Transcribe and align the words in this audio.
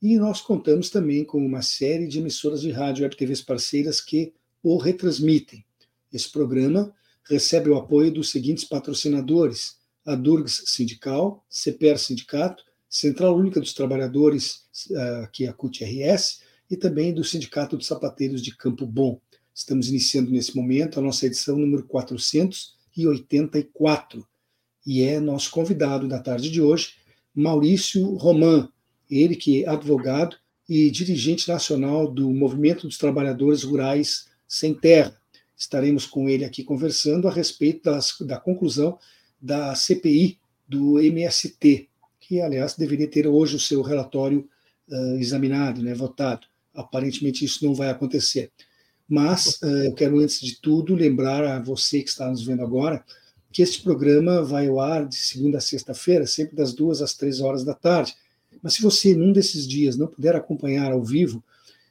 e 0.00 0.16
nós 0.16 0.40
contamos 0.40 0.90
também 0.90 1.24
com 1.24 1.44
uma 1.44 1.62
série 1.62 2.06
de 2.06 2.18
emissoras 2.18 2.60
de 2.60 2.70
rádio 2.70 3.04
e 3.04 3.10
TVs 3.10 3.42
parceiras 3.42 4.00
que 4.00 4.32
o 4.62 4.76
retransmitem. 4.76 5.64
Esse 6.12 6.30
programa 6.30 6.94
recebe 7.24 7.68
o 7.70 7.76
apoio 7.76 8.12
dos 8.12 8.30
seguintes 8.30 8.64
patrocinadores: 8.64 9.76
a 10.06 10.14
Durgs 10.14 10.62
Sindical, 10.66 11.44
CPR 11.50 11.98
Sindicato, 11.98 12.62
Central 12.88 13.36
Única 13.36 13.58
dos 13.60 13.74
Trabalhadores, 13.74 14.62
eh, 14.90 15.28
que 15.32 15.44
é 15.44 15.48
a 15.48 15.52
CUT-RS, 15.52 16.40
e 16.70 16.76
também 16.76 17.12
do 17.12 17.24
Sindicato 17.24 17.76
dos 17.76 17.86
Sapateiros 17.86 18.40
de 18.40 18.56
Campo 18.56 18.86
Bom. 18.86 19.20
Estamos 19.54 19.88
iniciando 19.88 20.30
nesse 20.30 20.56
momento 20.56 20.98
a 20.98 21.02
nossa 21.02 21.26
edição 21.26 21.58
número 21.58 21.84
484 21.84 24.26
e 24.86 25.02
é 25.02 25.20
nosso 25.20 25.50
convidado 25.50 26.08
da 26.08 26.18
tarde 26.20 26.50
de 26.50 26.62
hoje, 26.62 26.94
Maurício 27.34 28.14
Roman, 28.14 28.72
ele 29.10 29.36
que 29.36 29.64
é 29.64 29.68
advogado 29.68 30.36
e 30.68 30.90
dirigente 30.90 31.48
nacional 31.48 32.10
do 32.10 32.30
Movimento 32.30 32.86
dos 32.86 32.98
Trabalhadores 32.98 33.62
Rurais 33.62 34.26
Sem 34.46 34.74
Terra. 34.74 35.16
Estaremos 35.56 36.06
com 36.06 36.28
ele 36.28 36.44
aqui 36.44 36.62
conversando 36.62 37.26
a 37.26 37.32
respeito 37.32 37.90
das, 37.90 38.16
da 38.20 38.38
conclusão 38.38 38.98
da 39.40 39.74
CPI 39.74 40.38
do 40.68 41.00
MST, 41.00 41.88
que, 42.20 42.40
aliás, 42.40 42.74
deveria 42.74 43.08
ter 43.08 43.26
hoje 43.26 43.56
o 43.56 43.60
seu 43.60 43.80
relatório 43.80 44.48
uh, 44.88 45.18
examinado, 45.18 45.82
né, 45.82 45.94
votado. 45.94 46.46
Aparentemente, 46.74 47.44
isso 47.44 47.64
não 47.64 47.74
vai 47.74 47.88
acontecer. 47.88 48.52
Mas 49.08 49.58
uh, 49.62 49.84
eu 49.84 49.94
quero, 49.94 50.18
antes 50.18 50.40
de 50.40 50.60
tudo, 50.60 50.94
lembrar 50.94 51.44
a 51.44 51.58
você 51.58 52.02
que 52.02 52.10
está 52.10 52.28
nos 52.28 52.44
vendo 52.44 52.62
agora 52.62 53.02
que 53.50 53.62
este 53.62 53.82
programa 53.82 54.42
vai 54.42 54.68
ao 54.68 54.78
ar 54.78 55.06
de 55.06 55.16
segunda 55.16 55.58
a 55.58 55.60
sexta-feira, 55.62 56.26
sempre 56.26 56.54
das 56.54 56.74
duas 56.74 57.00
às 57.00 57.14
três 57.14 57.40
horas 57.40 57.64
da 57.64 57.72
tarde 57.72 58.14
mas 58.62 58.74
se 58.74 58.82
você, 58.82 59.14
num 59.14 59.32
desses 59.32 59.66
dias, 59.66 59.96
não 59.96 60.06
puder 60.06 60.34
acompanhar 60.34 60.92
ao 60.92 61.02
vivo, 61.02 61.42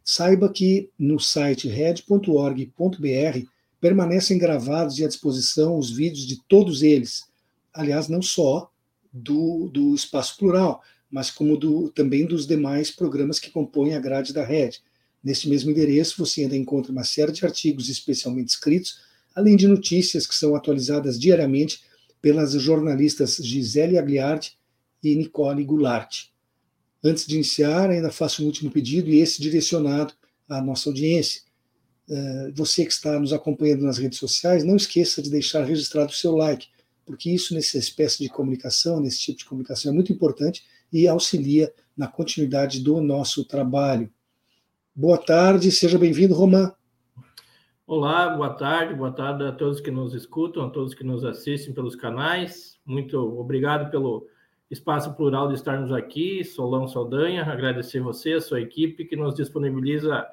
saiba 0.04 0.50
que 0.50 0.90
no 0.98 1.20
site 1.20 1.68
red.org.br 1.68 3.48
permanecem 3.80 4.38
gravados 4.38 4.98
e 4.98 5.06
à 5.06 5.08
disposição 5.08 5.78
os 5.78 5.92
vídeos 5.92 6.26
de 6.26 6.42
todos 6.48 6.82
eles. 6.82 7.26
Aliás, 7.74 8.08
não 8.08 8.22
só 8.22 8.72
do, 9.12 9.70
do 9.70 9.94
Espaço 9.94 10.38
Plural, 10.38 10.82
mas 11.10 11.30
como 11.30 11.58
do, 11.58 11.90
também 11.90 12.26
dos 12.26 12.46
demais 12.46 12.92
programas 12.92 13.40
que 13.40 13.52
compõem 13.52 13.96
a 13.96 14.00
grade 14.00 14.34
da 14.34 14.44
rede. 14.44 14.82
Neste 15.24 15.50
mesmo 15.50 15.72
endereço, 15.72 16.16
você 16.18 16.44
ainda 16.44 16.56
encontra 16.56 16.92
uma 16.92 17.04
série 17.04 17.32
de 17.32 17.46
artigos 17.46 17.90
especialmente 17.90 18.50
escritos, 18.50 19.00
além 19.36 19.56
de 19.56 19.68
notícias 19.68 20.26
que 20.26 20.36
são 20.36 20.56
atualizadas 20.56 21.20
diariamente 21.20 21.82
pelas 22.22 22.54
jornalistas 22.54 23.36
Gisele 23.38 23.98
Agliardi 23.98 24.58
e 25.04 25.16
Nicole 25.16 25.64
Goulart. 25.64 26.28
Antes 27.08 27.26
de 27.26 27.36
iniciar, 27.36 27.90
ainda 27.90 28.12
faço 28.12 28.44
um 28.44 28.46
último 28.46 28.70
pedido, 28.70 29.10
e 29.10 29.20
esse 29.20 29.42
direcionado 29.42 30.14
à 30.50 30.62
nossa 30.62 30.90
audiência. 30.90 31.42
Eh, 32.10 32.52
você 32.56 32.86
que 32.86 32.92
está 32.92 33.20
nos 33.20 33.32
acompanhando 33.32 33.84
nas 33.84 33.98
redes 33.98 34.20
sociais, 34.20 34.64
não 34.64 34.76
esqueça 34.76 35.22
de 35.22 35.30
deixar 35.30 35.64
registrado 35.64 36.12
o 36.12 36.16
seu 36.16 36.36
like, 36.36 36.68
porque 37.06 37.30
isso, 37.30 37.54
nessa 37.54 37.78
espécie 37.78 38.24
de 38.24 38.30
comunicação, 38.30 39.00
nesse 39.00 39.20
tipo 39.20 39.40
de 39.40 39.46
comunicação, 39.46 39.92
é 39.92 39.96
muito 39.96 40.12
importante 40.12 40.66
e 40.92 41.08
auxilia 41.08 41.74
na 41.96 42.08
continuidade 42.08 42.82
do 42.82 43.00
nosso 43.02 43.46
trabalho. 43.46 44.10
Boa 44.96 45.18
tarde, 45.18 45.72
seja 45.72 45.98
bem-vindo, 45.98 46.34
Romã. 46.34 46.74
Olá, 47.86 48.36
boa 48.36 48.50
tarde, 48.50 48.94
boa 48.94 49.12
tarde 49.12 49.46
a 49.46 49.52
todos 49.54 49.80
que 49.80 49.92
nos 49.92 50.14
escutam, 50.14 50.66
a 50.66 50.70
todos 50.70 50.94
que 50.94 51.06
nos 51.06 51.24
assistem 51.24 51.74
pelos 51.74 51.96
canais. 51.96 52.78
Muito 52.86 53.18
obrigado 53.40 53.90
pelo 53.90 54.28
espaço 54.70 55.14
plural 55.14 55.48
de 55.48 55.56
estarmos 55.56 55.92
aqui. 55.92 56.44
Solão 56.44 56.88
Saldanha, 56.88 57.44
agradecer 57.44 58.00
você, 58.00 58.34
a 58.34 58.42
sua 58.42 58.62
equipe, 58.62 59.06
que 59.06 59.16
nos 59.16 59.34
disponibiliza 59.34 60.28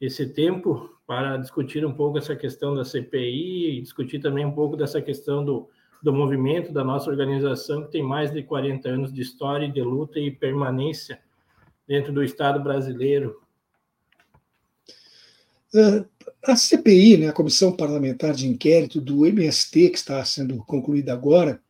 esse 0.00 0.26
tempo 0.26 0.98
para 1.06 1.36
discutir 1.36 1.84
um 1.84 1.92
pouco 1.92 2.18
essa 2.18 2.34
questão 2.34 2.74
da 2.74 2.84
CPI 2.84 3.78
e 3.78 3.82
discutir 3.82 4.20
também 4.20 4.46
um 4.46 4.52
pouco 4.52 4.76
dessa 4.76 5.02
questão 5.02 5.44
do, 5.44 5.68
do 6.02 6.12
movimento 6.12 6.72
da 6.72 6.82
nossa 6.82 7.10
organização, 7.10 7.84
que 7.84 7.92
tem 7.92 8.02
mais 8.02 8.32
de 8.32 8.42
40 8.42 8.88
anos 8.88 9.12
de 9.12 9.20
história, 9.20 9.68
de 9.68 9.82
luta 9.82 10.18
e 10.18 10.30
permanência 10.30 11.20
dentro 11.86 12.12
do 12.12 12.22
Estado 12.22 12.62
brasileiro. 12.62 13.42
Uh, 15.74 16.04
a 16.44 16.56
CPI, 16.56 17.18
né, 17.18 17.28
a 17.28 17.32
Comissão 17.32 17.76
Parlamentar 17.76 18.32
de 18.32 18.46
Inquérito 18.48 19.00
do 19.00 19.26
MST, 19.26 19.90
que 19.90 19.98
está 19.98 20.24
sendo 20.24 20.56
concluída 20.64 21.12
agora, 21.12 21.60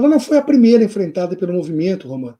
ela 0.00 0.08
não 0.08 0.20
foi 0.20 0.38
a 0.38 0.42
primeira 0.42 0.82
enfrentada 0.82 1.36
pelo 1.36 1.52
movimento, 1.52 2.08
Romano. 2.08 2.38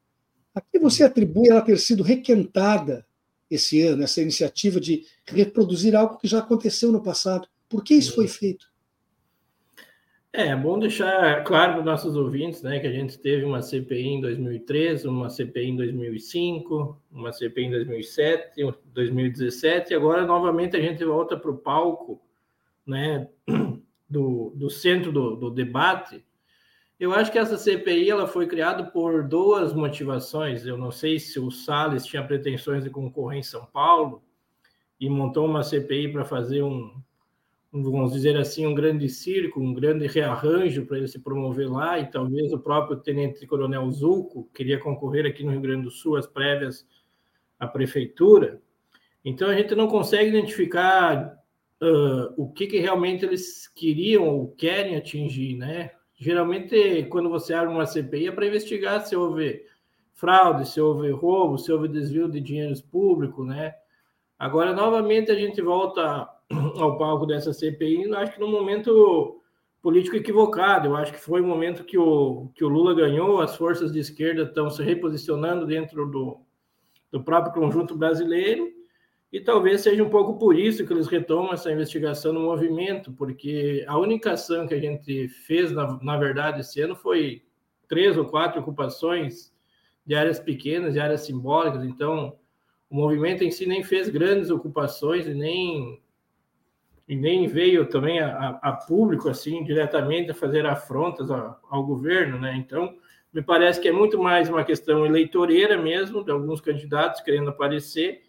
A 0.54 0.60
que 0.60 0.78
você 0.78 1.04
atribui 1.04 1.48
ela 1.48 1.60
ter 1.60 1.78
sido 1.78 2.02
requentada 2.02 3.06
esse 3.50 3.82
ano, 3.82 4.02
essa 4.02 4.20
iniciativa 4.20 4.80
de 4.80 5.04
reproduzir 5.26 5.94
algo 5.94 6.18
que 6.18 6.26
já 6.26 6.38
aconteceu 6.38 6.90
no 6.90 7.02
passado? 7.02 7.48
Por 7.68 7.84
que 7.84 7.94
isso 7.94 8.14
foi 8.14 8.26
feito? 8.26 8.70
É, 10.32 10.48
é 10.48 10.56
bom 10.56 10.78
deixar 10.78 11.42
claro 11.42 11.72
para 11.72 11.80
os 11.80 11.84
nossos 11.84 12.16
ouvintes 12.16 12.62
né, 12.62 12.78
que 12.78 12.86
a 12.86 12.92
gente 12.92 13.18
teve 13.18 13.44
uma 13.44 13.60
CPI 13.60 14.06
em 14.06 14.20
2013, 14.20 15.08
uma 15.08 15.28
CPI 15.28 15.70
em 15.70 15.76
2005, 15.76 17.02
uma 17.10 17.32
CPI 17.32 17.64
em 17.64 17.70
2007, 17.70 18.62
2017, 18.94 19.92
e 19.92 19.96
agora 19.96 20.24
novamente 20.24 20.76
a 20.76 20.80
gente 20.80 21.04
volta 21.04 21.36
para 21.36 21.50
o 21.50 21.58
palco 21.58 22.22
né, 22.86 23.28
do, 24.08 24.52
do 24.54 24.70
centro 24.70 25.10
do, 25.10 25.34
do 25.34 25.50
debate, 25.50 26.24
eu 27.00 27.14
acho 27.14 27.32
que 27.32 27.38
essa 27.38 27.56
CPI 27.56 28.10
ela 28.10 28.26
foi 28.26 28.46
criada 28.46 28.84
por 28.84 29.26
duas 29.26 29.72
motivações. 29.72 30.66
Eu 30.66 30.76
não 30.76 30.90
sei 30.90 31.18
se 31.18 31.40
o 31.40 31.50
Salles 31.50 32.04
tinha 32.04 32.22
pretensões 32.22 32.84
de 32.84 32.90
concorrer 32.90 33.38
em 33.38 33.42
São 33.42 33.64
Paulo 33.64 34.22
e 35.00 35.08
montou 35.08 35.46
uma 35.46 35.62
CPI 35.62 36.12
para 36.12 36.26
fazer 36.26 36.62
um, 36.62 36.92
vamos 37.72 38.12
dizer 38.12 38.36
assim, 38.36 38.66
um 38.66 38.74
grande 38.74 39.08
circo, 39.08 39.60
um 39.60 39.72
grande 39.72 40.06
rearranjo 40.06 40.84
para 40.84 40.98
ele 40.98 41.08
se 41.08 41.20
promover 41.20 41.70
lá, 41.70 41.98
e 41.98 42.10
talvez 42.10 42.52
o 42.52 42.58
próprio 42.58 42.98
tenente-coronel 42.98 43.90
Zulco 43.90 44.50
queria 44.52 44.78
concorrer 44.78 45.24
aqui 45.24 45.42
no 45.42 45.52
Rio 45.52 45.60
Grande 45.62 45.84
do 45.84 45.90
Sul, 45.90 46.16
as 46.16 46.26
prévias 46.26 46.86
à 47.58 47.66
prefeitura. 47.66 48.60
Então 49.24 49.48
a 49.48 49.54
gente 49.54 49.74
não 49.74 49.88
consegue 49.88 50.28
identificar 50.28 51.34
uh, 51.80 52.34
o 52.36 52.52
que, 52.52 52.66
que 52.66 52.78
realmente 52.78 53.24
eles 53.24 53.68
queriam 53.68 54.28
ou 54.28 54.48
querem 54.48 54.96
atingir, 54.96 55.56
né? 55.56 55.92
Geralmente, 56.20 57.06
quando 57.08 57.30
você 57.30 57.54
abre 57.54 57.72
uma 57.72 57.86
CPI, 57.86 58.28
é 58.28 58.30
para 58.30 58.46
investigar 58.46 59.00
se 59.06 59.16
houve 59.16 59.64
fraude, 60.12 60.68
se 60.68 60.78
houve 60.78 61.10
roubo, 61.10 61.56
se 61.56 61.72
houve 61.72 61.88
desvio 61.88 62.30
de 62.30 62.42
dinheiros 62.42 62.82
públicos, 62.82 63.46
né? 63.46 63.74
Agora, 64.38 64.74
novamente, 64.74 65.30
a 65.30 65.34
gente 65.34 65.62
volta 65.62 66.28
ao 66.76 66.98
palco 66.98 67.24
dessa 67.24 67.54
CPI, 67.54 68.14
acho 68.14 68.34
que 68.34 68.40
no 68.40 68.48
momento 68.48 69.40
político 69.80 70.14
equivocado. 70.14 70.88
Eu 70.88 70.96
acho 70.96 71.10
que 71.10 71.18
foi 71.18 71.40
o 71.40 71.46
momento 71.46 71.84
que 71.84 71.96
o, 71.96 72.50
que 72.54 72.62
o 72.62 72.68
Lula 72.68 72.94
ganhou, 72.94 73.40
as 73.40 73.56
forças 73.56 73.90
de 73.90 73.98
esquerda 73.98 74.42
estão 74.42 74.68
se 74.68 74.82
reposicionando 74.82 75.66
dentro 75.66 76.04
do, 76.06 76.38
do 77.10 77.24
próprio 77.24 77.54
conjunto 77.54 77.96
brasileiro, 77.96 78.70
e 79.32 79.40
talvez 79.40 79.82
seja 79.82 80.02
um 80.02 80.10
pouco 80.10 80.38
por 80.38 80.58
isso 80.58 80.84
que 80.84 80.92
eles 80.92 81.06
retomam 81.06 81.52
essa 81.52 81.70
investigação 81.70 82.32
no 82.32 82.40
movimento, 82.40 83.12
porque 83.12 83.84
a 83.86 83.96
única 83.96 84.32
ação 84.32 84.66
que 84.66 84.74
a 84.74 84.80
gente 84.80 85.28
fez, 85.28 85.70
na, 85.70 85.98
na 86.02 86.16
verdade, 86.16 86.60
esse 86.60 86.80
ano 86.80 86.96
foi 86.96 87.42
três 87.88 88.16
ou 88.16 88.24
quatro 88.24 88.60
ocupações 88.60 89.52
de 90.04 90.16
áreas 90.16 90.40
pequenas, 90.40 90.94
de 90.94 91.00
áreas 91.00 91.20
simbólicas. 91.20 91.84
Então, 91.84 92.36
o 92.88 92.96
movimento 92.96 93.44
em 93.44 93.50
si 93.52 93.66
nem 93.66 93.84
fez 93.84 94.08
grandes 94.08 94.50
ocupações 94.50 95.28
e 95.28 95.34
nem, 95.34 96.02
e 97.06 97.14
nem 97.14 97.46
veio 97.46 97.86
também 97.88 98.18
a, 98.18 98.58
a 98.60 98.72
público, 98.72 99.28
assim, 99.28 99.62
diretamente 99.62 100.32
a 100.32 100.34
fazer 100.34 100.66
afrontas 100.66 101.30
ao, 101.30 101.60
ao 101.70 101.86
governo, 101.86 102.36
né? 102.36 102.56
Então, 102.56 102.96
me 103.32 103.42
parece 103.42 103.80
que 103.80 103.86
é 103.86 103.92
muito 103.92 104.18
mais 104.20 104.48
uma 104.48 104.64
questão 104.64 105.06
eleitoreira 105.06 105.80
mesmo, 105.80 106.24
de 106.24 106.32
alguns 106.32 106.60
candidatos 106.60 107.20
querendo 107.20 107.50
aparecer, 107.50 108.22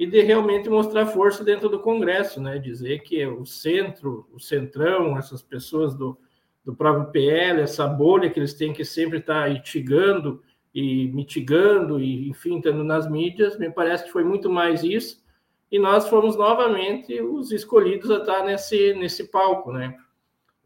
e 0.00 0.06
de 0.06 0.22
realmente 0.22 0.66
mostrar 0.70 1.04
força 1.04 1.44
dentro 1.44 1.68
do 1.68 1.78
Congresso, 1.78 2.40
né? 2.40 2.58
Dizer 2.58 3.00
que 3.00 3.26
o 3.26 3.44
centro, 3.44 4.26
o 4.32 4.40
centrão, 4.40 5.18
essas 5.18 5.42
pessoas 5.42 5.94
do, 5.94 6.16
do 6.64 6.74
próprio 6.74 7.12
PL, 7.12 7.60
essa 7.60 7.86
bolha 7.86 8.30
que 8.30 8.40
eles 8.40 8.54
têm 8.54 8.72
que 8.72 8.82
sempre 8.82 9.18
estar 9.18 9.42
tá 9.42 9.48
itigando 9.50 10.42
e 10.74 11.08
mitigando 11.08 12.00
e, 12.00 12.30
enfim, 12.30 12.56
estando 12.56 12.82
nas 12.82 13.10
mídias, 13.10 13.58
me 13.58 13.68
parece 13.70 14.04
que 14.04 14.10
foi 14.10 14.24
muito 14.24 14.48
mais 14.48 14.82
isso. 14.82 15.22
e 15.70 15.78
nós 15.78 16.08
fomos 16.08 16.34
novamente 16.34 17.20
os 17.20 17.52
escolhidos 17.52 18.10
a 18.10 18.20
estar 18.20 18.42
nesse, 18.42 18.94
nesse 18.94 19.30
palco, 19.30 19.70
né? 19.70 19.94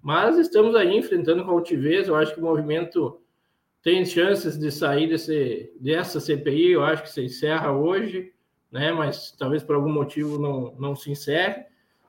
Mas 0.00 0.38
estamos 0.38 0.76
aí 0.76 0.96
enfrentando 0.96 1.44
com 1.44 1.50
altivez, 1.50 2.06
eu 2.06 2.14
acho 2.14 2.32
que 2.32 2.40
o 2.40 2.44
movimento 2.44 3.20
tem 3.82 4.06
chances 4.06 4.56
de 4.56 4.70
sair 4.70 5.08
desse, 5.08 5.72
dessa 5.80 6.20
CPI, 6.20 6.70
eu 6.70 6.84
acho 6.84 7.02
que 7.02 7.10
se 7.10 7.20
encerra 7.20 7.72
hoje, 7.72 8.32
né? 8.74 8.90
Mas 8.90 9.30
talvez 9.38 9.62
por 9.62 9.76
algum 9.76 9.92
motivo 9.92 10.36
não, 10.36 10.74
não 10.80 10.96
se 10.96 11.08
encerre. 11.08 11.64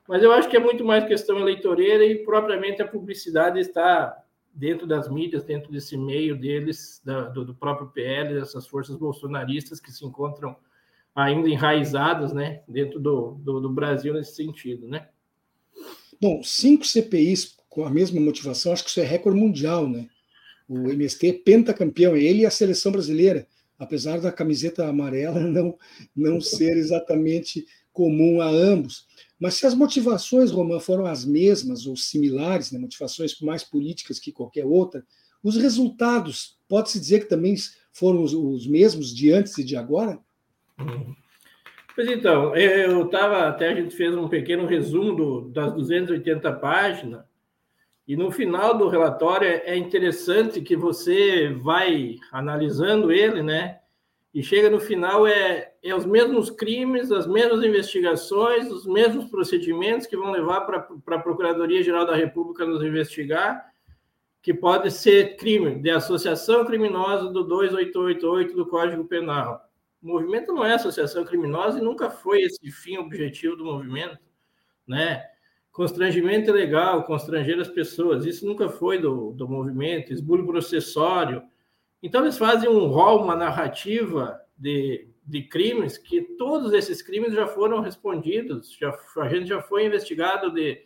Mas 0.08 0.24
eu 0.24 0.32
acho 0.32 0.50
que 0.50 0.58
é 0.58 0.60
muito 0.60 0.84
mais 0.84 1.06
questão 1.06 1.38
eleitoreira 1.38 2.04
e 2.04 2.26
propriamente 2.26 2.82
a 2.82 2.88
publicidade 2.88 3.60
está 3.60 4.18
dentro 4.52 4.88
das 4.88 5.08
mídias, 5.08 5.44
dentro 5.44 5.72
desse 5.72 5.96
meio 5.96 6.36
deles, 6.36 7.02
da, 7.06 7.30
do, 7.30 7.46
do, 7.46 7.54
próprio 7.54 7.90
PL, 7.90 8.34
dessas 8.34 8.66
forças 8.66 8.96
bolsonaristas 8.96 9.80
que 9.80 9.92
se 9.92 10.04
encontram 10.04 10.56
ainda 11.14 11.48
enraizadas 11.48 12.34
né, 12.34 12.62
dentro 12.68 13.00
do, 13.00 13.36
do, 13.44 13.62
do 13.62 13.70
Brasil 13.70 14.14
nesse 14.14 14.36
sentido. 14.36 14.88
Né? 14.88 15.08
Bom, 16.20 16.42
cinco 16.42 16.86
CPIs 16.86 17.56
com 17.70 17.86
a 17.86 17.90
mesma 17.92 18.20
motivação, 18.20 18.74
acho 18.74 18.84
que 18.84 18.90
isso 18.90 19.02
é 19.02 19.04
recorde 19.04 19.40
mundial, 19.40 19.88
né? 19.88 20.08
O 20.68 20.90
MST 20.90 21.28
é 21.28 21.34
pentacampeão, 21.34 22.16
ele 22.16 22.42
e 22.42 22.46
a 22.46 22.50
seleção 22.50 22.92
brasileira, 22.92 23.46
apesar 23.78 24.20
da 24.20 24.32
camiseta 24.32 24.88
amarela 24.88 25.40
não, 25.42 25.78
não 26.16 26.42
ser 26.42 26.78
exatamente 26.78 27.66
comum 27.92 28.42
a 28.42 28.48
ambos. 28.48 29.08
Mas 29.40 29.56
se 29.56 29.66
as 29.66 29.74
motivações, 29.74 30.52
Roman, 30.52 30.80
foram 30.80 31.06
as 31.06 31.26
mesmas 31.26 31.86
ou 31.88 31.96
similares, 31.96 32.72
né, 32.72 32.80
motivações 32.80 33.40
mais 33.42 33.64
políticas 33.64 34.20
que 34.20 34.32
qualquer 34.32 34.66
outra, 34.66 35.06
os 35.44 35.58
resultados, 35.58 36.58
pode-se 36.68 37.00
dizer 37.00 37.20
que 37.22 37.30
também 37.30 37.56
foram 37.92 38.24
os, 38.24 38.34
os, 38.34 38.68
mesmos 38.68 39.16
de 39.16 39.32
antes 39.32 39.58
e 39.58 39.64
de 39.64 39.76
agora? 39.76 40.20
Pois 41.96 42.10
então, 42.10 42.56
eu 42.56 43.06
estava, 43.06 43.48
até 43.48 43.70
a 43.70 43.76
gente 43.76 43.96
fez 43.96 44.14
um 44.16 44.28
pequeno 44.28 44.66
resumo 44.66 45.16
do, 45.16 45.42
das 45.50 45.74
280 45.74 46.52
páginas, 46.54 47.24
e 48.08 48.16
no 48.16 48.30
final 48.30 48.78
do 48.78 48.88
relatório 48.88 49.48
é 49.48 49.76
interessante 49.76 50.62
que 50.62 50.76
você 50.76 51.50
vai 51.50 52.18
analisando 52.32 53.12
ele, 53.12 53.42
né? 53.42 53.80
E 54.32 54.44
chega 54.44 54.70
no 54.70 54.80
final 54.80 55.26
é, 55.26 55.74
é 55.82 55.96
os 55.96 56.06
mesmos 56.06 56.50
crimes, 56.50 57.12
as 57.12 57.26
mesmas 57.26 57.64
investigações, 57.64 58.70
os 58.70 58.86
mesmos 58.86 59.26
procedimentos 59.30 60.06
que 60.06 60.18
vão 60.18 60.30
levar 60.30 60.62
para 60.62 60.88
a 61.16 61.20
Procuradoria-Geral 61.20 62.06
da 62.06 62.16
República 62.16 62.66
nos 62.66 62.84
investigar, 62.84 63.66
que 64.42 64.54
pode 64.54 64.92
ser 64.92 65.38
crime 65.38 65.80
de 65.80 65.90
associação 65.90 66.66
criminosa 66.66 67.32
do 67.32 67.44
2888 67.46 68.56
do 68.56 68.68
Código 68.68 69.06
Penal. 69.06 69.62
O 70.04 70.08
movimento 70.08 70.54
não 70.54 70.64
é 70.64 70.74
associação 70.74 71.24
criminosa 71.24 71.80
e 71.80 71.82
nunca 71.82 72.12
foi 72.12 72.42
esse 72.42 72.70
fim 72.72 72.98
objetivo 72.98 73.56
do 73.56 73.66
movimento, 73.66 74.20
né? 74.86 75.24
Constrangimento 75.76 76.50
ilegal, 76.50 77.04
constranger 77.04 77.60
as 77.60 77.68
pessoas, 77.68 78.26
isso 78.26 78.46
nunca 78.46 78.70
foi 78.70 78.98
do, 78.98 79.34
do 79.34 79.46
movimento, 79.46 80.14
esbulho 80.14 80.46
processório. 80.46 81.44
Então, 82.02 82.22
eles 82.22 82.38
fazem 82.38 82.70
um 82.70 82.88
rol, 82.88 83.22
uma 83.22 83.36
narrativa 83.36 84.40
de, 84.58 85.10
de 85.26 85.42
crimes, 85.42 85.98
que 85.98 86.22
todos 86.38 86.72
esses 86.72 87.02
crimes 87.02 87.34
já 87.34 87.46
foram 87.46 87.82
respondidos, 87.82 88.72
já, 88.72 88.98
a 89.18 89.28
gente 89.28 89.48
já 89.48 89.62
foi 89.62 89.86
investigado 89.86 90.50
de, 90.50 90.82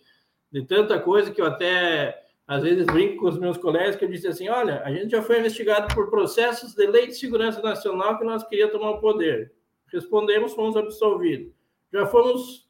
de 0.52 0.66
tanta 0.66 1.00
coisa 1.00 1.30
que 1.30 1.40
eu 1.40 1.46
até 1.46 2.24
às 2.48 2.64
vezes 2.64 2.88
brinco 2.88 3.18
com 3.18 3.28
os 3.28 3.38
meus 3.38 3.60
colegas 3.60 3.96
que 3.96 4.04
eu 4.04 4.10
disse 4.10 4.28
assim, 4.28 4.50
olha, 4.50 4.82
a 4.84 4.92
gente 4.92 5.12
já 5.12 5.22
foi 5.22 5.38
investigado 5.38 5.94
por 5.94 6.10
processos 6.10 6.74
de 6.74 6.88
lei 6.88 7.06
de 7.06 7.14
segurança 7.14 7.62
nacional 7.62 8.18
que 8.18 8.26
nós 8.26 8.44
queríamos 8.48 8.74
tomar 8.74 8.90
o 8.90 9.00
poder. 9.00 9.54
Respondemos, 9.94 10.56
fomos 10.56 10.76
absolvidos. 10.76 11.54
Já 11.94 12.08
fomos 12.08 12.68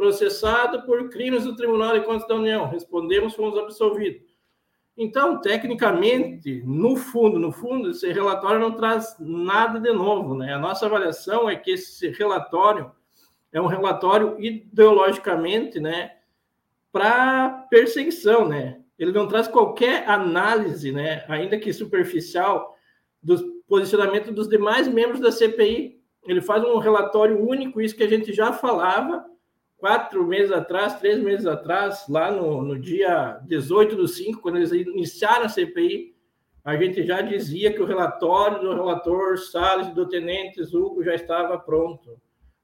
processado 0.00 0.80
por 0.86 1.10
crimes 1.10 1.44
do 1.44 1.54
Tribunal 1.54 1.92
de 1.92 2.06
Contas 2.06 2.26
da 2.26 2.34
União. 2.34 2.66
Respondemos, 2.66 3.34
fomos 3.34 3.58
absolvidos. 3.58 4.22
Então, 4.96 5.38
tecnicamente, 5.42 6.62
no 6.64 6.96
fundo, 6.96 7.38
no 7.38 7.52
fundo, 7.52 7.90
esse 7.90 8.10
relatório 8.10 8.58
não 8.58 8.72
traz 8.72 9.14
nada 9.20 9.78
de 9.78 9.92
novo, 9.92 10.34
né? 10.34 10.54
A 10.54 10.58
nossa 10.58 10.86
avaliação 10.86 11.50
é 11.50 11.54
que 11.54 11.72
esse 11.72 12.08
relatório 12.12 12.90
é 13.52 13.60
um 13.60 13.66
relatório 13.66 14.42
ideologicamente, 14.42 15.78
né, 15.78 16.12
para 16.90 17.66
perseguição, 17.68 18.48
né? 18.48 18.80
Ele 18.98 19.12
não 19.12 19.28
traz 19.28 19.48
qualquer 19.48 20.08
análise, 20.08 20.92
né, 20.92 21.26
ainda 21.28 21.58
que 21.58 21.74
superficial, 21.74 22.74
do 23.22 23.36
posicionamento 23.68 24.32
dos 24.32 24.48
demais 24.48 24.88
membros 24.88 25.20
da 25.20 25.30
CPI. 25.30 26.00
Ele 26.26 26.40
faz 26.40 26.64
um 26.64 26.78
relatório 26.78 27.38
único, 27.46 27.82
isso 27.82 27.94
que 27.94 28.02
a 28.02 28.08
gente 28.08 28.32
já 28.32 28.50
falava, 28.50 29.28
quatro 29.80 30.24
meses 30.26 30.52
atrás, 30.52 31.00
três 31.00 31.18
meses 31.18 31.46
atrás, 31.46 32.04
lá 32.08 32.30
no, 32.30 32.62
no 32.62 32.78
dia 32.78 33.40
18 33.46 33.96
do 33.96 34.06
5, 34.06 34.40
quando 34.40 34.58
eles 34.58 34.70
iniciaram 34.70 35.46
a 35.46 35.48
CPI, 35.48 36.14
a 36.62 36.76
gente 36.76 37.02
já 37.02 37.22
dizia 37.22 37.72
que 37.72 37.80
o 37.80 37.86
relatório 37.86 38.60
do 38.60 38.74
relator 38.74 39.38
Salles 39.38 39.88
e 39.88 39.94
do 39.94 40.06
tenente 40.06 40.60
Hugo 40.60 41.02
já 41.02 41.14
estava 41.14 41.58
pronto, 41.58 42.20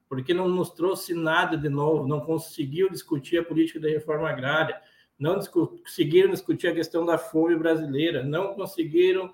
porque 0.07 0.35
não 0.35 0.47
nos 0.47 0.71
trouxe 0.71 1.15
nada 1.15 1.57
de 1.57 1.71
novo, 1.71 2.07
não 2.07 2.21
conseguiu 2.21 2.91
discutir 2.91 3.39
a 3.39 3.45
política 3.45 3.81
da 3.81 3.89
reforma 3.89 4.29
agrária, 4.29 4.79
não 5.19 5.41
conseguiram 5.41 6.31
discutir 6.31 6.69
a 6.69 6.75
questão 6.75 7.07
da 7.07 7.17
fome 7.17 7.57
brasileira, 7.57 8.23
não 8.23 8.53
conseguiram 8.55 9.33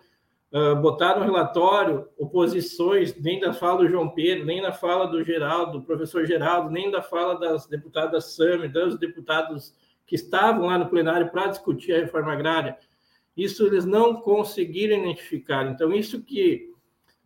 uh, 0.53 0.77
botar 0.77 1.19
no 1.19 1.25
relatório 1.25 2.09
oposições, 2.19 3.15
nem 3.17 3.41
da 3.41 3.53
fala 3.53 3.79
do 3.79 3.89
João 3.89 4.11
Pedro, 4.11 4.45
nem 4.45 4.61
da 4.61 4.73
fala 4.73 5.07
do 5.07 5.25
Geraldo, 5.25 5.79
do 5.79 5.85
professor 5.85 6.27
Geraldo, 6.27 6.71
nem 6.71 6.91
da 6.91 7.03
fala 7.03 7.39
das 7.39 7.67
deputadas 7.67 8.35
Sami, 8.35 8.69
dos 8.69 8.99
deputados 8.99 9.75
que 10.07 10.15
estavam 10.15 10.67
lá 10.67 10.77
no 10.77 10.89
plenário 10.89 11.31
para 11.31 11.47
discutir 11.47 11.95
a 11.95 12.01
reforma 12.01 12.33
agrária. 12.33 12.77
Isso 13.37 13.67
eles 13.67 13.87
não 13.87 14.15
conseguiram 14.15 14.99
identificar. 14.99 15.67
Então, 15.67 15.93
isso 15.93 16.23
que 16.23 16.71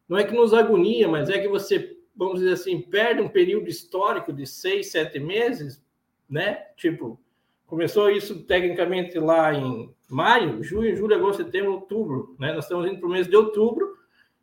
não 0.08 0.16
é 0.16 0.24
que 0.24 0.34
nos 0.34 0.54
agonia, 0.54 1.08
mas 1.08 1.28
é 1.28 1.40
que 1.40 1.48
você, 1.48 1.96
vamos 2.14 2.38
dizer 2.38 2.52
assim, 2.52 2.80
perde 2.80 3.20
um 3.20 3.28
período 3.28 3.68
histórico 3.68 4.32
de 4.32 4.46
seis, 4.46 4.92
sete 4.92 5.18
meses, 5.18 5.84
né? 6.30 6.66
Tipo, 6.76 7.20
começou 7.66 8.10
isso 8.10 8.44
tecnicamente 8.44 9.18
lá 9.18 9.52
em 9.52 9.94
maio, 10.08 10.62
junho, 10.62 10.96
julho, 10.96 11.16
agosto, 11.16 11.44
setembro, 11.44 11.72
outubro. 11.72 12.36
Né? 12.38 12.52
Nós 12.52 12.64
estamos 12.64 12.86
indo 12.86 12.98
para 12.98 13.08
o 13.08 13.10
mês 13.12 13.26
de 13.26 13.36
outubro 13.36 13.96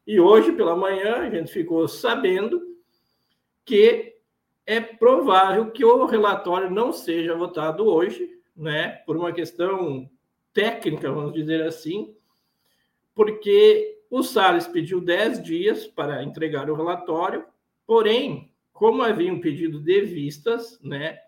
e 0.05 0.19
hoje, 0.19 0.51
pela 0.51 0.75
manhã, 0.75 1.17
a 1.17 1.29
gente 1.29 1.51
ficou 1.51 1.87
sabendo 1.87 2.61
que 3.65 4.15
é 4.65 4.79
provável 4.79 5.71
que 5.71 5.83
o 5.83 6.05
relatório 6.05 6.69
não 6.69 6.91
seja 6.91 7.35
votado 7.35 7.87
hoje, 7.87 8.29
né? 8.55 8.89
por 9.05 9.15
uma 9.15 9.31
questão 9.31 10.09
técnica, 10.53 11.11
vamos 11.11 11.33
dizer 11.33 11.63
assim, 11.63 12.13
porque 13.15 14.01
o 14.09 14.21
Salles 14.21 14.67
pediu 14.67 15.01
10 15.01 15.41
dias 15.41 15.87
para 15.87 16.23
entregar 16.23 16.69
o 16.69 16.75
relatório, 16.75 17.45
porém, 17.85 18.51
como 18.71 19.01
havia 19.01 19.31
um 19.33 19.39
pedido 19.39 19.79
de 19.79 20.01
vistas, 20.01 20.79
né? 20.83 21.19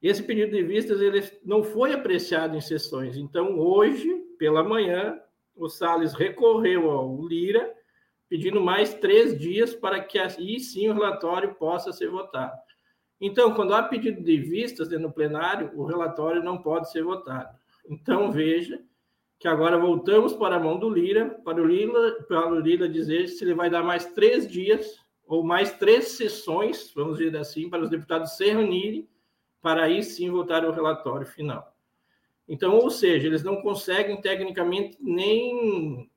Esse 0.00 0.22
pedido 0.22 0.52
de 0.52 0.62
vistas 0.62 1.00
ele 1.00 1.22
não 1.44 1.62
foi 1.62 1.92
apreciado 1.92 2.56
em 2.56 2.60
sessões. 2.60 3.16
Então, 3.16 3.58
hoje, 3.58 4.08
pela 4.38 4.62
manhã, 4.62 5.20
o 5.56 5.68
Salles 5.68 6.14
recorreu 6.14 6.90
ao 6.90 7.26
Lira, 7.26 7.74
pedindo 8.28 8.60
mais 8.60 8.94
três 8.94 9.36
dias 9.36 9.74
para 9.74 10.00
que 10.00 10.18
aí 10.18 10.60
sim 10.60 10.88
o 10.88 10.94
relatório 10.94 11.54
possa 11.54 11.92
ser 11.92 12.08
votado. 12.08 12.56
Então, 13.20 13.52
quando 13.54 13.74
há 13.74 13.82
pedido 13.82 14.22
de 14.22 14.36
vistas 14.36 14.88
no 14.90 15.12
plenário, 15.12 15.72
o 15.74 15.84
relatório 15.84 16.42
não 16.44 16.58
pode 16.58 16.90
ser 16.92 17.02
votado. 17.02 17.58
Então, 17.88 18.30
veja 18.30 18.80
que 19.40 19.48
agora 19.48 19.78
voltamos 19.78 20.32
para 20.32 20.56
a 20.56 20.60
mão 20.60 20.78
do 20.78 20.88
Lira, 20.88 21.30
para 21.44 21.60
o 21.60 21.66
Lira, 21.66 22.12
para 22.28 22.48
o 22.48 22.60
Lira 22.60 22.88
dizer 22.88 23.26
se 23.28 23.42
ele 23.42 23.54
vai 23.54 23.68
dar 23.68 23.82
mais 23.82 24.06
três 24.06 24.46
dias 24.46 25.00
ou 25.26 25.42
mais 25.42 25.72
três 25.72 26.12
sessões, 26.12 26.92
vamos 26.94 27.18
dizer 27.18 27.36
assim, 27.36 27.68
para 27.68 27.82
os 27.82 27.90
deputados 27.90 28.36
se 28.36 28.44
reunirem 28.50 29.08
para 29.60 29.84
aí 29.84 30.02
sim 30.02 30.30
votar 30.30 30.64
o 30.64 30.72
relatório 30.72 31.26
final. 31.26 31.74
Então, 32.48 32.76
ou 32.76 32.90
seja, 32.90 33.26
eles 33.26 33.42
não 33.42 33.60
conseguem 33.60 34.20
tecnicamente 34.20 34.96
nem 35.00 36.08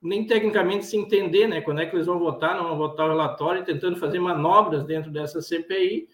nem 0.00 0.24
tecnicamente 0.24 0.86
se 0.86 0.96
entender, 0.96 1.48
né? 1.48 1.60
Quando 1.60 1.80
é 1.80 1.86
que 1.86 1.94
eles 1.94 2.06
vão 2.06 2.18
votar, 2.18 2.56
não 2.56 2.68
vão 2.68 2.78
votar 2.78 3.06
o 3.06 3.10
relatório, 3.10 3.64
tentando 3.64 3.98
fazer 3.98 4.20
manobras 4.20 4.84
dentro 4.84 5.10
dessa 5.10 5.42
CPI. 5.42 6.08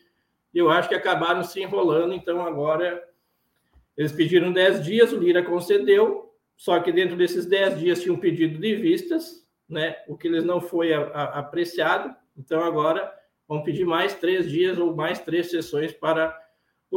Eu 0.54 0.70
acho 0.70 0.88
que 0.88 0.94
acabaram 0.94 1.42
se 1.42 1.60
enrolando. 1.60 2.14
Então, 2.14 2.40
agora 2.40 3.06
eles 3.96 4.12
pediram 4.12 4.52
10 4.52 4.82
dias, 4.82 5.12
o 5.12 5.18
Lira 5.18 5.42
concedeu, 5.42 6.34
só 6.56 6.80
que 6.80 6.90
dentro 6.90 7.16
desses 7.16 7.46
10 7.46 7.78
dias 7.78 8.02
tinha 8.02 8.14
um 8.14 8.18
pedido 8.18 8.58
de 8.58 8.74
vistas, 8.74 9.46
né? 9.68 9.96
O 10.08 10.16
que 10.16 10.28
eles 10.28 10.44
não 10.44 10.60
foi 10.60 10.94
a, 10.94 11.00
a, 11.00 11.38
apreciado. 11.40 12.14
Então, 12.36 12.62
agora 12.62 13.12
vão 13.46 13.62
pedir 13.62 13.84
mais 13.84 14.14
três 14.14 14.50
dias 14.50 14.78
ou 14.78 14.96
mais 14.96 15.18
três 15.18 15.50
sessões 15.50 15.92
para 15.92 16.34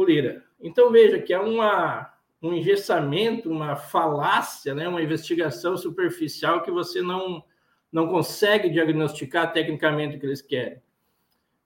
o 0.00 0.04
Lira. 0.04 0.44
Então 0.60 0.90
veja 0.90 1.18
que 1.18 1.32
é 1.32 1.40
uma, 1.40 2.12
um 2.42 2.52
engessamento, 2.52 3.50
uma 3.50 3.76
falácia, 3.76 4.74
né? 4.74 4.88
uma 4.88 5.02
investigação 5.02 5.76
superficial 5.76 6.62
que 6.62 6.70
você 6.70 7.02
não, 7.02 7.42
não 7.90 8.08
consegue 8.08 8.70
diagnosticar 8.70 9.52
tecnicamente 9.52 10.16
o 10.16 10.20
que 10.20 10.26
eles 10.26 10.42
querem. 10.42 10.80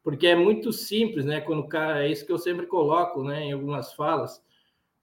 porque 0.02 0.26
é 0.26 0.34
muito 0.34 0.72
simples, 0.72 1.24
né? 1.24 1.40
Quando 1.40 1.60
o 1.60 1.68
cara, 1.68 2.04
é 2.04 2.10
isso 2.10 2.26
que 2.26 2.32
eu 2.32 2.38
sempre 2.38 2.66
coloco, 2.66 3.22
né, 3.22 3.44
em 3.44 3.52
algumas 3.52 3.92
falas. 3.94 4.42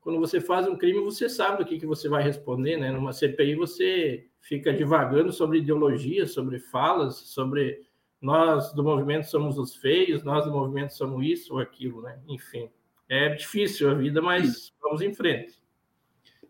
Quando 0.01 0.19
você 0.19 0.41
faz 0.41 0.67
um 0.67 0.75
crime, 0.75 1.00
você 1.01 1.29
sabe 1.29 1.59
do 1.59 1.65
que, 1.65 1.79
que 1.79 1.86
você 1.86 2.09
vai 2.09 2.24
responder, 2.24 2.77
né? 2.77 2.91
Numa 2.91 3.13
CPI, 3.13 3.55
você 3.55 4.27
fica 4.41 4.74
divagando 4.74 5.31
sobre 5.31 5.59
ideologia, 5.59 6.25
sobre 6.25 6.59
falas, 6.59 7.15
sobre 7.15 7.81
nós 8.21 8.74
do 8.74 8.83
movimento 8.83 9.24
somos 9.25 9.57
os 9.57 9.75
feios, 9.75 10.24
nós 10.24 10.45
do 10.45 10.51
movimento 10.51 10.91
somos 10.93 11.25
isso 11.25 11.53
ou 11.53 11.59
aquilo, 11.59 12.01
né? 12.01 12.19
Enfim, 12.27 12.69
é 13.10 13.30
difícil 13.30 13.89
a 13.89 13.96
vida, 13.96 14.22
mas 14.22 14.72
vamos 14.82 15.01
em 15.01 15.13
frente. 15.13 15.58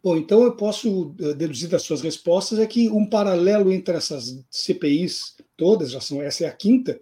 Bom, 0.04 0.16
então 0.16 0.44
eu 0.44 0.56
posso 0.56 1.16
eh, 1.20 1.34
deduzir 1.34 1.70
das 1.70 1.82
suas 1.82 2.02
respostas 2.02 2.60
é 2.60 2.68
que 2.68 2.90
um 2.90 3.06
paralelo 3.06 3.72
entre 3.72 3.96
essas 3.96 4.46
CPIs 4.50 5.36
todas, 5.58 5.92
já 5.92 6.00
são 6.00 6.22
essa 6.22 6.46
é 6.46 6.48
a 6.48 6.54
quinta, 6.54 7.00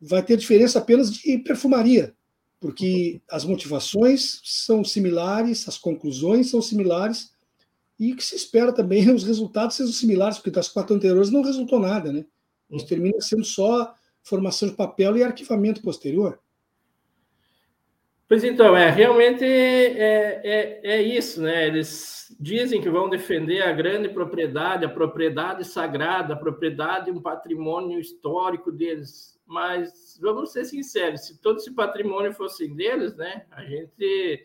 vai 0.00 0.22
ter 0.22 0.36
diferença 0.36 0.78
apenas 0.78 1.10
de 1.10 1.38
perfumaria, 1.38 2.14
porque 2.60 3.20
as 3.30 3.44
motivações 3.44 4.40
são 4.44 4.84
similares, 4.84 5.66
as 5.66 5.78
conclusões 5.78 6.50
são 6.50 6.60
similares, 6.60 7.32
e 7.98 8.12
o 8.12 8.16
que 8.16 8.24
se 8.24 8.36
espera 8.36 8.72
também 8.72 9.10
os 9.10 9.24
resultados 9.24 9.76
sejam 9.76 9.92
similares, 9.92 10.38
porque 10.38 10.50
das 10.50 10.68
quatro 10.68 10.94
anteriores 10.94 11.30
não 11.30 11.42
resultou 11.42 11.80
nada, 11.80 12.12
né? 12.12 12.24
Isso 12.70 12.86
termina 12.86 13.20
sendo 13.20 13.44
só 13.44 13.94
formação 14.22 14.68
de 14.68 14.74
papel 14.74 15.16
e 15.16 15.22
arquivamento 15.22 15.80
posterior. 15.80 16.38
Pois 18.28 18.44
então, 18.44 18.76
é 18.76 18.90
realmente 18.90 19.42
é, 19.42 20.40
é, 20.44 20.80
é 20.82 21.02
isso, 21.02 21.40
né? 21.40 21.66
Eles 21.66 22.36
dizem 22.38 22.78
que 22.78 22.90
vão 22.90 23.08
defender 23.08 23.62
a 23.62 23.72
grande 23.72 24.10
propriedade, 24.10 24.84
a 24.84 24.88
propriedade 24.88 25.64
sagrada, 25.64 26.34
a 26.34 26.36
propriedade, 26.36 27.10
um 27.10 27.22
patrimônio 27.22 27.98
histórico 27.98 28.70
deles. 28.70 29.40
Mas 29.46 30.18
vamos 30.20 30.52
ser 30.52 30.66
sinceros, 30.66 31.26
se 31.26 31.40
todo 31.40 31.56
esse 31.56 31.74
patrimônio 31.74 32.34
fosse 32.34 32.68
deles, 32.68 33.16
né? 33.16 33.46
A 33.50 33.64
gente 33.64 34.44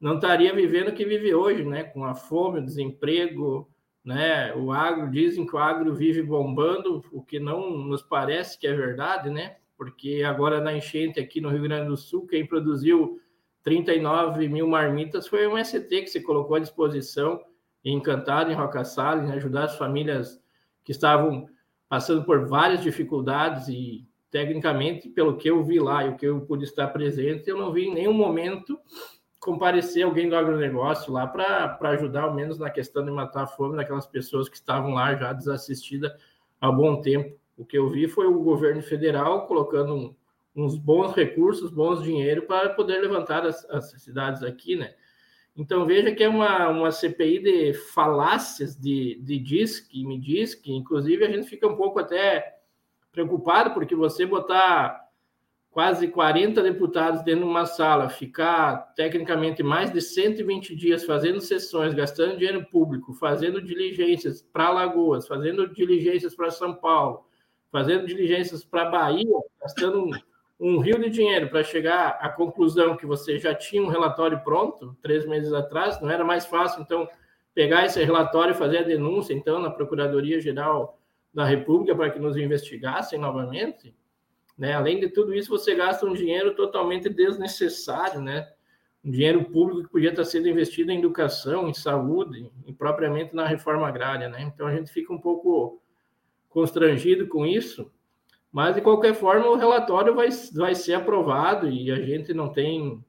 não 0.00 0.14
estaria 0.14 0.54
vivendo 0.54 0.88
o 0.88 0.94
que 0.94 1.04
vive 1.04 1.34
hoje, 1.34 1.62
né? 1.62 1.84
Com 1.84 2.04
a 2.04 2.14
fome, 2.14 2.60
o 2.60 2.64
desemprego, 2.64 3.70
né? 4.02 4.54
O 4.54 4.72
agro 4.72 5.10
dizem 5.10 5.46
que 5.46 5.54
o 5.54 5.58
agro 5.58 5.94
vive 5.94 6.22
bombando, 6.22 7.04
o 7.12 7.22
que 7.22 7.38
não 7.38 7.70
nos 7.70 8.02
parece 8.02 8.58
que 8.58 8.66
é 8.66 8.72
verdade, 8.72 9.28
né? 9.28 9.56
Porque 9.76 10.22
agora 10.26 10.60
na 10.60 10.74
enchente 10.74 11.20
aqui 11.20 11.40
no 11.40 11.48
Rio 11.48 11.62
Grande 11.62 11.88
do 11.88 11.96
Sul, 11.96 12.26
quem 12.26 12.46
produziu 12.46 13.20
39 13.62 14.48
mil 14.48 14.68
marmitas 14.68 15.26
foi 15.26 15.46
um 15.46 15.62
ST 15.62 15.88
que 15.88 16.06
se 16.06 16.20
colocou 16.20 16.56
à 16.56 16.60
disposição, 16.60 17.40
encantado 17.84 18.50
em 18.50 18.54
Roca 18.54 18.84
Salles, 18.84 19.28
em 19.28 19.32
ajudar 19.32 19.64
as 19.64 19.76
famílias 19.76 20.40
que 20.84 20.92
estavam 20.92 21.48
passando 21.88 22.24
por 22.24 22.46
várias 22.46 22.82
dificuldades 22.82 23.68
e 23.68 24.06
tecnicamente, 24.30 25.08
pelo 25.08 25.36
que 25.36 25.48
eu 25.48 25.62
vi 25.62 25.78
lá 25.78 26.04
e 26.04 26.10
o 26.10 26.16
que 26.16 26.26
eu 26.26 26.40
pude 26.40 26.64
estar 26.64 26.88
presente, 26.88 27.48
eu 27.48 27.56
não 27.56 27.72
vi 27.72 27.84
em 27.84 27.94
nenhum 27.94 28.12
momento 28.12 28.78
comparecer 29.38 30.02
alguém 30.02 30.28
do 30.28 30.34
agronegócio 30.34 31.12
lá 31.12 31.26
para 31.26 31.78
ajudar, 31.90 32.22
ao 32.22 32.34
menos 32.34 32.58
na 32.58 32.70
questão 32.70 33.04
de 33.04 33.10
matar 33.10 33.44
a 33.44 33.46
fome 33.46 33.76
daquelas 33.76 34.06
pessoas 34.06 34.48
que 34.48 34.56
estavam 34.56 34.94
lá 34.94 35.14
já 35.14 35.32
desassistidas 35.32 36.10
há 36.60 36.72
bom 36.72 37.00
tempo. 37.00 37.38
O 37.56 37.64
que 37.64 37.78
eu 37.78 37.88
vi 37.88 38.08
foi 38.08 38.26
o 38.26 38.42
governo 38.42 38.82
federal 38.82 39.46
colocando 39.46 40.16
uns 40.54 40.76
bons 40.76 41.12
recursos, 41.14 41.70
bons 41.70 42.02
dinheiro 42.02 42.42
para 42.42 42.70
poder 42.70 43.00
levantar 43.00 43.44
as, 43.44 43.64
as, 43.70 43.90
cidades 44.02 44.42
aqui, 44.42 44.76
né? 44.76 44.94
Então 45.56 45.84
veja 45.84 46.12
que 46.12 46.22
é 46.22 46.28
uma, 46.28 46.68
uma 46.68 46.90
CPI 46.90 47.38
de 47.40 47.74
falácias, 47.74 48.76
de, 48.76 49.20
de 49.22 49.38
diz 49.38 49.80
que 49.80 50.04
me 50.04 50.18
diz 50.18 50.54
que, 50.54 50.72
inclusive 50.72 51.24
a 51.24 51.30
gente 51.30 51.48
fica 51.48 51.66
um 51.66 51.76
pouco 51.76 51.98
até 51.98 52.58
preocupado 53.12 53.72
porque 53.72 53.94
você 53.94 54.26
botar 54.26 55.04
quase 55.70 56.06
40 56.06 56.62
deputados 56.62 57.22
dentro 57.24 57.44
de 57.44 57.50
uma 57.50 57.66
sala, 57.66 58.08
ficar 58.08 58.94
tecnicamente 58.94 59.60
mais 59.60 59.92
de 59.92 60.00
120 60.00 60.74
dias 60.74 61.04
fazendo 61.04 61.40
sessões, 61.40 61.92
gastando 61.92 62.36
dinheiro 62.36 62.64
público, 62.66 63.12
fazendo 63.12 63.60
diligências 63.60 64.40
para 64.40 64.70
Lagoas, 64.70 65.26
fazendo 65.26 65.68
diligências 65.72 66.34
para 66.34 66.52
São 66.52 66.74
Paulo, 66.74 67.26
fazendo 67.74 68.06
diligências 68.06 68.64
para 68.64 68.82
a 68.82 68.88
Bahia, 68.88 69.36
gastando 69.60 70.04
um, 70.04 70.12
um 70.60 70.78
rio 70.78 70.96
de 70.96 71.10
dinheiro 71.10 71.48
para 71.48 71.64
chegar 71.64 72.10
à 72.20 72.28
conclusão 72.28 72.96
que 72.96 73.04
você 73.04 73.36
já 73.36 73.52
tinha 73.52 73.82
um 73.82 73.88
relatório 73.88 74.38
pronto 74.44 74.96
três 75.02 75.26
meses 75.26 75.52
atrás, 75.52 76.00
não 76.00 76.08
era 76.08 76.22
mais 76.22 76.46
fácil, 76.46 76.82
então, 76.82 77.08
pegar 77.52 77.84
esse 77.84 78.00
relatório 78.04 78.52
e 78.52 78.56
fazer 78.56 78.78
a 78.78 78.82
denúncia, 78.82 79.34
então, 79.34 79.58
na 79.58 79.70
Procuradoria-Geral 79.70 81.00
da 81.34 81.44
República 81.44 81.96
para 81.96 82.10
que 82.10 82.20
nos 82.20 82.36
investigassem 82.36 83.18
novamente? 83.18 83.92
Né? 84.56 84.72
Além 84.72 85.00
de 85.00 85.08
tudo 85.08 85.34
isso, 85.34 85.50
você 85.50 85.74
gasta 85.74 86.06
um 86.06 86.12
dinheiro 86.12 86.54
totalmente 86.54 87.08
desnecessário, 87.08 88.20
né? 88.20 88.48
um 89.04 89.10
dinheiro 89.10 89.46
público 89.46 89.82
que 89.82 89.90
podia 89.90 90.10
estar 90.10 90.24
sendo 90.24 90.48
investido 90.48 90.92
em 90.92 90.98
educação, 91.00 91.68
em 91.68 91.74
saúde, 91.74 92.52
e 92.68 92.72
propriamente 92.72 93.34
na 93.34 93.48
reforma 93.48 93.88
agrária. 93.88 94.28
Né? 94.28 94.42
Então, 94.42 94.64
a 94.64 94.72
gente 94.76 94.92
fica 94.92 95.12
um 95.12 95.18
pouco 95.18 95.82
constrangido 96.54 97.26
com 97.26 97.44
isso, 97.44 97.90
mas 98.52 98.76
de 98.76 98.80
qualquer 98.80 99.12
forma 99.12 99.48
o 99.48 99.56
relatório 99.56 100.14
vai, 100.14 100.28
vai 100.54 100.72
ser 100.72 100.94
aprovado 100.94 101.68
e 101.68 101.90
a 101.90 101.96
gente 101.96 102.32
não 102.32 102.48
tem 102.48 103.04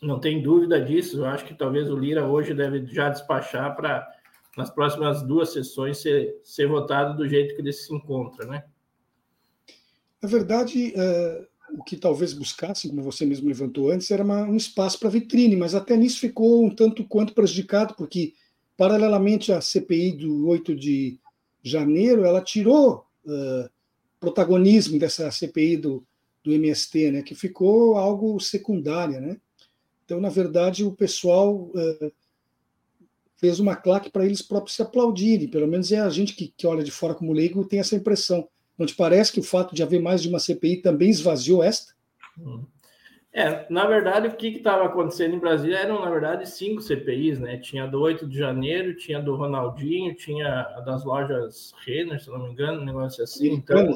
não 0.00 0.20
tem 0.20 0.42
dúvida 0.42 0.80
disso. 0.80 1.18
Eu 1.18 1.26
acho 1.26 1.44
que 1.44 1.54
talvez 1.54 1.90
o 1.90 1.96
Lira 1.96 2.26
hoje 2.26 2.54
deve 2.54 2.86
já 2.86 3.08
despachar 3.08 3.74
para 3.74 4.06
nas 4.56 4.70
próximas 4.70 5.22
duas 5.22 5.52
sessões 5.52 5.98
ser, 5.98 6.40
ser 6.44 6.68
votado 6.68 7.16
do 7.16 7.28
jeito 7.28 7.56
que 7.56 7.60
ele 7.60 7.72
se 7.72 7.92
encontra, 7.92 8.46
né? 8.46 8.64
Na 10.22 10.28
verdade, 10.28 10.92
é, 10.94 11.46
o 11.72 11.82
que 11.82 11.96
talvez 11.96 12.32
buscasse, 12.32 12.88
como 12.88 13.02
você 13.02 13.26
mesmo 13.26 13.48
levantou 13.48 13.90
antes, 13.90 14.10
era 14.12 14.22
uma, 14.22 14.42
um 14.42 14.56
espaço 14.56 15.00
para 15.00 15.08
vitrine, 15.08 15.56
mas 15.56 15.74
até 15.74 15.96
nisso 15.96 16.20
ficou 16.20 16.64
um 16.64 16.72
tanto 16.72 17.02
quanto 17.04 17.34
prejudicado, 17.34 17.94
porque, 17.94 18.34
paralelamente 18.76 19.52
à 19.52 19.60
CPI 19.60 20.12
do 20.12 20.46
8 20.46 20.76
de 20.76 21.18
janeiro, 21.64 22.24
ela 22.24 22.42
tirou 22.42 23.06
uh, 23.24 23.70
protagonismo 24.20 24.98
dessa 24.98 25.30
CPI 25.30 25.78
do, 25.78 26.06
do 26.44 26.52
MST, 26.52 27.10
né, 27.10 27.22
que 27.22 27.34
ficou 27.34 27.96
algo 27.96 28.38
secundário. 28.38 29.20
Né? 29.20 29.38
Então, 30.04 30.20
na 30.20 30.28
verdade, 30.28 30.84
o 30.84 30.92
pessoal 30.92 31.54
uh, 31.54 32.12
fez 33.36 33.58
uma 33.58 33.74
claque 33.74 34.10
para 34.10 34.26
eles 34.26 34.42
próprios 34.42 34.76
se 34.76 34.82
aplaudirem. 34.82 35.48
Pelo 35.48 35.66
menos 35.66 35.90
é 35.90 35.98
a 35.98 36.10
gente 36.10 36.34
que, 36.34 36.52
que 36.54 36.66
olha 36.66 36.84
de 36.84 36.90
fora 36.90 37.14
como 37.14 37.32
leigo 37.32 37.64
tem 37.64 37.80
essa 37.80 37.96
impressão. 37.96 38.46
Não 38.76 38.86
te 38.86 38.94
parece 38.94 39.32
que 39.32 39.40
o 39.40 39.44
fato 39.44 39.74
de 39.74 39.82
haver 39.82 40.00
mais 40.00 40.20
de 40.20 40.28
uma 40.28 40.38
CPI 40.38 40.82
também 40.82 41.08
esvaziou 41.08 41.62
esta? 41.62 41.94
Hum. 42.38 42.64
É, 43.36 43.66
na 43.68 43.84
verdade, 43.84 44.28
o 44.28 44.36
que 44.36 44.46
estava 44.46 44.84
acontecendo 44.84 45.34
em 45.34 45.40
Brasília 45.40 45.78
eram, 45.78 46.00
na 46.00 46.08
verdade, 46.08 46.48
cinco 46.48 46.80
CPIs, 46.80 47.40
né? 47.40 47.56
Tinha 47.56 47.84
do 47.84 48.00
8 48.00 48.28
de 48.28 48.38
janeiro, 48.38 48.94
tinha 48.94 49.20
do 49.20 49.34
Ronaldinho, 49.34 50.14
tinha 50.14 50.60
a 50.60 50.80
das 50.82 51.04
lojas 51.04 51.74
Renner, 51.84 52.22
se 52.22 52.30
não 52.30 52.38
me 52.38 52.50
engano, 52.50 52.80
um 52.80 52.84
negócio 52.84 53.24
assim. 53.24 53.50
Então, 53.50 53.90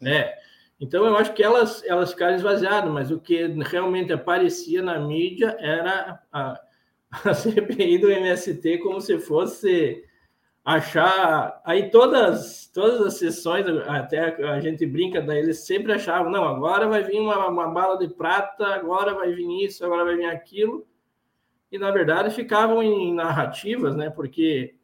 né? 0.00 0.16
é. 0.16 0.38
Então, 0.80 1.06
eu 1.06 1.16
acho 1.16 1.32
que 1.34 1.42
elas, 1.42 1.84
elas 1.84 2.10
ficaram 2.10 2.34
esvaziadas, 2.34 2.90
mas 2.92 3.12
o 3.12 3.20
que 3.20 3.46
realmente 3.46 4.12
aparecia 4.12 4.82
na 4.82 4.98
mídia 4.98 5.56
era 5.60 6.20
a, 6.32 6.60
a 7.10 7.34
CPI 7.34 7.98
do 7.98 8.10
MST 8.10 8.78
como 8.78 9.00
se 9.00 9.20
fosse 9.20 10.04
achar 10.68 11.62
aí 11.64 11.88
todas 11.88 12.70
todas 12.74 13.00
as 13.00 13.14
sessões 13.14 13.66
até 13.86 14.36
a 14.44 14.60
gente 14.60 14.84
brinca 14.84 15.22
daí 15.22 15.38
eles 15.38 15.64
sempre 15.64 15.94
achavam 15.94 16.30
não 16.30 16.44
agora 16.44 16.86
vai 16.86 17.02
vir 17.02 17.18
uma, 17.18 17.48
uma 17.48 17.68
bala 17.68 17.96
de 17.96 18.06
prata 18.06 18.66
agora 18.66 19.14
vai 19.14 19.32
vir 19.32 19.64
isso 19.64 19.82
agora 19.82 20.04
vai 20.04 20.16
vir 20.16 20.26
aquilo. 20.26 20.86
E 21.72 21.78
na 21.78 21.90
verdade 21.90 22.34
ficavam 22.34 22.82
em 22.82 23.14
narrativas 23.14 23.96
né 23.96 24.10
porque 24.10 24.74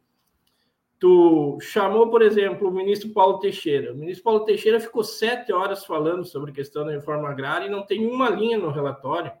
tu 0.99 1.59
chamou 1.61 2.09
por 2.09 2.23
exemplo 2.23 2.67
o 2.67 2.73
ministro 2.73 3.09
Paulo 3.09 3.37
Teixeira. 3.37 3.93
O 3.93 3.95
ministro 3.95 4.23
Paulo 4.23 4.43
Teixeira 4.43 4.79
ficou 4.79 5.03
sete 5.03 5.53
horas 5.53 5.85
falando 5.85 6.25
sobre 6.25 6.49
a 6.49 6.55
questão 6.55 6.83
da 6.83 6.93
reforma 6.93 7.29
agrária 7.29 7.67
e 7.67 7.69
não 7.69 7.85
tem 7.85 8.07
uma 8.07 8.27
linha 8.27 8.57
no 8.57 8.71
relatório 8.71 9.31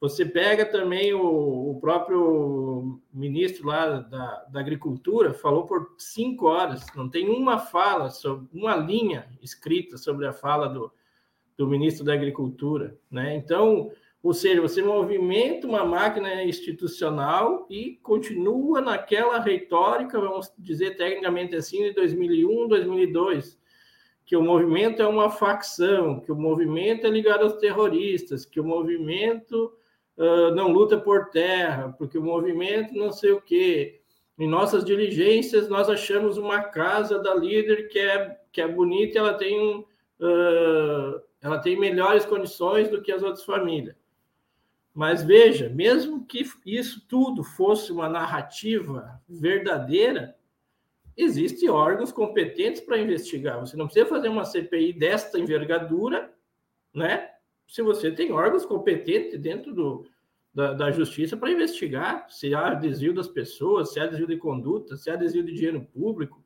você 0.00 0.24
pega 0.24 0.64
também 0.64 1.12
o, 1.12 1.72
o 1.72 1.78
próprio 1.78 3.00
ministro 3.12 3.66
lá 3.66 4.00
da, 4.00 4.44
da, 4.50 4.58
Agricultura, 4.58 5.34
falou 5.34 5.66
por 5.66 5.94
cinco 5.98 6.46
horas, 6.46 6.86
não 6.96 7.08
tem 7.08 7.28
uma 7.28 7.58
fala, 7.58 8.08
sobre, 8.08 8.48
uma 8.50 8.74
linha 8.74 9.28
escrita 9.42 9.98
sobre 9.98 10.26
a 10.26 10.32
fala 10.32 10.68
do, 10.68 10.90
do 11.54 11.66
ministro 11.66 12.02
da 12.02 12.14
Agricultura. 12.14 12.96
Né? 13.10 13.36
Então, 13.36 13.92
ou 14.22 14.32
seja, 14.32 14.62
você 14.62 14.82
movimenta 14.82 15.66
uma 15.66 15.84
máquina 15.84 16.44
institucional 16.44 17.66
e 17.68 17.98
continua 18.02 18.80
naquela 18.80 19.38
retórica, 19.38 20.18
vamos 20.18 20.50
dizer 20.58 20.96
tecnicamente 20.96 21.54
assim, 21.54 21.82
de 21.82 21.92
2001, 21.92 22.68
2002, 22.68 23.60
que 24.24 24.34
o 24.34 24.42
movimento 24.42 25.02
é 25.02 25.06
uma 25.06 25.28
facção, 25.28 26.20
que 26.20 26.32
o 26.32 26.36
movimento 26.36 27.06
é 27.06 27.10
ligado 27.10 27.42
aos 27.42 27.56
terroristas, 27.56 28.46
que 28.46 28.60
o 28.60 28.64
movimento 28.64 29.74
uh, 30.16 30.54
não 30.54 30.68
luta 30.68 30.98
por 30.98 31.30
terra, 31.30 31.94
porque 31.98 32.18
o 32.18 32.22
movimento 32.22 32.94
não 32.94 33.12
sei 33.12 33.32
o 33.32 33.40
quê. 33.40 34.00
Em 34.38 34.48
nossas 34.48 34.84
diligências, 34.84 35.68
nós 35.68 35.88
achamos 35.88 36.38
uma 36.38 36.62
casa 36.62 37.18
da 37.18 37.34
líder 37.34 37.88
que 37.88 37.98
é, 37.98 38.38
que 38.50 38.60
é 38.60 38.68
bonita, 38.68 39.18
ela 39.18 39.34
tem 39.34 39.60
um, 39.60 39.80
uh, 39.80 41.20
ela 41.42 41.58
tem 41.58 41.78
melhores 41.78 42.24
condições 42.24 42.88
do 42.88 43.02
que 43.02 43.12
as 43.12 43.22
outras 43.22 43.44
famílias. 43.44 43.96
Mas 44.94 45.22
veja, 45.22 45.68
mesmo 45.68 46.26
que 46.26 46.44
isso 46.66 47.06
tudo 47.08 47.44
fosse 47.44 47.92
uma 47.92 48.08
narrativa 48.08 49.20
verdadeira, 49.28 50.36
existem 51.16 51.68
órgãos 51.68 52.12
competentes 52.12 52.80
para 52.80 52.98
investigar. 52.98 53.60
Você 53.60 53.76
não 53.76 53.86
precisa 53.86 54.06
fazer 54.06 54.28
uma 54.28 54.44
CPI 54.44 54.92
desta 54.92 55.38
envergadura, 55.38 56.32
né? 56.94 57.29
Se 57.70 57.82
você 57.82 58.10
tem 58.10 58.32
órgãos 58.32 58.66
competentes 58.66 59.38
dentro 59.38 59.72
do, 59.72 60.04
da, 60.52 60.72
da 60.72 60.90
justiça 60.90 61.36
para 61.36 61.52
investigar 61.52 62.26
se 62.28 62.52
há 62.52 62.74
desvio 62.74 63.14
das 63.14 63.28
pessoas, 63.28 63.92
se 63.92 64.00
há 64.00 64.08
desvio 64.08 64.26
de 64.26 64.36
conduta, 64.36 64.96
se 64.96 65.08
há 65.08 65.14
desvio 65.14 65.44
de 65.44 65.54
dinheiro 65.54 65.80
público. 65.80 66.42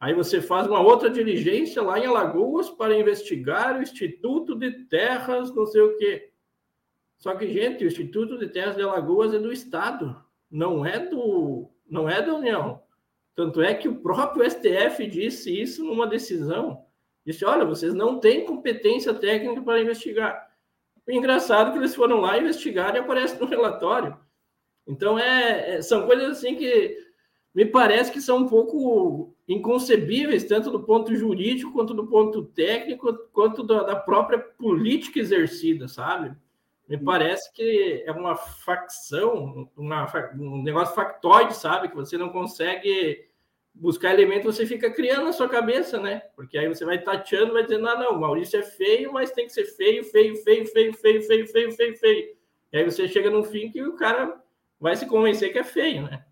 Aí 0.00 0.14
você 0.14 0.40
faz 0.40 0.66
uma 0.66 0.80
outra 0.80 1.10
diligência 1.10 1.82
lá 1.82 1.98
em 1.98 2.06
Alagoas 2.06 2.70
para 2.70 2.98
investigar 2.98 3.78
o 3.78 3.82
Instituto 3.82 4.54
de 4.54 4.84
Terras, 4.84 5.54
não 5.54 5.66
sei 5.66 5.82
o 5.82 5.94
quê. 5.98 6.30
Só 7.18 7.34
que, 7.34 7.46
gente, 7.52 7.84
o 7.84 7.86
Instituto 7.86 8.38
de 8.38 8.48
Terras 8.48 8.76
de 8.76 8.82
Alagoas 8.82 9.34
é 9.34 9.38
do 9.38 9.52
Estado, 9.52 10.24
não 10.50 10.86
é 10.86 10.98
do, 10.98 11.68
não 11.86 12.08
é 12.08 12.22
da 12.22 12.34
União. 12.34 12.82
Tanto 13.34 13.60
é 13.60 13.74
que 13.74 13.88
o 13.88 14.00
próprio 14.00 14.50
STF 14.50 15.06
disse 15.06 15.54
isso 15.54 15.84
numa 15.84 16.06
decisão. 16.06 16.82
Disse: 17.26 17.44
olha, 17.44 17.66
vocês 17.66 17.92
não 17.92 18.18
têm 18.18 18.46
competência 18.46 19.12
técnica 19.12 19.60
para 19.60 19.82
investigar. 19.82 20.45
O 21.06 21.12
engraçado 21.12 21.68
é 21.68 21.72
que 21.72 21.78
eles 21.78 21.94
foram 21.94 22.20
lá 22.20 22.36
investigar 22.38 22.94
e 22.94 22.98
aparece 22.98 23.40
no 23.40 23.46
relatório. 23.46 24.16
Então, 24.86 25.18
é, 25.18 25.76
é, 25.76 25.82
são 25.82 26.06
coisas 26.06 26.38
assim 26.38 26.54
que 26.54 26.96
me 27.54 27.64
parece 27.64 28.12
que 28.12 28.20
são 28.20 28.38
um 28.38 28.48
pouco 28.48 29.34
inconcebíveis, 29.48 30.44
tanto 30.44 30.70
do 30.70 30.82
ponto 30.82 31.14
jurídico, 31.14 31.72
quanto 31.72 31.94
do 31.94 32.06
ponto 32.06 32.44
técnico, 32.44 33.12
quanto 33.32 33.62
da, 33.62 33.96
própria 33.96 34.38
política 34.38 35.18
exercida, 35.18 35.88
sabe? 35.88 36.36
Me 36.88 36.98
parece 36.98 37.52
que 37.52 38.04
é 38.06 38.12
uma 38.12 38.36
facção, 38.36 39.68
uma, 39.76 40.06
um 40.38 40.62
negócio 40.62 40.94
factoide, 40.94 41.56
sabe? 41.56 41.88
Que 41.88 41.96
você 41.96 42.16
não 42.18 42.28
consegue 42.28 43.26
buscar 43.78 44.12
elementos, 44.14 44.56
você 44.56 44.66
fica 44.66 44.90
criando 44.90 45.24
na 45.24 45.32
sua 45.32 45.48
cabeça, 45.48 46.00
né? 46.00 46.22
Porque 46.34 46.56
aí 46.56 46.66
você 46.66 46.84
vai 46.84 47.00
tateando, 47.00 47.52
vai 47.52 47.62
dizendo, 47.62 47.86
ah, 47.88 47.98
não, 47.98 48.18
Maurício 48.18 48.58
é 48.58 48.62
feio, 48.62 49.12
mas 49.12 49.30
tem 49.30 49.46
que 49.46 49.52
ser 49.52 49.64
feio, 49.64 50.02
feio, 50.04 50.34
feio, 50.36 50.66
feio, 50.66 50.94
feio, 50.94 51.22
feio, 51.22 51.46
feio, 51.46 51.72
feio, 51.72 51.96
feio. 51.96 52.36
E 52.72 52.78
aí 52.78 52.84
você 52.84 53.06
chega 53.06 53.30
num 53.30 53.44
fim 53.44 53.70
que 53.70 53.82
o 53.82 53.94
cara 53.94 54.42
vai 54.80 54.96
se 54.96 55.06
convencer 55.06 55.52
que 55.52 55.58
é 55.58 55.64
feio, 55.64 56.02
né? 56.02 56.24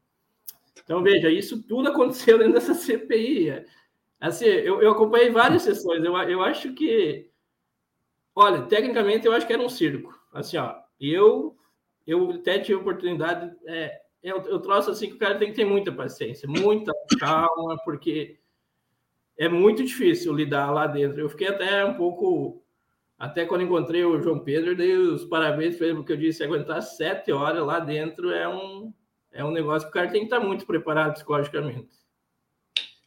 Então, 0.83 1.03
veja, 1.03 1.31
isso 1.31 1.63
tudo 1.63 1.89
aconteceu 1.91 2.39
dentro 2.39 2.55
dessa 2.55 2.75
CPI. 2.75 3.65
Assim, 4.21 4.47
eu, 4.47 4.81
eu 4.83 4.93
acompanhei 4.93 5.31
várias 5.31 5.63
sessões, 5.63 6.03
eu, 6.03 6.17
eu 6.17 6.43
acho 6.43 6.73
que, 6.73 7.29
olha, 8.35 8.63
tecnicamente 8.63 9.27
eu 9.27 9.33
acho 9.33 9.47
que 9.47 9.53
era 9.53 9.63
um 9.63 9.69
circo 9.69 10.15
assim, 10.35 10.57
ó, 10.57 10.75
eu, 11.01 11.57
eu 12.07 12.33
até 12.33 12.59
tive 12.59 12.81
oportunidade, 12.81 13.55
é, 13.67 14.03
eu, 14.25 14.43
eu 14.47 14.59
trouxe 14.59 14.91
assim 14.91 15.09
que 15.09 15.15
o 15.15 15.19
cara 15.19 15.39
tem 15.39 15.51
que 15.51 15.55
ter 15.55 15.67
muita 15.67 15.93
paciência, 15.93 16.49
muita 16.49 16.93
calma, 17.21 17.77
porque 17.85 18.39
é 19.39 19.49
muito 19.49 19.85
difícil 19.85 20.33
lidar 20.33 20.71
lá 20.71 20.87
dentro. 20.87 21.21
Eu 21.21 21.29
fiquei 21.29 21.49
até 21.49 21.85
um 21.85 21.95
pouco, 21.95 22.65
até 23.19 23.45
quando 23.45 23.65
encontrei 23.65 24.03
o 24.03 24.21
João 24.23 24.41
Pedro, 24.41 24.75
dei 24.75 24.97
os 24.97 25.25
parabéns 25.27 25.77
para 25.77 25.89
ele, 25.89 25.97
porque 25.97 26.13
eu 26.13 26.17
disse, 26.17 26.43
aguentar 26.43 26.81
sete 26.81 27.31
horas 27.33 27.65
lá 27.67 27.79
dentro 27.79 28.31
é 28.31 28.49
um, 28.49 28.93
é 29.31 29.45
um 29.45 29.51
negócio 29.51 29.87
que 29.87 29.91
o 29.91 29.95
cara 29.95 30.11
tem 30.11 30.21
que 30.21 30.35
estar 30.35 30.41
muito 30.41 30.65
preparado 30.65 31.13
psicologicamente. 31.13 31.91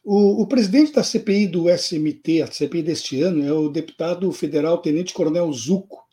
O, 0.04 0.42
o, 0.42 0.46
presidente 0.46 0.92
da 0.92 1.02
CPI 1.02 1.48
do 1.48 1.68
SMT, 1.68 2.42
a 2.42 2.46
CPI 2.46 2.82
deste 2.82 3.20
ano, 3.20 3.44
é 3.44 3.52
o 3.52 3.68
deputado 3.68 4.30
federal 4.32 4.78
Tenente 4.78 5.12
Coronel 5.12 5.52
Zuco. 5.52 6.07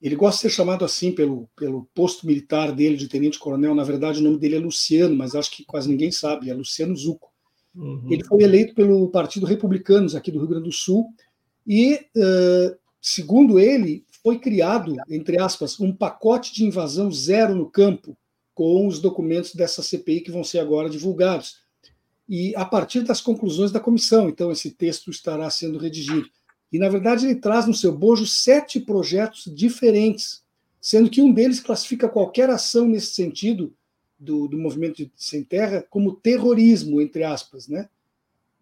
Ele 0.00 0.14
gosta 0.14 0.36
de 0.36 0.42
ser 0.42 0.56
chamado 0.56 0.84
assim 0.84 1.12
pelo, 1.12 1.48
pelo 1.56 1.88
posto 1.94 2.26
militar 2.26 2.72
dele 2.72 2.96
de 2.96 3.08
tenente-coronel. 3.08 3.74
Na 3.74 3.82
verdade, 3.82 4.20
o 4.20 4.22
nome 4.22 4.38
dele 4.38 4.56
é 4.56 4.60
Luciano, 4.60 5.16
mas 5.16 5.34
acho 5.34 5.50
que 5.50 5.64
quase 5.64 5.88
ninguém 5.88 6.12
sabe. 6.12 6.50
É 6.50 6.54
Luciano 6.54 6.96
Zucco. 6.96 7.32
Uhum. 7.74 8.06
Ele 8.10 8.24
foi 8.24 8.42
eleito 8.42 8.74
pelo 8.74 9.08
Partido 9.08 9.46
Republicanos 9.46 10.14
aqui 10.14 10.30
do 10.30 10.38
Rio 10.38 10.48
Grande 10.48 10.64
do 10.64 10.72
Sul 10.72 11.06
e, 11.66 11.94
uh, 12.16 12.76
segundo 13.00 13.58
ele, 13.58 14.04
foi 14.22 14.38
criado, 14.38 14.96
entre 15.08 15.40
aspas, 15.40 15.78
um 15.78 15.92
pacote 15.92 16.54
de 16.54 16.64
invasão 16.64 17.10
zero 17.10 17.54
no 17.54 17.70
campo 17.70 18.16
com 18.54 18.86
os 18.86 19.00
documentos 19.00 19.54
dessa 19.54 19.82
CPI 19.82 20.22
que 20.22 20.32
vão 20.32 20.42
ser 20.42 20.58
agora 20.58 20.90
divulgados. 20.90 21.58
E 22.28 22.54
a 22.56 22.64
partir 22.64 23.02
das 23.02 23.20
conclusões 23.20 23.70
da 23.70 23.80
comissão, 23.80 24.28
então, 24.28 24.50
esse 24.50 24.70
texto 24.72 25.10
estará 25.10 25.48
sendo 25.48 25.78
redigido. 25.78 26.28
E, 26.72 26.78
na 26.78 26.88
verdade, 26.88 27.26
ele 27.26 27.36
traz 27.36 27.66
no 27.66 27.74
seu 27.74 27.92
bojo 27.92 28.26
sete 28.26 28.78
projetos 28.78 29.44
diferentes, 29.54 30.42
sendo 30.80 31.10
que 31.10 31.22
um 31.22 31.32
deles 31.32 31.60
classifica 31.60 32.08
qualquer 32.08 32.50
ação 32.50 32.86
nesse 32.86 33.14
sentido 33.14 33.72
do, 34.18 34.48
do 34.48 34.58
movimento 34.58 35.08
sem 35.16 35.42
terra 35.42 35.84
como 35.88 36.14
terrorismo, 36.14 37.00
entre 37.00 37.24
aspas. 37.24 37.68
Né? 37.68 37.88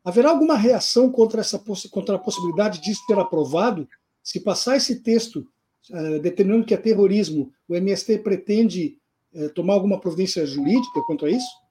Haverá 0.05 0.31
alguma 0.31 0.57
reação 0.57 1.11
contra, 1.11 1.40
essa, 1.40 1.61
contra 1.90 2.16
a 2.16 2.19
possibilidade 2.19 2.81
disso 2.81 3.03
ser 3.07 3.19
aprovado? 3.19 3.88
Se 4.23 4.40
passar 4.40 4.77
esse 4.77 5.01
texto 5.01 5.47
uh, 5.90 6.21
determinando 6.21 6.66
que 6.66 6.75
é 6.75 6.77
terrorismo, 6.77 7.53
o 7.69 7.75
MST 7.75 8.19
pretende 8.19 8.99
uh, 9.35 9.49
tomar 9.51 9.75
alguma 9.75 9.99
providência 9.99 10.47
jurídica 10.47 11.01
quanto 11.07 11.27
a 11.27 11.31
isso? 11.31 11.66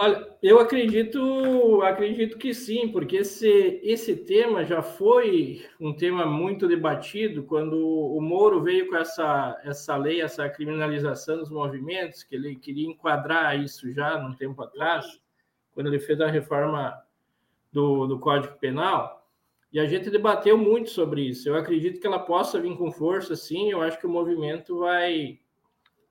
Olha, 0.00 0.32
eu 0.40 0.60
acredito, 0.60 1.82
acredito 1.82 2.38
que 2.38 2.54
sim, 2.54 2.86
porque 2.86 3.16
esse, 3.16 3.80
esse 3.82 4.14
tema 4.14 4.64
já 4.64 4.80
foi 4.80 5.66
um 5.80 5.92
tema 5.92 6.24
muito 6.24 6.68
debatido 6.68 7.42
quando 7.42 7.76
o 7.76 8.20
Moro 8.20 8.62
veio 8.62 8.88
com 8.88 8.94
essa, 8.94 9.60
essa 9.64 9.96
lei, 9.96 10.20
essa 10.20 10.48
criminalização 10.48 11.38
dos 11.38 11.50
movimentos, 11.50 12.22
que 12.22 12.36
ele 12.36 12.54
queria 12.54 12.86
enquadrar 12.86 13.60
isso 13.60 13.90
já 13.90 14.16
num 14.20 14.36
tempo 14.36 14.62
atrás, 14.62 15.20
quando 15.72 15.88
ele 15.88 15.98
fez 15.98 16.20
a 16.20 16.30
reforma 16.30 16.96
do, 17.72 18.06
do 18.06 18.20
Código 18.20 18.56
Penal, 18.56 19.28
e 19.72 19.80
a 19.80 19.86
gente 19.86 20.10
debateu 20.10 20.56
muito 20.56 20.90
sobre 20.90 21.22
isso. 21.22 21.48
Eu 21.48 21.56
acredito 21.56 22.00
que 22.00 22.06
ela 22.06 22.20
possa 22.20 22.60
vir 22.60 22.76
com 22.76 22.92
força, 22.92 23.34
sim, 23.34 23.72
eu 23.72 23.82
acho 23.82 23.98
que 23.98 24.06
o 24.06 24.10
movimento 24.10 24.78
vai 24.78 25.40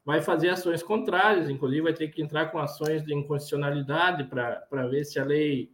vai 0.08 0.22
fazer 0.22 0.48
ações 0.48 0.82
contrárias, 0.82 1.50
inclusive 1.50 1.82
vai 1.82 1.94
ter 1.94 2.08
que 2.08 2.22
entrar 2.22 2.46
com 2.46 2.60
ações 2.60 3.04
de 3.04 3.14
inconstitucionalidade 3.14 4.24
para 4.24 4.88
ver 4.88 5.04
se 5.04 5.20
a 5.20 5.26
lei 5.26 5.70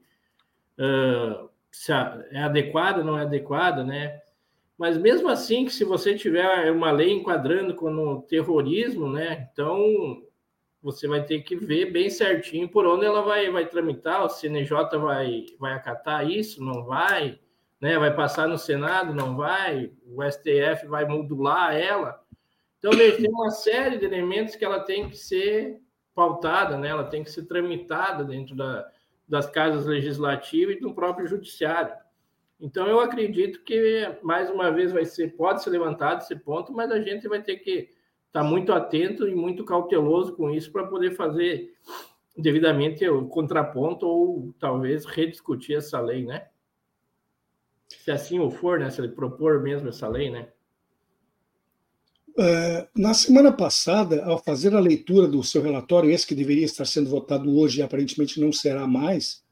uh, 0.80 1.48
se 1.72 1.92
é 1.92 2.42
adequada 2.42 3.02
ou 3.02 3.06
não 3.06 3.16
é 3.16 3.22
adequada, 3.22 3.84
né? 3.84 4.24
Mas 4.76 4.98
mesmo 4.98 5.30
assim, 5.30 5.66
que 5.66 5.72
se 5.72 5.84
você 5.84 6.16
tiver 6.16 6.72
uma 6.72 6.90
lei 6.90 7.12
enquadrando 7.12 7.76
como 7.76 8.24
terrorismo, 8.24 9.08
né? 9.08 9.48
Então 9.54 10.24
você 10.82 11.08
vai 11.08 11.24
ter 11.24 11.44
que 11.44 11.56
ver 11.56 11.92
bem 11.92 12.10
certinho 12.10 12.68
por 12.68 12.88
onde 12.88 13.06
ela 13.06 13.22
vai, 13.22 13.52
vai 13.52 13.68
tramitar, 13.68 14.26
o 14.26 14.30
CNJ 14.30 14.98
vai, 14.98 15.46
vai 15.60 15.74
acatar 15.74 16.28
isso, 16.28 16.64
não 16.64 16.84
vai, 16.86 17.38
né? 17.80 18.00
Vai 18.00 18.16
passar 18.16 18.48
no 18.48 18.58
Senado, 18.58 19.14
não 19.14 19.38
vai, 19.38 19.92
o 20.08 20.24
STF 20.24 20.88
vai 20.88 21.06
modular 21.06 21.76
ela. 21.76 22.23
Então, 22.84 22.92
tem 22.98 23.30
uma 23.30 23.50
série 23.50 23.98
de 23.98 24.04
elementos 24.04 24.58
que 24.58 24.66
ela 24.66 24.82
tem 24.82 25.10
que 25.10 25.16
ser 25.16 25.80
pautada, 26.14 26.78
né? 26.78 26.90
ela 26.90 27.06
tem 27.06 27.24
que 27.24 27.32
ser 27.32 27.44
tramitada 27.44 28.26
dentro 28.26 28.58
da, 28.58 28.86
das 29.26 29.50
casas 29.50 29.86
legislativas 29.86 30.76
e 30.76 30.82
do 30.82 30.94
próprio 30.94 31.26
judiciário. 31.26 31.96
Então, 32.60 32.86
eu 32.86 33.00
acredito 33.00 33.64
que, 33.64 34.18
mais 34.22 34.50
uma 34.50 34.70
vez, 34.70 34.92
vai 34.92 35.06
ser, 35.06 35.34
pode 35.38 35.64
ser 35.64 35.70
levantado 35.70 36.24
esse 36.24 36.36
ponto, 36.36 36.74
mas 36.74 36.92
a 36.92 37.00
gente 37.00 37.26
vai 37.26 37.42
ter 37.42 37.56
que 37.58 37.90
estar 38.28 38.44
muito 38.44 38.74
atento 38.74 39.30
e 39.30 39.34
muito 39.34 39.64
cauteloso 39.64 40.36
com 40.36 40.50
isso 40.50 40.70
para 40.70 40.86
poder 40.86 41.12
fazer 41.12 41.74
devidamente 42.38 43.08
o 43.08 43.30
contraponto 43.30 44.06
ou 44.06 44.54
talvez 44.60 45.06
rediscutir 45.06 45.78
essa 45.78 46.02
lei, 46.02 46.26
né? 46.26 46.50
Se 47.88 48.12
assim 48.12 48.42
o 48.42 48.50
for, 48.50 48.78
né? 48.78 48.90
Se 48.90 49.00
ele 49.00 49.14
propor 49.14 49.62
mesmo 49.62 49.88
essa 49.88 50.08
lei, 50.10 50.30
né? 50.30 50.50
É, 52.38 52.88
na 52.96 53.14
semana 53.14 53.52
passada, 53.52 54.24
ao 54.26 54.42
fazer 54.44 54.74
a 54.76 54.80
leitura 54.80 55.28
do 55.28 55.44
seu 55.44 55.62
relatório, 55.62 56.10
esse 56.10 56.26
que 56.26 56.34
deveria 56.34 56.66
estar 56.66 56.86
sendo 56.86 57.10
votado 57.10 57.56
hoje 57.56 57.80
e 57.80 57.84
aparentemente 57.84 58.40
não 58.40 58.52
será 58.52 58.88
mais, 58.88 59.44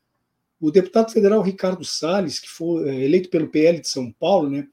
o 0.59 0.71
deputado 0.71 1.11
federal 1.11 1.41
Ricardo 1.41 1.83
Salles, 1.83 2.39
que 2.39 2.49
foi 2.49 2.89
é, 2.89 3.03
eleito 3.03 3.29
pelo 3.29 3.49
PL 3.49 3.79
de 3.79 3.87
São 3.87 4.11
Paulo, 4.11 4.49
né, 4.49 4.67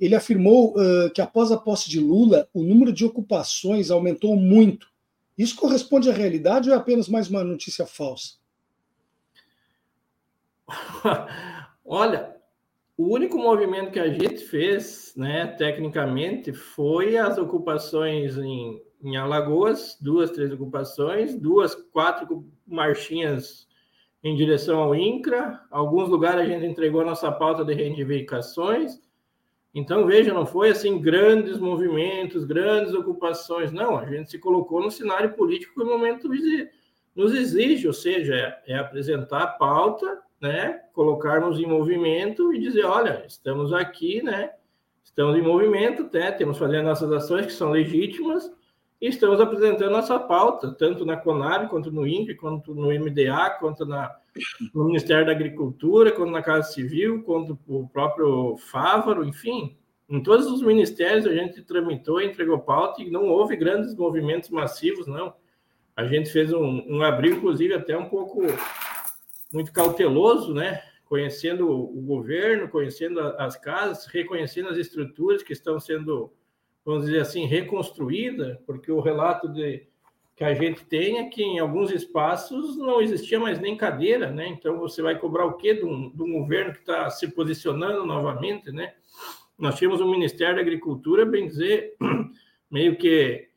ele 0.00 0.14
afirmou 0.14 0.74
uh, 0.76 1.10
que 1.14 1.20
após 1.20 1.50
a 1.52 1.56
posse 1.56 1.88
de 1.88 2.00
Lula, 2.00 2.48
o 2.52 2.62
número 2.62 2.92
de 2.92 3.04
ocupações 3.04 3.90
aumentou 3.90 4.36
muito. 4.36 4.88
Isso 5.36 5.56
corresponde 5.56 6.10
à 6.10 6.12
realidade 6.12 6.68
ou 6.68 6.74
é 6.74 6.78
apenas 6.78 7.08
mais 7.08 7.28
uma 7.28 7.42
notícia 7.42 7.86
falsa? 7.86 8.34
Olha, 11.84 12.33
o 12.96 13.12
único 13.12 13.36
movimento 13.36 13.90
que 13.90 13.98
a 13.98 14.08
gente 14.08 14.38
fez, 14.38 15.12
né, 15.16 15.46
tecnicamente, 15.46 16.52
foi 16.52 17.16
as 17.16 17.36
ocupações 17.38 18.38
em, 18.38 18.80
em 19.02 19.16
Alagoas, 19.16 19.98
duas, 20.00 20.30
três 20.30 20.52
ocupações, 20.52 21.34
duas, 21.34 21.74
quatro 21.74 22.46
marchinhas 22.66 23.66
em 24.22 24.34
direção 24.34 24.80
ao 24.80 24.94
INCRA, 24.94 25.60
alguns 25.70 26.08
lugares 26.08 26.40
a 26.40 26.46
gente 26.46 26.64
entregou 26.64 27.04
nossa 27.04 27.30
pauta 27.30 27.62
de 27.62 27.74
reivindicações. 27.74 28.98
Então, 29.74 30.06
veja, 30.06 30.32
não 30.32 30.46
foi 30.46 30.70
assim 30.70 30.98
grandes 30.98 31.58
movimentos, 31.58 32.44
grandes 32.44 32.94
ocupações, 32.94 33.70
não. 33.70 33.98
A 33.98 34.06
gente 34.06 34.30
se 34.30 34.38
colocou 34.38 34.80
no 34.80 34.90
cenário 34.90 35.34
político 35.34 35.74
que 35.74 35.82
o 35.82 35.86
momento 35.86 36.28
nos 37.14 37.34
exige, 37.34 37.86
ou 37.86 37.92
seja, 37.92 38.34
é, 38.34 38.62
é 38.72 38.78
apresentar 38.78 39.42
a 39.42 39.46
pauta, 39.48 40.22
né, 40.44 40.78
colocarmos 40.92 41.58
em 41.58 41.66
movimento 41.66 42.52
e 42.52 42.60
dizer, 42.60 42.84
olha, 42.84 43.24
estamos 43.26 43.72
aqui, 43.72 44.22
né, 44.22 44.50
estamos 45.02 45.34
em 45.38 45.40
movimento, 45.40 46.06
né, 46.12 46.30
temos 46.32 46.58
fazendo 46.58 46.84
nossas 46.84 47.10
ações 47.10 47.46
que 47.46 47.52
são 47.52 47.70
legítimas, 47.70 48.52
e 49.00 49.08
estamos 49.08 49.40
apresentando 49.40 49.90
nossa 49.90 50.18
pauta, 50.18 50.70
tanto 50.72 51.06
na 51.06 51.16
Conab, 51.16 51.68
quanto 51.68 51.90
no 51.90 52.06
INPE, 52.06 52.34
quanto 52.34 52.74
no 52.74 52.88
MDA, 52.88 53.56
quanto 53.58 53.86
na, 53.86 54.14
no 54.74 54.84
Ministério 54.84 55.24
da 55.24 55.32
Agricultura, 55.32 56.12
quanto 56.12 56.30
na 56.30 56.42
Casa 56.42 56.72
Civil, 56.72 57.22
quanto 57.22 57.58
o 57.66 57.88
próprio 57.88 58.58
Fávaro, 58.58 59.24
enfim. 59.24 59.76
Em 60.08 60.22
todos 60.22 60.46
os 60.46 60.62
ministérios 60.62 61.26
a 61.26 61.34
gente 61.34 61.62
tramitou, 61.62 62.20
entregou 62.20 62.58
pauta 62.58 63.02
e 63.02 63.10
não 63.10 63.28
houve 63.28 63.56
grandes 63.56 63.94
movimentos 63.96 64.50
massivos, 64.50 65.06
não. 65.06 65.34
A 65.96 66.04
gente 66.04 66.30
fez 66.30 66.52
um, 66.52 66.84
um 66.86 67.02
abril, 67.02 67.36
inclusive, 67.36 67.72
até 67.72 67.96
um 67.96 68.08
pouco 68.08 68.42
muito 69.54 69.72
cauteloso, 69.72 70.52
né? 70.52 70.82
Conhecendo 71.06 71.70
o 71.70 72.02
governo, 72.02 72.68
conhecendo 72.68 73.20
as 73.20 73.56
casas, 73.56 74.06
reconhecendo 74.06 74.68
as 74.68 74.76
estruturas 74.76 75.42
que 75.42 75.52
estão 75.52 75.78
sendo 75.80 76.32
vamos 76.84 77.06
dizer 77.06 77.20
assim, 77.20 77.46
reconstruída, 77.46 78.60
porque 78.66 78.92
o 78.92 79.00
relato 79.00 79.48
de, 79.48 79.86
que 80.36 80.44
a 80.44 80.52
gente 80.52 80.84
tem 80.84 81.18
é 81.18 81.28
que 81.28 81.42
em 81.42 81.58
alguns 81.58 81.90
espaços 81.90 82.76
não 82.76 83.00
existia 83.00 83.40
mais 83.40 83.58
nem 83.58 83.76
cadeira, 83.76 84.30
né? 84.30 84.48
Então 84.48 84.78
você 84.78 85.00
vai 85.00 85.18
cobrar 85.18 85.46
o 85.46 85.54
quê 85.54 85.74
de 85.74 85.84
um, 85.84 86.10
de 86.10 86.22
um 86.22 86.32
governo 86.32 86.72
que 86.72 86.80
está 86.80 87.08
se 87.08 87.28
posicionando 87.28 88.04
novamente, 88.04 88.70
né? 88.70 88.92
Nós 89.56 89.76
tínhamos 89.76 90.00
um 90.00 90.10
Ministério 90.10 90.56
da 90.56 90.60
Agricultura, 90.60 91.24
bem 91.24 91.46
dizer, 91.46 91.96
meio 92.70 92.96
que 92.96 93.48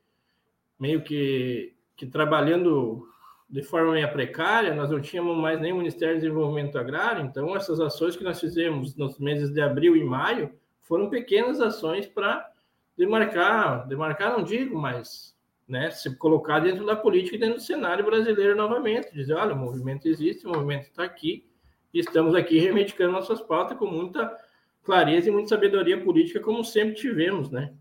meio 0.79 1.01
que, 1.01 1.73
que 1.95 2.05
trabalhando 2.05 3.07
de 3.49 3.63
forma 3.63 3.93
meio 3.93 4.11
precária, 4.11 4.75
nós 4.75 4.89
não 4.89 4.99
tínhamos 4.99 5.37
mais 5.37 5.59
nem 5.59 5.73
Ministério 5.73 6.15
do 6.15 6.21
Desenvolvimento 6.21 6.77
Agrário, 6.77 7.23
então 7.23 7.55
essas 7.55 7.79
ações 7.79 8.15
que 8.15 8.23
nós 8.23 8.39
fizemos 8.39 8.95
nos 8.95 9.17
meses 9.19 9.49
de 9.51 9.61
abril 9.61 9.95
e 9.95 10.03
maio 10.03 10.51
foram 10.81 11.09
pequenas 11.09 11.61
ações 11.61 12.05
para 12.05 12.49
demarcar, 12.97 13.87
demarcar 13.87 14.37
não 14.37 14.43
digo, 14.43 14.77
mas 14.77 15.35
né, 15.67 15.91
se 15.91 16.15
colocar 16.17 16.59
dentro 16.59 16.85
da 16.85 16.95
política 16.95 17.35
e 17.35 17.39
dentro 17.39 17.55
do 17.55 17.61
cenário 17.61 18.05
brasileiro 18.05 18.55
novamente, 18.55 19.13
dizer, 19.13 19.33
olha, 19.33 19.53
o 19.53 19.57
movimento 19.57 20.07
existe, 20.07 20.45
o 20.45 20.49
movimento 20.49 20.83
está 20.83 21.03
aqui, 21.03 21.45
e 21.93 21.99
estamos 21.99 22.35
aqui 22.35 22.59
reivindicando 22.59 23.13
nossas 23.13 23.41
pautas 23.41 23.77
com 23.77 23.85
muita 23.85 24.35
clareza 24.83 25.29
e 25.29 25.31
muita 25.31 25.49
sabedoria 25.49 26.01
política, 26.01 26.39
como 26.39 26.63
sempre 26.63 26.95
tivemos, 26.95 27.49
né? 27.49 27.73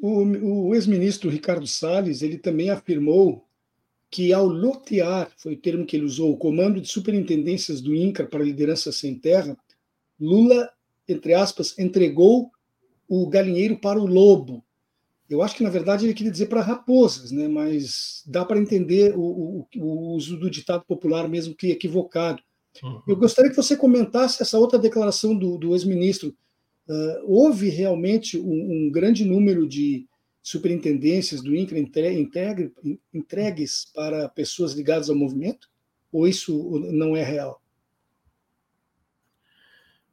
O, 0.00 0.68
o 0.68 0.74
ex-ministro 0.74 1.28
Ricardo 1.28 1.66
Salles, 1.66 2.22
ele 2.22 2.38
também 2.38 2.70
afirmou 2.70 3.46
que 4.10 4.32
ao 4.32 4.46
lotear, 4.46 5.30
foi 5.36 5.54
o 5.54 5.60
termo 5.60 5.86
que 5.86 5.96
ele 5.96 6.04
usou, 6.04 6.32
o 6.32 6.36
comando 6.36 6.80
de 6.80 6.88
superintendências 6.88 7.80
do 7.80 7.94
INCRA 7.94 8.26
para 8.26 8.42
liderança 8.42 8.90
sem 8.90 9.14
terra, 9.14 9.56
Lula 10.18 10.68
entre 11.12 11.34
aspas, 11.34 11.78
entregou 11.78 12.50
o 13.08 13.28
galinheiro 13.28 13.76
para 13.76 13.98
o 13.98 14.06
lobo. 14.06 14.64
Eu 15.28 15.42
acho 15.42 15.56
que, 15.56 15.62
na 15.62 15.70
verdade, 15.70 16.04
ele 16.04 16.14
queria 16.14 16.32
dizer 16.32 16.46
para 16.46 16.60
raposas, 16.60 17.30
né? 17.30 17.46
mas 17.46 18.22
dá 18.26 18.44
para 18.44 18.58
entender 18.58 19.14
o, 19.16 19.20
o, 19.20 19.66
o, 19.76 20.14
uso 20.14 20.36
do 20.36 20.50
ditado 20.50 20.84
popular, 20.84 21.28
mesmo 21.28 21.54
que 21.54 21.70
equivocado. 21.70 22.42
Uhum. 22.82 23.02
Eu 23.06 23.16
gostaria 23.16 23.50
que 23.50 23.56
você 23.56 23.76
comentasse 23.76 24.42
essa 24.42 24.58
outra 24.58 24.78
declaração 24.78 25.36
do, 25.36 25.56
do 25.56 25.72
ex-ministro. 25.74 26.34
Uh, 26.90 27.22
houve 27.24 27.68
realmente 27.68 28.36
um, 28.36 28.86
um, 28.86 28.90
grande 28.90 29.24
número 29.24 29.64
de 29.64 30.08
superintendências 30.42 31.40
do 31.40 31.54
INCRA 31.54 31.78
entregue, 31.78 32.74
entregues 33.14 33.84
para 33.94 34.28
pessoas 34.28 34.72
ligadas 34.72 35.08
ao 35.08 35.14
movimento? 35.14 35.70
Ou 36.10 36.26
isso 36.26 36.80
não 36.90 37.14
é 37.14 37.22
real? 37.22 37.62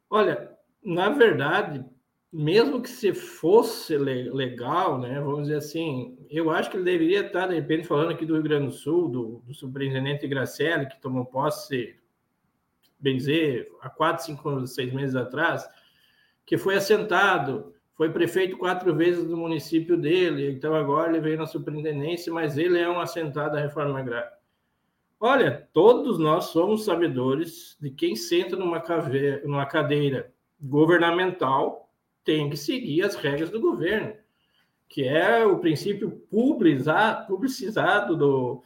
Olha, 0.08 0.56
na 0.80 1.08
verdade, 1.08 1.84
mesmo 2.32 2.80
que 2.80 2.88
se 2.88 3.12
fosse 3.12 3.96
legal, 3.96 5.00
né, 5.00 5.20
vamos 5.20 5.48
dizer 5.48 5.56
assim, 5.56 6.16
eu 6.30 6.48
acho 6.48 6.70
que 6.70 6.76
ele 6.76 6.84
deveria 6.84 7.26
estar, 7.26 7.48
de 7.48 7.56
repente, 7.56 7.88
falando 7.88 8.12
aqui 8.12 8.24
do 8.24 8.34
Rio 8.34 8.42
Grande 8.44 8.66
do 8.66 8.72
Sul, 8.72 9.08
do, 9.08 9.42
do 9.44 9.52
superintendente 9.52 10.28
Gracelli, 10.28 10.88
que 10.88 11.00
tomou 11.00 11.24
posse, 11.24 11.96
bem 13.00 13.16
dizer, 13.16 13.68
há 13.80 13.90
quatro, 13.90 14.24
cinco, 14.24 14.64
seis 14.68 14.92
meses 14.92 15.16
atrás, 15.16 15.66
que 16.48 16.56
foi 16.56 16.76
assentado, 16.76 17.74
foi 17.94 18.10
prefeito 18.10 18.56
quatro 18.56 18.94
vezes 18.94 19.22
do 19.26 19.36
município 19.36 19.98
dele, 19.98 20.50
então 20.50 20.74
agora 20.74 21.10
ele 21.10 21.20
veio 21.20 21.36
na 21.36 21.44
superintendência, 21.44 22.32
mas 22.32 22.56
ele 22.56 22.78
é 22.78 22.88
um 22.88 22.98
assentado 22.98 23.52
da 23.52 23.60
reforma 23.60 23.98
agrária. 23.98 24.32
Olha, 25.20 25.68
todos 25.74 26.18
nós 26.18 26.46
somos 26.46 26.86
sabedores 26.86 27.76
de 27.78 27.90
quem 27.90 28.16
senta 28.16 28.56
numa, 28.56 28.80
caveira, 28.80 29.42
numa 29.44 29.66
cadeira 29.66 30.32
governamental 30.58 31.92
tem 32.24 32.48
que 32.48 32.56
seguir 32.56 33.02
as 33.02 33.14
regras 33.14 33.50
do 33.50 33.60
governo, 33.60 34.14
que 34.88 35.04
é 35.04 35.44
o 35.44 35.58
princípio 35.58 36.10
publicizado 36.30 38.16
do, 38.16 38.62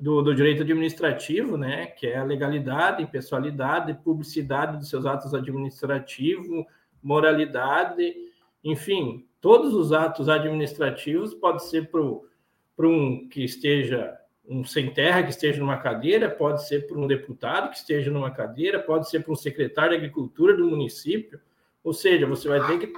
do, 0.00 0.22
do, 0.22 0.32
direito 0.32 0.62
administrativo, 0.62 1.56
né, 1.56 1.86
que 1.86 2.06
é 2.06 2.18
a 2.18 2.24
legalidade, 2.24 3.02
impessoalidade, 3.02 3.98
publicidade 4.04 4.78
dos 4.78 4.88
seus 4.88 5.04
atos 5.04 5.34
administrativos, 5.34 6.64
moralidade, 7.06 8.16
enfim, 8.64 9.24
todos 9.40 9.72
os 9.72 9.92
atos 9.92 10.28
administrativos 10.28 11.32
pode 11.32 11.64
ser 11.64 11.88
para 11.88 12.88
um 12.88 13.28
que 13.28 13.44
esteja 13.44 14.18
um 14.48 14.64
sem 14.64 14.92
terra 14.92 15.22
que 15.22 15.30
esteja 15.30 15.60
numa 15.60 15.76
cadeira, 15.76 16.28
pode 16.28 16.66
ser 16.66 16.86
por 16.88 16.98
um 16.98 17.06
deputado 17.06 17.70
que 17.70 17.76
esteja 17.76 18.10
numa 18.10 18.30
cadeira, 18.30 18.80
pode 18.80 19.08
ser 19.08 19.24
por 19.24 19.32
um 19.32 19.36
secretário 19.36 19.90
de 19.90 19.96
agricultura 19.98 20.56
do 20.56 20.66
município. 20.66 21.40
Ou 21.82 21.92
seja, 21.92 22.26
você 22.26 22.48
vai 22.48 22.64
ter 22.66 22.78
que 22.78 22.92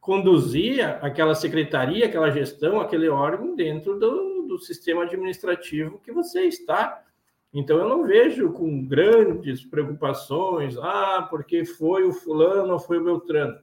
conduzir 0.00 0.84
aquela 1.00 1.34
secretaria, 1.34 2.06
aquela 2.06 2.30
gestão, 2.30 2.80
aquele 2.80 3.08
órgão 3.08 3.54
dentro 3.54 3.98
do, 3.98 4.42
do 4.42 4.58
sistema 4.58 5.04
administrativo 5.04 6.00
que 6.00 6.10
você 6.10 6.42
está. 6.42 7.00
Então, 7.58 7.78
eu 7.78 7.88
não 7.88 8.04
vejo 8.04 8.52
com 8.52 8.84
grandes 8.84 9.64
preocupações, 9.64 10.76
ah, 10.76 11.26
porque 11.30 11.64
foi 11.64 12.04
o 12.04 12.12
fulano 12.12 12.74
ou 12.74 12.78
foi 12.78 12.98
o 12.98 13.04
Beltrano. 13.04 13.58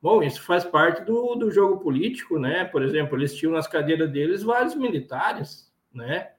Bom, 0.00 0.22
isso 0.22 0.40
faz 0.42 0.64
parte 0.64 1.02
do, 1.04 1.34
do 1.34 1.50
jogo 1.50 1.80
político, 1.80 2.38
né? 2.38 2.64
Por 2.64 2.80
exemplo, 2.80 3.18
eles 3.18 3.34
tinham 3.34 3.54
nas 3.54 3.66
cadeiras 3.66 4.08
deles 4.08 4.44
vários 4.44 4.76
militares, 4.76 5.68
né? 5.92 6.30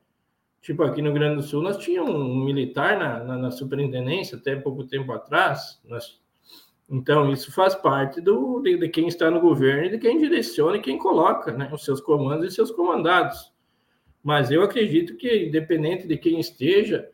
Tipo, 0.62 0.84
aqui 0.84 1.02
no 1.02 1.10
Rio 1.10 1.20
Grande 1.20 1.36
do 1.36 1.44
Sul, 1.44 1.62
nós 1.62 1.76
tínhamos 1.76 2.16
um 2.16 2.46
militar 2.46 2.98
na, 2.98 3.22
na, 3.22 3.38
na 3.38 3.52
superintendência 3.52 4.38
até 4.38 4.56
pouco 4.56 4.86
tempo 4.86 5.12
atrás. 5.12 5.82
Nós... 5.84 6.18
Então, 6.90 7.30
isso 7.30 7.52
faz 7.52 7.76
parte 7.76 8.22
do, 8.22 8.62
de, 8.62 8.78
de, 8.78 8.88
quem 8.88 9.10
está 9.10 9.30
no 9.30 9.42
governo 9.42 9.88
e 9.88 9.90
de 9.90 9.98
quem 9.98 10.18
direciona 10.18 10.78
e 10.78 10.82
quem 10.82 10.98
coloca 10.98 11.52
né, 11.52 11.70
os 11.74 11.84
seus 11.84 12.00
comandos 12.00 12.48
e 12.48 12.56
seus 12.56 12.72
comandados. 12.72 13.53
Mas 14.24 14.50
eu 14.50 14.64
acredito 14.64 15.18
que, 15.18 15.46
independente 15.48 16.08
de 16.08 16.18
quem 16.18 16.40
esteja, 16.40 17.10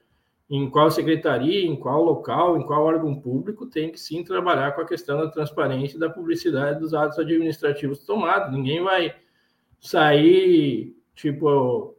em 0.49 0.69
qual 0.69 0.89
secretaria, 0.91 1.65
em 1.65 1.75
qual 1.75 2.03
local, 2.03 2.57
em 2.57 2.65
qual 2.65 2.83
órgão 2.83 3.19
público, 3.19 3.65
tem 3.65 3.91
que 3.91 3.99
sim 3.99 4.23
trabalhar 4.23 4.71
com 4.73 4.81
a 4.81 4.87
questão 4.87 5.19
da 5.19 5.27
transparência 5.27 5.97
e 5.97 5.99
da 5.99 6.09
publicidade 6.09 6.79
dos 6.79 6.93
atos 6.93 7.17
administrativos 7.19 8.05
tomados. 8.05 8.51
Ninguém 8.51 8.83
vai 8.83 9.15
sair, 9.79 10.95
tipo, 11.15 11.95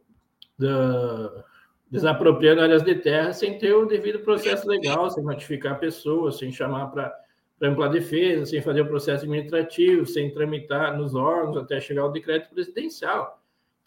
da, 0.57 1.43
desapropriando 1.89 2.61
áreas 2.61 2.83
de 2.83 2.95
terra 2.95 3.33
sem 3.33 3.57
ter 3.57 3.73
o 3.73 3.85
devido 3.85 4.19
processo 4.19 4.67
legal, 4.67 5.09
sem 5.09 5.23
notificar 5.23 5.79
pessoas, 5.79 6.37
sem 6.37 6.51
chamar 6.51 6.87
para 6.87 7.13
ampla 7.61 7.89
defesa, 7.89 8.45
sem 8.45 8.61
fazer 8.61 8.81
o 8.81 8.87
processo 8.87 9.25
administrativo, 9.25 10.05
sem 10.05 10.31
tramitar 10.31 10.97
nos 10.97 11.15
órgãos 11.15 11.57
até 11.57 11.79
chegar 11.79 12.03
ao 12.03 12.11
decreto 12.11 12.49
presidencial. 12.49 13.40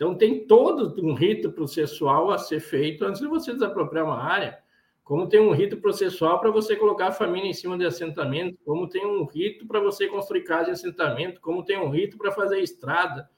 Então, 0.04 0.14
tem 0.14 0.46
todo 0.46 0.94
um 1.02 1.14
rito 1.14 1.50
processual 1.50 2.30
a 2.30 2.36
ser 2.36 2.60
feito 2.60 3.06
antes 3.06 3.22
de 3.22 3.26
você 3.26 3.54
desapropriar 3.54 4.04
uma 4.04 4.22
área, 4.22 4.58
como 5.02 5.26
tem 5.26 5.40
um 5.40 5.50
rito 5.50 5.78
processual 5.78 6.38
para 6.40 6.50
você 6.50 6.76
colocar 6.76 7.06
a 7.06 7.12
família 7.12 7.48
em 7.48 7.54
cima 7.54 7.78
de 7.78 7.86
assentamento, 7.86 8.58
como 8.66 8.86
tem 8.86 9.06
um 9.06 9.24
rito 9.24 9.66
para 9.66 9.80
você 9.80 10.06
construir 10.06 10.42
casa 10.42 10.66
de 10.66 10.70
assentamento, 10.72 11.40
como 11.40 11.64
tem 11.64 11.78
um 11.78 11.88
rito 11.88 12.18
para 12.18 12.30
fazer 12.32 12.60
estrada, 12.60 13.30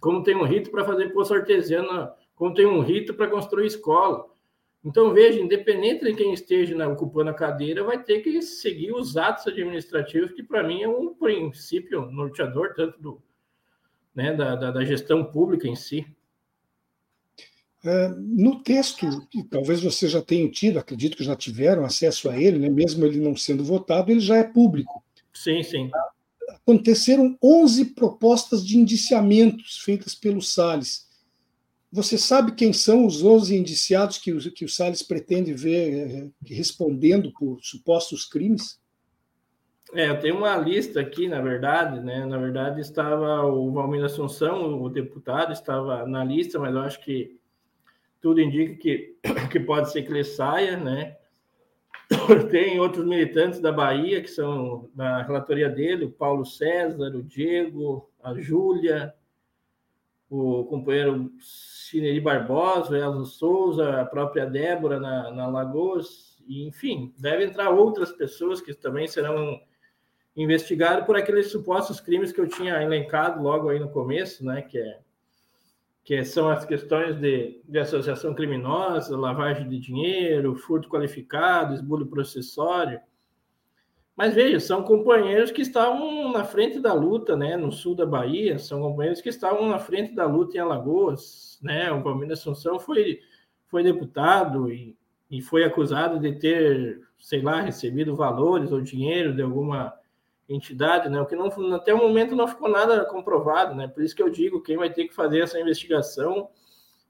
como 0.00 0.24
tem 0.24 0.34
um 0.34 0.42
rito 0.42 0.72
para 0.72 0.84
fazer 0.84 1.12
poço 1.12 1.32
artesiano 1.32 2.10
como 2.34 2.52
tem 2.52 2.66
um 2.66 2.80
rito 2.80 3.14
para 3.14 3.28
construir 3.28 3.66
escola. 3.66 4.26
Então, 4.84 5.14
veja, 5.14 5.40
independente 5.40 6.04
de 6.04 6.14
quem 6.14 6.32
esteja 6.32 6.74
né, 6.74 6.86
ocupando 6.86 7.30
a 7.30 7.34
cadeira, 7.34 7.84
vai 7.84 8.02
ter 8.02 8.22
que 8.22 8.42
seguir 8.42 8.92
os 8.92 9.16
atos 9.16 9.46
administrativos, 9.46 10.32
que 10.32 10.42
para 10.42 10.64
mim 10.64 10.82
é 10.82 10.88
um 10.88 11.14
princípio 11.14 12.10
norteador, 12.10 12.74
tanto 12.74 13.00
do, 13.00 13.22
né, 14.18 14.34
da, 14.34 14.56
da, 14.56 14.72
da, 14.72 14.84
gestão 14.84 15.24
pública 15.24 15.68
em 15.68 15.76
si. 15.76 16.04
É, 17.84 18.08
no 18.08 18.60
texto, 18.64 19.24
que 19.28 19.44
talvez 19.44 19.80
você 19.80 20.08
já 20.08 20.20
tenha 20.20 20.50
tido, 20.50 20.76
acredito 20.76 21.16
que 21.16 21.22
já 21.22 21.36
tiveram 21.36 21.84
acesso 21.84 22.28
a 22.28 22.36
ele, 22.36 22.58
né? 22.58 22.68
mesmo 22.68 23.06
ele 23.06 23.20
não 23.20 23.36
sendo 23.36 23.62
votado, 23.62 24.10
ele 24.10 24.18
já 24.18 24.36
é 24.36 24.42
público. 24.42 25.04
Sim, 25.32 25.62
sim. 25.62 25.88
Aconteceram 26.48 27.38
11 27.40 27.94
propostas 27.94 28.66
de 28.66 28.76
indiciamentos 28.76 29.78
feitas 29.78 30.16
pelo 30.16 30.42
Salles. 30.42 31.06
Você 31.92 32.18
sabe 32.18 32.56
quem 32.56 32.72
são 32.72 33.06
os 33.06 33.22
11 33.22 33.56
indiciados 33.56 34.18
que 34.18 34.32
o, 34.32 34.52
que 34.52 34.64
o 34.64 34.68
Salles 34.68 35.00
pretende 35.00 35.54
ver 35.54 35.92
é, 35.94 36.28
respondendo 36.44 37.32
por 37.38 37.60
supostos 37.62 38.24
crimes? 38.24 38.80
É, 39.94 40.08
eu 40.08 40.20
tenho 40.20 40.36
uma 40.36 40.56
lista 40.56 41.00
aqui, 41.00 41.28
na 41.28 41.40
verdade, 41.40 42.00
né? 42.00 42.26
Na 42.26 42.36
verdade, 42.36 42.80
estava 42.80 43.44
o 43.46 43.72
Valmir 43.72 44.04
Assunção, 44.04 44.82
o 44.82 44.90
deputado, 44.90 45.52
estava 45.52 46.06
na 46.06 46.22
lista, 46.22 46.58
mas 46.58 46.74
eu 46.74 46.80
acho 46.82 47.00
que 47.00 47.38
tudo 48.20 48.40
indica 48.40 48.74
que, 48.74 49.16
que 49.50 49.60
pode 49.60 49.90
ser 49.90 50.02
que 50.02 50.12
ele 50.12 50.24
saia, 50.24 50.76
né? 50.76 51.16
Tem 52.50 52.78
outros 52.78 53.04
militantes 53.06 53.60
da 53.60 53.72
Bahia 53.72 54.20
que 54.20 54.28
são 54.28 54.90
na 54.94 55.22
relatoria 55.22 55.70
dele, 55.70 56.04
o 56.04 56.10
Paulo 56.10 56.44
César, 56.44 57.14
o 57.14 57.22
Diego, 57.22 58.10
a 58.22 58.34
Júlia, 58.34 59.14
o 60.28 60.64
companheiro 60.64 61.32
Cineri 61.40 62.20
Barbosa, 62.20 62.92
o 62.92 62.96
Elzo 62.96 63.24
Souza, 63.24 64.02
a 64.02 64.04
própria 64.04 64.44
Débora 64.44 65.00
na, 65.00 65.30
na 65.30 65.46
Lagoas, 65.46 66.36
e, 66.46 66.66
enfim, 66.66 67.14
deve 67.18 67.44
entrar 67.44 67.70
outras 67.70 68.12
pessoas 68.12 68.60
que 68.60 68.74
também 68.74 69.08
serão 69.08 69.58
investigadas 70.38 71.04
por 71.04 71.16
aqueles 71.16 71.50
supostos 71.50 72.00
crimes 72.00 72.32
que 72.32 72.40
eu 72.40 72.48
tinha 72.48 72.80
elencado 72.82 73.42
logo 73.42 73.68
aí 73.68 73.78
no 73.78 73.90
começo, 73.90 74.44
né, 74.44 74.62
que 74.62 74.78
é 74.78 75.00
que 76.04 76.24
são 76.24 76.48
as 76.48 76.64
questões 76.64 77.20
de, 77.20 77.60
de 77.68 77.78
associação 77.78 78.32
criminosa, 78.32 79.14
lavagem 79.14 79.68
de 79.68 79.78
dinheiro, 79.78 80.56
furto 80.56 80.88
qualificado, 80.88 81.74
esbulho 81.74 82.06
processório. 82.06 82.98
Mas 84.16 84.34
veja, 84.34 84.58
são 84.58 84.82
companheiros 84.82 85.50
que 85.50 85.60
estavam 85.60 86.32
na 86.32 86.44
frente 86.44 86.80
da 86.80 86.94
luta, 86.94 87.36
né, 87.36 87.58
no 87.58 87.70
sul 87.70 87.94
da 87.94 88.06
Bahia, 88.06 88.58
são 88.58 88.80
companheiros 88.80 89.20
que 89.20 89.28
estavam 89.28 89.68
na 89.68 89.78
frente 89.78 90.14
da 90.14 90.24
luta 90.24 90.56
em 90.56 90.60
Alagoas, 90.60 91.58
né? 91.62 91.92
O 91.92 92.02
Palmeiras 92.02 92.38
Assunção 92.38 92.80
foi 92.80 93.20
foi 93.66 93.82
deputado 93.82 94.72
e, 94.72 94.96
e 95.30 95.42
foi 95.42 95.62
acusado 95.62 96.18
de 96.18 96.32
ter, 96.32 97.02
sei 97.18 97.42
lá, 97.42 97.60
recebido 97.60 98.16
valores 98.16 98.72
ou 98.72 98.80
dinheiro 98.80 99.34
de 99.34 99.42
alguma 99.42 99.97
entidade, 100.48 101.08
né? 101.08 101.20
O 101.20 101.26
que 101.26 101.36
não 101.36 101.74
até 101.74 101.92
o 101.92 101.98
momento 101.98 102.34
não 102.34 102.48
ficou 102.48 102.68
nada 102.68 103.04
comprovado, 103.04 103.74
né? 103.74 103.86
Por 103.86 104.02
isso 104.02 104.16
que 104.16 104.22
eu 104.22 104.30
digo, 104.30 104.62
quem 104.62 104.76
vai 104.76 104.90
ter 104.90 105.06
que 105.06 105.14
fazer 105.14 105.40
essa 105.40 105.60
investigação 105.60 106.48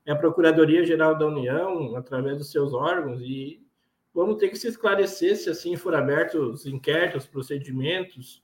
é 0.05 0.13
a 0.13 0.17
Procuradoria 0.17 0.85
Geral 0.85 1.17
da 1.17 1.27
União, 1.27 1.95
através 1.95 2.39
dos 2.39 2.51
seus 2.51 2.73
órgãos 2.73 3.21
e 3.21 3.63
vamos 4.13 4.37
ter 4.37 4.49
que 4.49 4.57
se 4.57 4.67
esclarecer 4.67 5.37
se 5.37 5.51
assim 5.51 5.77
for 5.77 5.95
abertos 5.95 6.67
inquéritos, 6.67 7.27
procedimentos. 7.27 8.43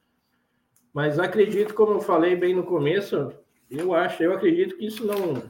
Mas 0.93 1.19
acredito, 1.19 1.75
como 1.75 1.95
eu 1.95 2.01
falei 2.01 2.37
bem 2.37 2.55
no 2.55 2.63
começo, 2.63 3.33
eu 3.69 3.93
acho, 3.95 4.23
eu 4.23 4.33
acredito 4.33 4.77
que 4.77 4.87
isso 4.87 5.05
não 5.05 5.43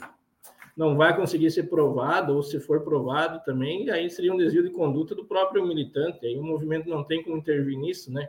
não 0.77 0.97
vai 0.97 1.15
conseguir 1.15 1.53
ser 1.53 1.65
provado, 1.65 2.35
ou 2.35 2.43
se 2.43 2.59
for 2.59 2.81
provado 2.83 3.41
também, 3.45 3.89
aí 3.91 4.11
seria 4.11 4.33
um 4.33 4.37
desvio 4.37 4.65
de 4.65 4.71
conduta 4.71 5.15
do 5.15 5.25
próprio 5.25 5.65
militante, 5.65 6.27
aí 6.27 6.37
o 6.37 6.43
movimento 6.43 6.89
não 6.89 7.05
tem 7.05 7.23
como 7.23 7.37
intervir 7.37 7.79
nisso, 7.79 8.13
né? 8.13 8.29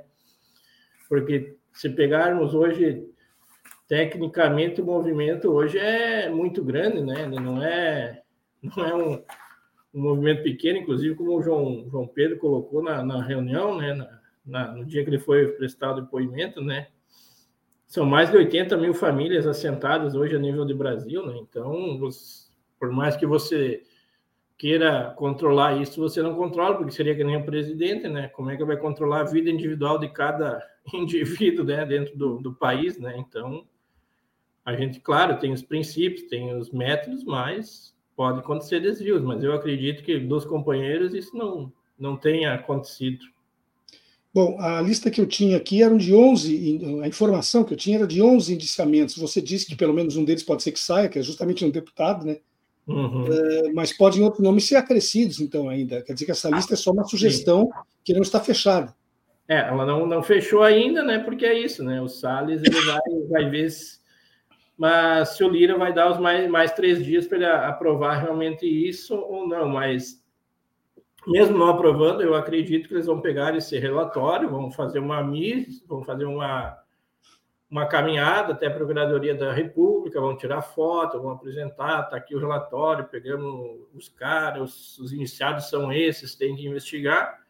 Porque 1.07 1.57
se 1.73 1.89
pegarmos 1.89 2.53
hoje, 2.53 3.07
tecnicamente, 3.87 4.81
o 4.81 4.85
movimento 4.85 5.51
hoje 5.51 5.77
é 5.77 6.29
muito 6.29 6.63
grande, 6.63 7.01
né? 7.01 7.27
Não 7.27 7.61
é, 7.63 8.21
não 8.61 8.85
é 8.85 8.95
um, 8.95 9.23
um 9.93 10.01
movimento 10.01 10.43
pequeno, 10.43 10.79
inclusive, 10.79 11.15
como 11.15 11.37
o 11.37 11.41
João, 11.41 11.87
João 11.89 12.07
Pedro 12.07 12.37
colocou 12.37 12.81
na, 12.81 13.03
na 13.03 13.21
reunião, 13.23 13.77
né? 13.77 13.93
Na, 13.93 14.19
na, 14.45 14.71
no 14.71 14.85
dia 14.85 15.03
que 15.03 15.09
ele 15.09 15.19
foi 15.19 15.47
prestar 15.49 15.91
o 15.91 16.01
depoimento, 16.01 16.61
né? 16.61 16.87
São 17.87 18.05
mais 18.05 18.29
de 18.29 18.37
80 18.37 18.77
mil 18.77 18.93
famílias 18.93 19.45
assentadas 19.45 20.15
hoje 20.15 20.35
a 20.35 20.39
nível 20.39 20.65
de 20.65 20.73
Brasil, 20.73 21.25
né? 21.25 21.37
Então, 21.37 21.99
por 22.79 22.91
mais 22.91 23.15
que 23.15 23.25
você 23.25 23.83
queira 24.57 25.13
controlar 25.17 25.81
isso, 25.81 25.99
você 25.99 26.21
não 26.21 26.35
controla, 26.35 26.77
porque 26.77 26.91
seria 26.91 27.15
que 27.15 27.23
nem 27.23 27.37
o 27.37 27.45
presidente, 27.45 28.07
né? 28.07 28.29
Como 28.29 28.49
é 28.49 28.57
que 28.57 28.63
vai 28.63 28.77
controlar 28.77 29.21
a 29.21 29.25
vida 29.25 29.49
individual 29.49 29.99
de 29.99 30.09
cada 30.09 30.61
indivíduo 30.93 31.65
né, 31.65 31.85
dentro 31.85 32.17
do, 32.17 32.37
do 32.39 32.53
país, 32.53 32.97
né? 32.97 33.15
Então, 33.17 33.65
a 34.63 34.75
gente, 34.75 34.99
claro, 34.99 35.39
tem 35.39 35.51
os 35.51 35.61
princípios, 35.61 36.27
tem 36.27 36.55
os 36.57 36.71
métodos, 36.71 37.23
mas 37.23 37.93
pode 38.15 38.39
acontecer 38.39 38.79
desvios, 38.79 39.21
mas 39.21 39.43
eu 39.43 39.53
acredito 39.53 40.03
que 40.03 40.17
dos 40.19 40.45
companheiros 40.45 41.13
isso 41.13 41.35
não, 41.35 41.71
não 41.99 42.15
tenha 42.15 42.53
acontecido. 42.53 43.25
Bom, 44.33 44.59
a 44.59 44.81
lista 44.81 45.09
que 45.09 45.21
eu 45.21 45.25
tinha 45.25 45.55
aqui 45.55 45.81
eram 45.81 45.97
de 45.97 46.13
11, 46.13 46.99
a 47.01 47.07
informação 47.07 47.63
que 47.63 47.73
eu 47.73 47.77
tinha 47.77 47.97
era 47.97 48.07
de 48.07 48.21
11 48.21 48.53
indiciamentos. 48.53 49.17
Você 49.17 49.41
disse 49.41 49.65
que 49.65 49.77
pelo 49.77 49.93
menos 49.93 50.17
um 50.17 50.25
deles 50.25 50.43
pode 50.43 50.61
ser 50.61 50.73
que 50.73 50.79
saia, 50.79 51.07
que 51.07 51.19
é 51.19 51.21
justamente 51.21 51.63
um 51.63 51.69
deputado, 51.69 52.25
né? 52.25 52.39
Uhum. 52.87 53.25
É, 53.31 53.73
mas 53.73 53.91
podem 53.91 54.23
outros 54.23 54.43
nomes 54.43 54.67
ser 54.67 54.75
acrescidos, 54.75 55.39
então, 55.39 55.69
ainda. 55.69 56.01
Quer 56.01 56.13
dizer 56.13 56.25
que 56.25 56.31
essa 56.31 56.49
lista 56.49 56.73
é 56.73 56.77
só 56.77 56.91
uma 56.91 57.03
sugestão 57.03 57.65
Sim. 57.65 57.79
que 58.03 58.13
não 58.13 58.21
está 58.21 58.39
fechada. 58.39 58.93
É, 59.47 59.59
ela 59.59 59.85
não, 59.85 60.05
não 60.05 60.23
fechou 60.23 60.63
ainda, 60.63 61.03
né? 61.03 61.19
Porque 61.19 61.45
é 61.45 61.57
isso, 61.57 61.83
né? 61.83 62.01
O 62.01 62.07
Salles 62.07 62.61
ele 62.63 62.81
vai, 62.81 63.01
vai 63.29 63.49
ver 63.49 63.69
se, 63.69 63.99
mas 64.77 65.29
se 65.29 65.43
o 65.43 65.49
Lira 65.49 65.77
vai 65.77 65.93
dar 65.93 66.11
os 66.11 66.19
mais, 66.19 66.49
mais 66.49 66.71
três 66.73 67.03
dias 67.03 67.27
para 67.27 67.37
ele 67.37 67.45
aprovar 67.45 68.21
realmente 68.21 68.65
isso 68.65 69.15
ou 69.15 69.47
não. 69.47 69.69
Mas 69.69 70.23
mesmo 71.27 71.57
não 71.57 71.69
aprovando, 71.69 72.21
eu 72.21 72.35
acredito 72.35 72.87
que 72.87 72.93
eles 72.93 73.05
vão 73.05 73.21
pegar 73.21 73.55
esse 73.55 73.77
relatório, 73.79 74.49
vão 74.49 74.71
fazer 74.71 74.99
uma 74.99 75.23
MIS, 75.23 75.83
vão 75.87 76.03
fazer 76.03 76.25
uma, 76.25 76.77
uma 77.69 77.87
caminhada 77.87 78.53
até 78.53 78.67
a 78.67 78.73
Procuradoria 78.73 79.35
da 79.35 79.51
República, 79.51 80.21
vão 80.21 80.37
tirar 80.37 80.61
foto, 80.61 81.21
vão 81.21 81.31
apresentar, 81.31 82.03
está 82.03 82.17
aqui 82.17 82.35
o 82.35 82.39
relatório, 82.39 83.05
pegamos 83.05 83.87
os 83.93 84.07
caras, 84.07 84.97
os 84.99 85.11
iniciados 85.11 85.69
são 85.69 85.91
esses, 85.91 86.35
tem 86.35 86.55
que 86.55 86.67
investigar 86.67 87.45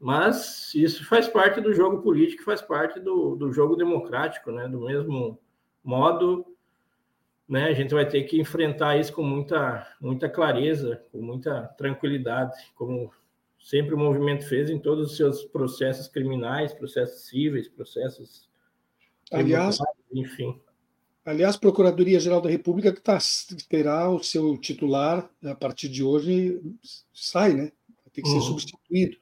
mas 0.00 0.72
isso 0.74 1.04
faz 1.06 1.28
parte 1.28 1.60
do 1.60 1.74
jogo 1.74 2.00
político, 2.02 2.44
faz 2.44 2.62
parte 2.62 3.00
do, 3.00 3.34
do 3.34 3.52
jogo 3.52 3.74
democrático, 3.74 4.52
né? 4.52 4.68
Do 4.68 4.82
mesmo 4.82 5.40
modo, 5.82 6.46
né? 7.48 7.64
A 7.64 7.72
gente 7.72 7.92
vai 7.92 8.08
ter 8.08 8.22
que 8.24 8.40
enfrentar 8.40 8.96
isso 8.96 9.12
com 9.12 9.24
muita, 9.24 9.86
muita 10.00 10.28
clareza, 10.28 11.02
com 11.10 11.20
muita 11.20 11.62
tranquilidade, 11.76 12.54
como 12.76 13.12
sempre 13.58 13.94
o 13.94 13.98
movimento 13.98 14.48
fez 14.48 14.70
em 14.70 14.78
todos 14.78 15.10
os 15.10 15.16
seus 15.16 15.44
processos 15.44 16.06
criminais, 16.06 16.72
processos 16.72 17.26
cíveis, 17.26 17.68
processos. 17.68 18.47
Aliás, 19.32 19.78
enfim. 20.12 20.58
Aliás, 21.24 21.56
Procuradoria-Geral 21.56 22.40
da 22.40 22.48
República 22.48 22.92
que 22.92 23.00
tá, 23.00 23.18
terá 23.68 24.08
o 24.08 24.22
seu 24.22 24.56
titular 24.56 25.28
a 25.44 25.54
partir 25.54 25.88
de 25.88 26.02
hoje 26.02 26.60
sai, 27.12 27.52
né? 27.52 27.72
Ter 28.12 28.22
que 28.22 28.28
ser 28.28 28.36
uhum. 28.36 28.42
substituído 28.42 29.18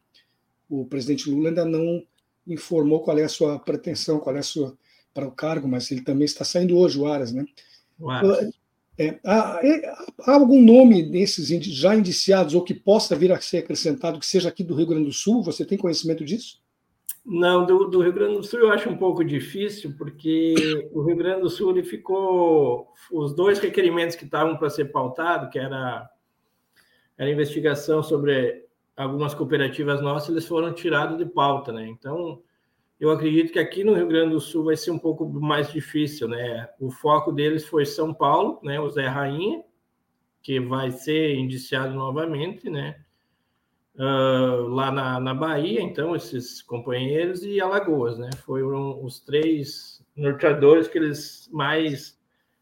o 0.68 0.84
presidente 0.84 1.30
Lula 1.30 1.48
ainda 1.48 1.64
não 1.64 2.02
informou 2.46 3.00
qual 3.00 3.18
é 3.18 3.24
a 3.24 3.28
sua 3.28 3.58
pretensão, 3.58 4.18
qual 4.18 4.36
é 4.36 4.40
a 4.40 4.42
sua 4.42 4.76
para 5.14 5.26
o 5.26 5.32
cargo, 5.32 5.66
mas 5.66 5.90
ele 5.90 6.02
também 6.02 6.26
está 6.26 6.44
saindo 6.44 6.76
hoje, 6.76 6.98
o 6.98 7.06
Aras, 7.06 7.32
né? 7.32 7.46
O 7.98 8.10
Aras. 8.10 8.50
É, 8.98 9.18
há, 9.24 9.60
é, 9.62 9.88
há, 10.20 10.32
algum 10.32 10.62
nome 10.62 11.02
desses 11.02 11.48
já 11.48 11.94
indiciados 11.94 12.54
ou 12.54 12.62
que 12.62 12.74
possa 12.74 13.16
vir 13.16 13.32
a 13.32 13.40
ser 13.40 13.58
acrescentado 13.58 14.18
que 14.18 14.26
seja 14.26 14.48
aqui 14.48 14.62
do 14.62 14.74
Rio 14.74 14.86
Grande 14.86 15.06
do 15.06 15.12
Sul? 15.12 15.42
Você 15.42 15.64
tem 15.64 15.78
conhecimento 15.78 16.24
disso? 16.24 16.60
Não, 17.24 17.66
do, 17.66 17.86
do, 17.86 18.02
Rio 18.02 18.12
Grande 18.12 18.36
do 18.36 18.44
Sul 18.44 18.60
eu 18.60 18.72
acho 18.72 18.88
um 18.88 18.96
pouco 18.96 19.24
difícil, 19.24 19.94
porque 19.98 20.54
o 20.92 21.02
Rio 21.02 21.16
Grande 21.16 21.40
do 21.40 21.50
Sul 21.50 21.70
ele 21.70 21.82
ficou. 21.82 22.92
Os 23.10 23.34
dois 23.34 23.58
requerimentos 23.58 24.14
que 24.14 24.24
estavam 24.24 24.56
para 24.56 24.70
ser 24.70 24.86
pautado, 24.86 25.50
que 25.50 25.58
era, 25.58 26.08
era 27.18 27.28
a 27.28 27.32
investigação 27.32 28.00
sobre 28.02 28.64
algumas 28.96 29.34
cooperativas 29.34 30.00
nossas 30.00 30.30
eles 30.30 30.46
foram 30.46 30.72
tirados 30.72 31.18
de 31.18 31.26
pauta, 31.26 31.72
né? 31.72 31.86
Então, 31.88 32.40
eu 32.98 33.10
acredito 33.10 33.52
que 33.52 33.58
aqui 33.58 33.84
no 33.84 33.94
Rio 33.94 34.06
Grande 34.06 34.30
do 34.30 34.40
Sul 34.40 34.64
vai 34.64 34.76
ser 34.76 34.90
um 34.90 34.98
pouco 34.98 35.26
mais 35.28 35.70
difícil, 35.72 36.28
né? 36.28 36.68
O 36.80 36.90
foco 36.90 37.32
deles 37.32 37.66
foi 37.66 37.84
São 37.84 38.14
Paulo, 38.14 38.60
né? 38.62 38.80
O 38.80 38.88
Zé 38.88 39.06
Rainha, 39.06 39.62
que 40.40 40.60
vai 40.60 40.92
ser 40.92 41.34
indiciado 41.34 41.92
novamente, 41.92 42.70
né? 42.70 43.04
Uh, 43.98 44.68
lá 44.68 44.92
na, 44.92 45.18
na 45.18 45.32
Bahia, 45.32 45.80
então, 45.80 46.14
esses 46.14 46.60
companheiros 46.60 47.42
e 47.42 47.58
Alagoas, 47.60 48.18
né? 48.18 48.28
Foram 48.44 49.02
os 49.02 49.20
três 49.20 50.04
norteadores 50.14 50.86
que 50.86 50.98
eles 50.98 51.48
mais, 51.50 52.18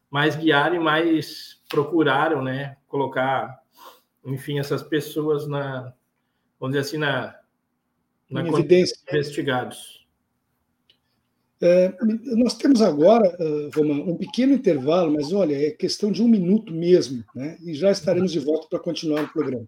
mais 0.09 0.37
guiaram 0.37 0.75
e 0.77 0.79
mais 0.79 1.61
procuraram, 1.67 2.41
né? 2.41 2.77
Colocar, 2.87 3.59
enfim, 4.25 4.59
essas 4.59 4.81
pessoas 4.81 5.45
na, 5.45 5.93
vamos 6.57 6.75
dizer 6.75 6.87
assim, 6.87 6.97
na, 6.97 7.35
na 8.29 8.47
evidência. 8.47 8.97
investigados. 9.09 10.05
É, 11.61 11.93
nós 12.35 12.53
temos 12.55 12.81
agora, 12.81 13.27
uh, 13.39 13.69
Roman, 13.75 14.03
um 14.03 14.17
pequeno 14.17 14.53
intervalo, 14.53 15.11
mas 15.11 15.31
olha, 15.31 15.55
é 15.55 15.71
questão 15.71 16.11
de 16.11 16.21
um 16.21 16.27
minuto 16.27 16.73
mesmo, 16.73 17.23
né? 17.33 17.57
E 17.61 17.73
já 17.73 17.91
estaremos 17.91 18.31
de 18.31 18.39
volta 18.39 18.67
para 18.69 18.79
continuar 18.79 19.23
o 19.23 19.33
programa. 19.33 19.67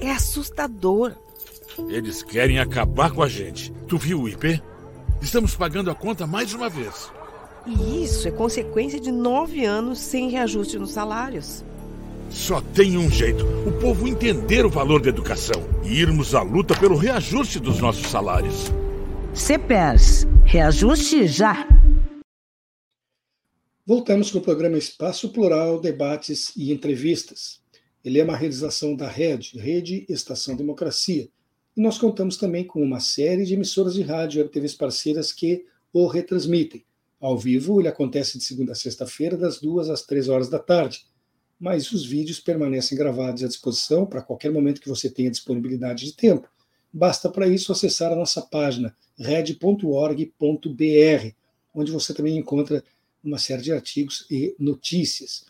É 0.00 0.10
assustador. 0.10 1.12
Eles 1.88 2.22
querem 2.22 2.58
acabar 2.58 3.12
com 3.12 3.22
a 3.22 3.28
gente. 3.28 3.72
Tu 3.86 3.98
viu 3.98 4.22
o 4.22 4.28
IP? 4.28 4.60
Estamos 5.20 5.54
pagando 5.54 5.90
a 5.90 5.94
conta 5.94 6.26
mais 6.26 6.54
uma 6.54 6.68
vez. 6.68 7.12
E 7.66 8.02
isso 8.02 8.26
é 8.26 8.30
consequência 8.30 8.98
de 8.98 9.12
nove 9.12 9.64
anos 9.64 9.98
sem 9.98 10.30
reajuste 10.30 10.78
nos 10.78 10.92
salários. 10.92 11.62
Só 12.30 12.60
tem 12.60 12.96
um 12.96 13.10
jeito: 13.10 13.44
o 13.66 13.72
povo 13.72 14.08
entender 14.08 14.64
o 14.64 14.70
valor 14.70 15.02
da 15.02 15.10
educação 15.10 15.62
e 15.84 16.00
irmos 16.00 16.34
à 16.34 16.42
luta 16.42 16.74
pelo 16.78 16.96
reajuste 16.96 17.60
dos 17.60 17.78
nossos 17.78 18.06
salários. 18.06 18.72
CPERS, 19.34 20.26
reajuste 20.44 21.26
já! 21.26 21.66
Voltamos 23.86 24.30
com 24.30 24.38
o 24.38 24.42
programa 24.42 24.78
Espaço 24.78 25.30
Plural, 25.30 25.80
debates 25.80 26.52
e 26.56 26.72
entrevistas. 26.72 27.59
Ele 28.04 28.18
é 28.18 28.24
uma 28.24 28.36
realização 28.36 28.96
da 28.96 29.08
Rede, 29.08 29.58
Rede 29.58 30.06
Estação 30.08 30.56
Democracia 30.56 31.28
e 31.76 31.80
nós 31.80 31.98
contamos 31.98 32.36
também 32.36 32.64
com 32.64 32.82
uma 32.82 33.00
série 33.00 33.44
de 33.44 33.54
emissoras 33.54 33.94
de 33.94 34.02
rádio 34.02 34.42
e 34.42 34.48
TVs 34.48 34.74
parceiras 34.74 35.32
que 35.32 35.64
o 35.92 36.06
retransmitem. 36.06 36.84
Ao 37.20 37.38
vivo, 37.38 37.80
ele 37.80 37.88
acontece 37.88 38.38
de 38.38 38.44
segunda 38.44 38.72
a 38.72 38.74
sexta-feira, 38.74 39.36
das 39.36 39.60
duas 39.60 39.88
às 39.88 40.02
três 40.02 40.28
horas 40.28 40.48
da 40.48 40.58
tarde. 40.58 41.06
Mas 41.58 41.92
os 41.92 42.04
vídeos 42.04 42.40
permanecem 42.40 42.96
gravados 42.96 43.44
à 43.44 43.48
disposição 43.48 44.06
para 44.06 44.22
qualquer 44.22 44.50
momento 44.50 44.80
que 44.80 44.88
você 44.88 45.10
tenha 45.10 45.30
disponibilidade 45.30 46.06
de 46.06 46.16
tempo. 46.16 46.48
Basta 46.92 47.28
para 47.28 47.46
isso 47.46 47.70
acessar 47.70 48.10
a 48.10 48.16
nossa 48.16 48.40
página 48.40 48.96
red.org.br, 49.18 50.26
onde 51.74 51.92
você 51.92 52.14
também 52.14 52.38
encontra 52.38 52.82
uma 53.22 53.38
série 53.38 53.62
de 53.62 53.72
artigos 53.72 54.26
e 54.30 54.56
notícias. 54.58 55.44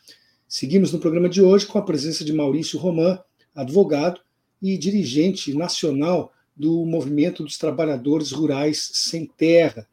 Seguimos 0.52 0.92
no 0.92 0.98
programa 0.98 1.28
de 1.28 1.40
hoje 1.40 1.64
com 1.64 1.78
a 1.78 1.82
presença 1.82 2.24
de 2.24 2.32
Maurício 2.32 2.76
Roman, 2.76 3.20
advogado, 3.54 4.20
e 4.60 4.76
dirigente 4.76 5.54
nacional 5.54 6.32
do 6.56 6.84
Movimento 6.84 7.44
dos 7.44 7.56
Trabalhadores 7.56 8.32
Rurais 8.32 8.90
Sem 8.94 9.26
Terra. 9.26 9.86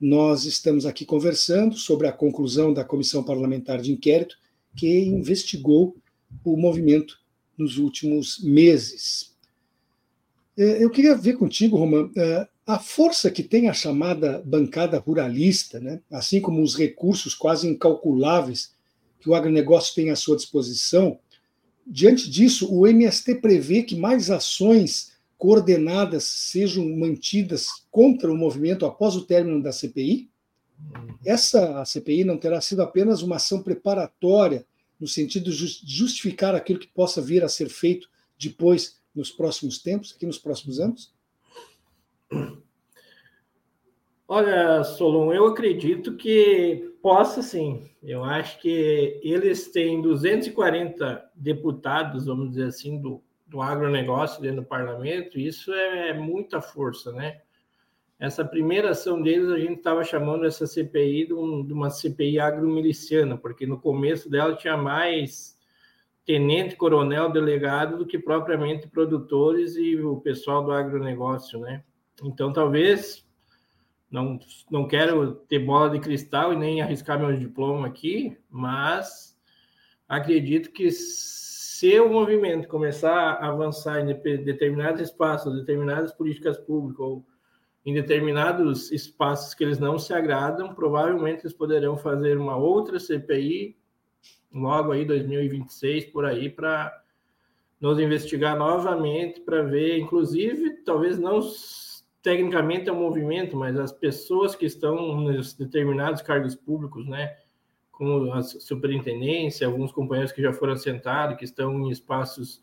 Nós 0.00 0.44
estamos 0.44 0.86
aqui 0.86 1.04
conversando 1.04 1.74
sobre 1.74 2.06
a 2.06 2.12
conclusão 2.12 2.72
da 2.72 2.84
Comissão 2.84 3.24
Parlamentar 3.24 3.80
de 3.80 3.90
Inquérito 3.90 4.38
que 4.76 4.96
investigou 4.96 5.96
o 6.44 6.56
movimento 6.56 7.18
nos 7.58 7.76
últimos 7.76 8.38
meses. 8.44 9.34
É, 10.56 10.84
eu 10.84 10.88
queria 10.88 11.16
ver 11.16 11.36
contigo, 11.36 11.76
Roman, 11.76 12.12
é, 12.16 12.46
a 12.64 12.78
força 12.78 13.28
que 13.28 13.42
tem 13.42 13.68
a 13.68 13.74
chamada 13.74 14.40
bancada 14.46 15.00
ruralista, 15.00 15.80
né, 15.80 16.00
assim 16.08 16.40
como 16.40 16.62
os 16.62 16.76
recursos 16.76 17.34
quase 17.34 17.66
incalculáveis 17.66 18.75
que 19.20 19.28
o 19.28 19.34
agronegócio 19.34 19.94
tem 19.94 20.10
à 20.10 20.16
sua 20.16 20.36
disposição, 20.36 21.18
Diante 21.86 22.28
disso, 22.28 22.74
o 22.74 22.84
MST 22.84 23.36
prevê 23.36 23.84
que 23.84 23.94
mais 23.94 24.28
ações 24.28 25.16
coordenadas 25.38 26.24
sejam 26.24 26.84
mantidas 26.96 27.68
contra 27.92 28.32
o 28.32 28.36
movimento 28.36 28.84
após 28.84 29.14
o 29.14 29.24
término 29.24 29.62
da 29.62 29.70
CPI? 29.70 30.28
Essa 31.24 31.84
CPI 31.84 32.24
não 32.24 32.38
terá 32.38 32.60
sido 32.60 32.82
apenas 32.82 33.22
uma 33.22 33.36
ação 33.36 33.62
preparatória, 33.62 34.66
no 34.98 35.06
sentido 35.06 35.52
de 35.52 35.66
justificar 35.86 36.56
aquilo 36.56 36.80
que 36.80 36.88
possa 36.88 37.22
vir 37.22 37.44
a 37.44 37.48
ser 37.48 37.68
feito 37.68 38.08
depois, 38.36 38.98
nos 39.14 39.30
próximos 39.30 39.78
tempos, 39.78 40.12
aqui 40.14 40.26
nos 40.26 40.38
próximos 40.38 40.80
anos? 40.80 41.14
Olha, 44.26 44.82
Solon, 44.82 45.32
eu 45.32 45.46
acredito 45.46 46.16
que 46.16 46.95
possa 47.06 47.40
sim. 47.40 47.88
Eu 48.02 48.24
acho 48.24 48.60
que 48.60 49.20
eles 49.22 49.70
têm 49.70 50.02
240 50.02 51.30
deputados, 51.36 52.26
vamos 52.26 52.48
dizer 52.50 52.64
assim, 52.64 53.00
do, 53.00 53.22
do 53.46 53.62
agronegócio 53.62 54.42
dentro 54.42 54.62
do 54.62 54.66
parlamento, 54.66 55.38
e 55.38 55.46
isso 55.46 55.72
é, 55.72 56.08
é 56.08 56.12
muita 56.14 56.60
força, 56.60 57.12
né? 57.12 57.42
Essa 58.18 58.44
primeira 58.44 58.90
ação 58.90 59.22
deles, 59.22 59.48
a 59.50 59.58
gente 59.58 59.78
estava 59.78 60.02
chamando 60.02 60.46
essa 60.46 60.66
CPI 60.66 61.28
de, 61.28 61.32
um, 61.32 61.64
de 61.64 61.72
uma 61.72 61.90
CPI 61.90 62.40
agromiliciana, 62.40 63.38
porque 63.38 63.68
no 63.68 63.80
começo 63.80 64.28
dela 64.28 64.56
tinha 64.56 64.76
mais 64.76 65.56
tenente, 66.24 66.74
coronel, 66.74 67.30
delegado 67.30 67.98
do 67.98 68.06
que 68.06 68.18
propriamente 68.18 68.88
produtores 68.88 69.76
e 69.76 69.94
o 69.94 70.16
pessoal 70.16 70.64
do 70.64 70.72
agronegócio, 70.72 71.60
né? 71.60 71.84
Então, 72.20 72.52
talvez 72.52 73.24
não, 74.10 74.38
não 74.70 74.86
quero 74.86 75.34
ter 75.48 75.58
bola 75.58 75.90
de 75.90 76.00
cristal 76.00 76.52
e 76.52 76.56
nem 76.56 76.80
arriscar 76.80 77.18
meu 77.18 77.36
diploma 77.36 77.88
aqui, 77.88 78.36
mas 78.48 79.36
acredito 80.08 80.70
que 80.70 80.90
se 80.90 81.98
o 82.00 82.08
movimento 82.08 82.68
começar 82.68 83.12
a 83.12 83.48
avançar 83.48 84.00
em 84.00 84.06
determinados 84.44 85.00
espaços, 85.00 85.54
determinadas 85.54 86.12
políticas 86.12 86.56
públicas, 86.56 87.00
ou 87.00 87.26
em 87.84 87.92
determinados 87.94 88.90
espaços 88.90 89.54
que 89.54 89.62
eles 89.62 89.78
não 89.78 89.98
se 89.98 90.12
agradam, 90.12 90.74
provavelmente 90.74 91.42
eles 91.42 91.52
poderão 91.52 91.96
fazer 91.96 92.36
uma 92.38 92.56
outra 92.56 92.98
CPI 92.98 93.76
logo 94.52 94.92
aí 94.92 95.04
2026 95.04 96.06
por 96.06 96.24
aí 96.24 96.48
para 96.48 96.92
nos 97.80 97.98
investigar 97.98 98.56
novamente 98.56 99.40
para 99.40 99.62
ver, 99.62 99.98
inclusive, 99.98 100.82
talvez 100.84 101.18
não 101.18 101.40
tecnicamente 102.26 102.88
é 102.88 102.92
um 102.92 102.98
movimento, 102.98 103.56
mas 103.56 103.78
as 103.78 103.92
pessoas 103.92 104.56
que 104.56 104.66
estão 104.66 105.14
nos 105.14 105.54
determinados 105.54 106.20
cargos 106.20 106.56
públicos, 106.56 107.06
né, 107.06 107.36
como 107.92 108.32
a 108.32 108.42
superintendência, 108.42 109.64
alguns 109.64 109.92
companheiros 109.92 110.32
que 110.32 110.42
já 110.42 110.52
foram 110.52 110.72
assentados, 110.72 111.36
que 111.36 111.44
estão 111.44 111.72
em 111.82 111.88
espaços 111.88 112.60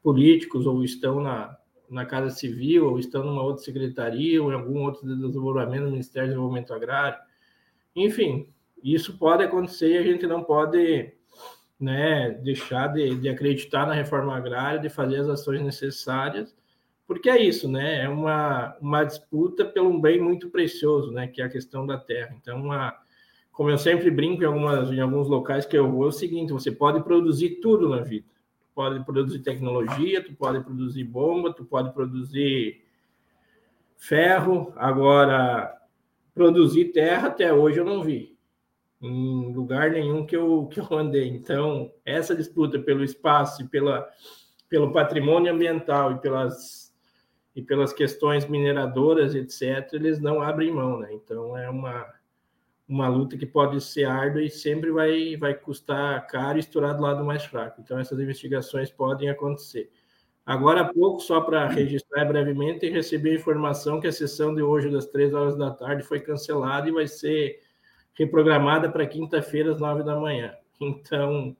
políticos 0.00 0.64
ou 0.64 0.84
estão 0.84 1.20
na, 1.20 1.58
na 1.90 2.06
Casa 2.06 2.30
Civil, 2.30 2.86
ou 2.86 3.00
estão 3.00 3.24
numa 3.24 3.42
outra 3.42 3.64
secretaria, 3.64 4.40
ou 4.40 4.52
em 4.52 4.54
algum 4.54 4.84
outro 4.84 5.04
desenvolvimento 5.04 5.86
do 5.86 5.90
Ministério 5.90 6.28
do 6.28 6.34
Desenvolvimento 6.34 6.72
Agrário. 6.72 7.18
Enfim, 7.96 8.46
isso 8.80 9.18
pode 9.18 9.42
acontecer 9.42 9.90
e 9.90 9.98
a 9.98 10.02
gente 10.04 10.24
não 10.24 10.44
pode 10.44 11.12
né, 11.80 12.30
deixar 12.44 12.86
de, 12.86 13.16
de 13.16 13.28
acreditar 13.28 13.88
na 13.88 13.94
reforma 13.94 14.36
agrária, 14.36 14.78
de 14.78 14.88
fazer 14.88 15.16
as 15.16 15.28
ações 15.28 15.60
necessárias 15.62 16.54
porque 17.10 17.28
é 17.28 17.42
isso, 17.42 17.68
né? 17.68 18.04
É 18.04 18.08
uma, 18.08 18.76
uma 18.80 19.02
disputa 19.02 19.64
pelo 19.64 19.90
um 19.90 20.00
bem 20.00 20.20
muito 20.20 20.48
precioso, 20.48 21.10
né? 21.10 21.26
Que 21.26 21.42
é 21.42 21.44
a 21.44 21.48
questão 21.48 21.84
da 21.84 21.98
terra. 21.98 22.36
Então, 22.40 22.62
como 23.50 23.68
eu 23.68 23.76
sempre 23.76 24.12
brinco 24.12 24.44
em, 24.44 24.46
algumas, 24.46 24.92
em 24.92 25.00
alguns 25.00 25.26
locais 25.26 25.66
que 25.66 25.76
eu 25.76 25.90
vou, 25.90 26.04
é 26.04 26.06
o 26.06 26.12
seguinte: 26.12 26.52
você 26.52 26.70
pode 26.70 27.02
produzir 27.02 27.58
tudo 27.60 27.88
na 27.88 28.00
vida. 28.00 28.28
Tu 28.60 28.68
pode 28.72 29.04
produzir 29.04 29.40
tecnologia, 29.40 30.22
tu 30.22 30.32
pode 30.34 30.62
produzir 30.62 31.02
bomba, 31.02 31.52
tu 31.52 31.64
pode 31.64 31.92
produzir 31.92 32.80
ferro. 33.96 34.72
Agora, 34.76 35.76
produzir 36.32 36.92
terra 36.92 37.26
até 37.26 37.52
hoje 37.52 37.80
eu 37.80 37.84
não 37.84 38.04
vi 38.04 38.38
em 39.02 39.52
lugar 39.52 39.90
nenhum 39.90 40.24
que 40.24 40.36
eu, 40.36 40.68
que 40.68 40.78
eu 40.78 40.86
andei. 40.96 41.26
Então, 41.26 41.90
essa 42.04 42.36
disputa 42.36 42.78
pelo 42.78 43.02
espaço 43.02 43.62
e 43.62 43.66
pela, 43.66 44.08
pelo 44.68 44.92
patrimônio 44.92 45.52
ambiental 45.52 46.12
e 46.12 46.20
pelas 46.20 46.89
e 47.54 47.62
pelas 47.62 47.92
questões 47.92 48.46
mineradoras, 48.46 49.34
etc., 49.34 49.92
eles 49.92 50.20
não 50.20 50.40
abrem 50.40 50.72
mão, 50.72 50.98
né? 50.98 51.12
Então 51.12 51.56
é 51.56 51.68
uma, 51.68 52.06
uma 52.88 53.08
luta 53.08 53.36
que 53.36 53.46
pode 53.46 53.80
ser 53.80 54.04
árdua 54.04 54.42
e 54.42 54.50
sempre 54.50 54.90
vai, 54.90 55.36
vai 55.36 55.54
custar 55.54 56.26
caro 56.26 56.58
e 56.58 56.60
estourar 56.60 56.96
do 56.96 57.02
lado 57.02 57.24
mais 57.24 57.44
fraco. 57.44 57.80
Então 57.80 57.98
essas 57.98 58.18
investigações 58.18 58.90
podem 58.90 59.28
acontecer. 59.28 59.90
Agora 60.46 60.80
há 60.80 60.92
pouco, 60.92 61.20
só 61.20 61.40
para 61.40 61.68
registrar 61.68 62.24
brevemente, 62.24 62.88
recebi 62.88 63.30
a 63.30 63.34
informação 63.34 64.00
que 64.00 64.08
a 64.08 64.12
sessão 64.12 64.54
de 64.54 64.62
hoje, 64.62 64.90
das 64.90 65.06
três 65.06 65.32
horas 65.34 65.56
da 65.56 65.70
tarde, 65.70 66.02
foi 66.02 66.20
cancelada 66.20 66.88
e 66.88 66.92
vai 66.92 67.06
ser 67.06 67.60
reprogramada 68.14 68.90
para 68.90 69.06
quinta-feira, 69.06 69.70
às 69.70 69.78
nove 69.78 70.02
da 70.02 70.16
manhã. 70.16 70.54
Então, 70.80 71.56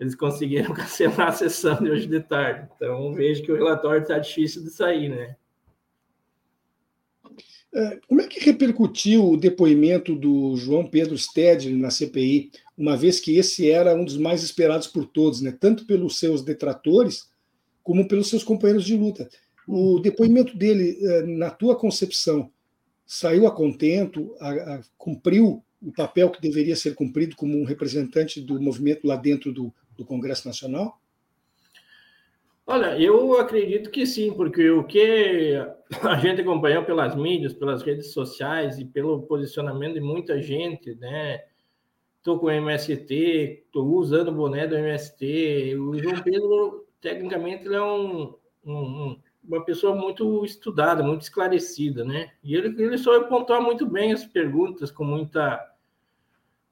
eles 0.00 0.14
conseguiram 0.14 0.72
cancelar 0.74 1.28
a 1.28 1.32
sessão 1.32 1.76
de 1.76 1.90
hoje 1.90 2.06
de 2.06 2.20
tarde. 2.20 2.66
Então, 2.74 3.12
vejo 3.12 3.42
que 3.42 3.52
o 3.52 3.56
relatório 3.56 4.00
está 4.00 4.18
difícil 4.18 4.64
de 4.64 4.70
sair, 4.70 5.10
né? 5.10 5.36
É, 7.72 8.00
como 8.08 8.20
é 8.20 8.26
que 8.26 8.40
repercutiu 8.40 9.30
o 9.30 9.36
depoimento 9.36 10.16
do 10.16 10.56
João 10.56 10.84
Pedro 10.84 11.16
Stedley 11.16 11.76
na 11.76 11.90
CPI, 11.90 12.50
uma 12.76 12.96
vez 12.96 13.20
que 13.20 13.36
esse 13.36 13.70
era 13.70 13.94
um 13.94 14.04
dos 14.04 14.16
mais 14.16 14.42
esperados 14.42 14.88
por 14.88 15.04
todos, 15.04 15.40
né? 15.40 15.56
tanto 15.60 15.86
pelos 15.86 16.18
seus 16.18 16.42
detratores 16.42 17.30
como 17.84 18.08
pelos 18.08 18.28
seus 18.28 18.42
companheiros 18.42 18.84
de 18.84 18.96
luta? 18.96 19.28
O 19.68 20.00
depoimento 20.00 20.56
dele, 20.56 20.98
é, 21.00 21.22
na 21.22 21.48
tua 21.48 21.76
concepção, 21.76 22.50
saiu 23.06 23.46
a 23.46 23.54
contento, 23.54 24.34
a, 24.40 24.50
a, 24.50 24.80
cumpriu 24.98 25.62
o 25.80 25.92
papel 25.92 26.30
que 26.30 26.42
deveria 26.42 26.74
ser 26.74 26.94
cumprido 26.96 27.36
como 27.36 27.56
um 27.56 27.64
representante 27.64 28.40
do 28.40 28.60
movimento 28.60 29.06
lá 29.06 29.14
dentro 29.14 29.52
do, 29.52 29.72
do 30.00 30.06
Congresso 30.06 30.48
Nacional? 30.48 30.98
Olha, 32.66 32.98
eu 32.98 33.38
acredito 33.38 33.90
que 33.90 34.06
sim, 34.06 34.32
porque 34.32 34.70
o 34.70 34.84
que 34.84 35.54
a 36.02 36.16
gente 36.16 36.40
acompanhou 36.40 36.84
pelas 36.84 37.14
mídias, 37.14 37.52
pelas 37.52 37.82
redes 37.82 38.12
sociais 38.12 38.78
e 38.78 38.84
pelo 38.84 39.22
posicionamento 39.22 39.94
de 39.94 40.00
muita 40.00 40.40
gente, 40.40 40.94
né? 40.94 41.44
Estou 42.18 42.38
com 42.38 42.46
o 42.46 42.50
MST, 42.50 43.64
estou 43.66 43.86
usando 43.96 44.28
o 44.28 44.34
boné 44.34 44.66
do 44.66 44.76
MST. 44.76 45.76
O 45.76 45.98
João 45.98 46.22
Pedro, 46.22 46.86
tecnicamente, 47.00 47.66
ele 47.66 47.76
é 47.76 47.82
um, 47.82 48.34
um, 48.64 49.18
uma 49.42 49.64
pessoa 49.64 49.94
muito 49.94 50.44
estudada, 50.44 51.02
muito 51.02 51.22
esclarecida, 51.22 52.04
né? 52.04 52.30
E 52.42 52.54
ele, 52.54 52.68
ele 52.82 52.98
soube 52.98 53.28
pontuar 53.28 53.60
muito 53.60 53.86
bem 53.86 54.12
as 54.12 54.24
perguntas, 54.24 54.90
com 54.90 55.02
muita, 55.04 55.60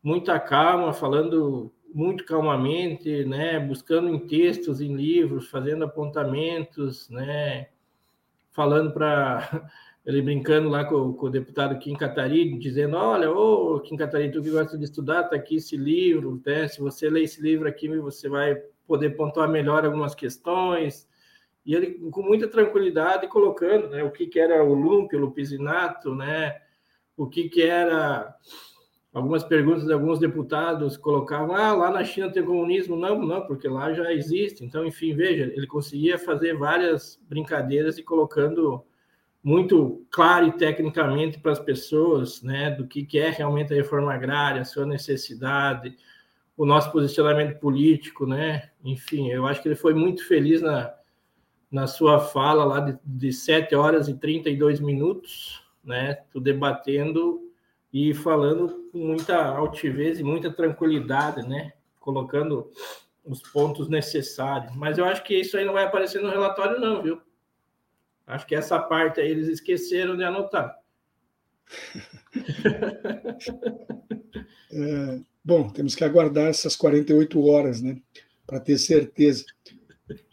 muita 0.02 0.38
calma, 0.38 0.92
falando 0.92 1.72
muito 1.98 2.24
calmamente, 2.24 3.24
né, 3.24 3.58
buscando 3.58 4.08
em 4.08 4.20
textos, 4.20 4.80
em 4.80 4.94
livros, 4.94 5.48
fazendo 5.48 5.84
apontamentos, 5.84 7.10
né, 7.10 7.70
falando 8.52 8.92
para 8.92 9.68
ele 10.06 10.22
brincando 10.22 10.68
lá 10.68 10.84
com, 10.84 11.12
com, 11.12 11.26
o 11.26 11.30
deputado 11.30 11.76
Kim 11.80 11.96
Catarino, 11.96 12.56
dizendo, 12.56 12.96
olha, 12.96 13.32
ô 13.32 13.80
Kim 13.80 13.96
Catarino, 13.96 14.32
tu 14.32 14.40
que 14.40 14.50
gosta 14.50 14.78
de 14.78 14.84
estudar, 14.84 15.24
tá 15.24 15.34
aqui 15.34 15.56
esse 15.56 15.76
livro, 15.76 16.40
né, 16.46 16.68
se 16.68 16.80
você 16.80 17.10
ler 17.10 17.24
esse 17.24 17.42
livro 17.42 17.68
aqui, 17.68 17.88
você 17.88 18.28
vai 18.28 18.54
poder 18.86 19.16
pontuar 19.16 19.48
melhor 19.48 19.84
algumas 19.84 20.14
questões, 20.14 21.08
e 21.66 21.74
ele 21.74 21.94
com 22.12 22.22
muita 22.22 22.46
tranquilidade 22.46 23.26
colocando, 23.26 23.88
né, 23.88 24.04
o 24.04 24.12
que 24.12 24.28
que 24.28 24.38
era 24.38 24.62
o 24.62 24.72
lúmpio, 24.72 25.18
o 25.18 25.22
lupizinato, 25.22 26.14
né, 26.14 26.60
o 27.16 27.26
que 27.26 27.48
que 27.48 27.62
era 27.62 28.36
algumas 29.18 29.42
perguntas 29.42 29.84
de 29.84 29.92
alguns 29.92 30.18
deputados 30.18 30.96
colocavam, 30.96 31.54
ah, 31.54 31.74
lá 31.74 31.90
na 31.90 32.04
China 32.04 32.30
tem 32.30 32.44
comunismo. 32.44 32.96
Não, 32.96 33.20
não, 33.20 33.42
porque 33.46 33.68
lá 33.68 33.92
já 33.92 34.12
existe. 34.12 34.64
Então, 34.64 34.86
enfim, 34.86 35.14
veja, 35.14 35.52
ele 35.54 35.66
conseguia 35.66 36.18
fazer 36.18 36.56
várias 36.56 37.20
brincadeiras 37.28 37.98
e 37.98 38.02
colocando 38.02 38.84
muito 39.42 40.06
claro 40.10 40.46
e 40.46 40.52
tecnicamente 40.52 41.38
para 41.38 41.52
as 41.52 41.58
pessoas, 41.58 42.42
né, 42.42 42.70
do 42.70 42.86
que, 42.86 43.04
que 43.04 43.18
é 43.18 43.30
realmente 43.30 43.72
a 43.72 43.76
reforma 43.76 44.12
agrária, 44.12 44.62
a 44.62 44.64
sua 44.64 44.86
necessidade, 44.86 45.96
o 46.56 46.64
nosso 46.64 46.90
posicionamento 46.92 47.58
político, 47.58 48.26
né, 48.26 48.70
enfim, 48.84 49.30
eu 49.30 49.46
acho 49.46 49.62
que 49.62 49.68
ele 49.68 49.76
foi 49.76 49.94
muito 49.94 50.26
feliz 50.26 50.60
na, 50.60 50.92
na 51.70 51.86
sua 51.86 52.18
fala 52.18 52.64
lá 52.64 52.80
de, 52.80 52.98
de 53.04 53.32
7 53.32 53.74
horas 53.74 54.08
e 54.08 54.14
32 54.14 54.80
minutos, 54.80 55.62
né, 55.84 56.14
tu 56.30 56.40
debatendo 56.40 57.47
e 57.92 58.14
falando 58.14 58.88
com 58.92 58.98
muita 58.98 59.44
altivez 59.44 60.18
e 60.18 60.22
muita 60.22 60.52
tranquilidade, 60.52 61.46
né? 61.48 61.72
Colocando 62.00 62.70
os 63.24 63.42
pontos 63.42 63.88
necessários. 63.88 64.74
Mas 64.76 64.98
eu 64.98 65.04
acho 65.04 65.24
que 65.24 65.34
isso 65.34 65.56
aí 65.56 65.64
não 65.64 65.74
vai 65.74 65.84
aparecer 65.84 66.20
no 66.20 66.30
relatório, 66.30 66.80
não, 66.80 67.02
viu? 67.02 67.20
Acho 68.26 68.46
que 68.46 68.54
essa 68.54 68.78
parte 68.78 69.20
aí 69.20 69.30
eles 69.30 69.48
esqueceram 69.48 70.16
de 70.16 70.24
anotar. 70.24 70.78
é, 74.72 75.20
bom, 75.44 75.68
temos 75.70 75.94
que 75.94 76.04
aguardar 76.04 76.48
essas 76.48 76.76
48 76.76 77.46
horas, 77.46 77.80
né? 77.80 78.00
Para 78.46 78.60
ter 78.60 78.78
certeza. 78.78 79.44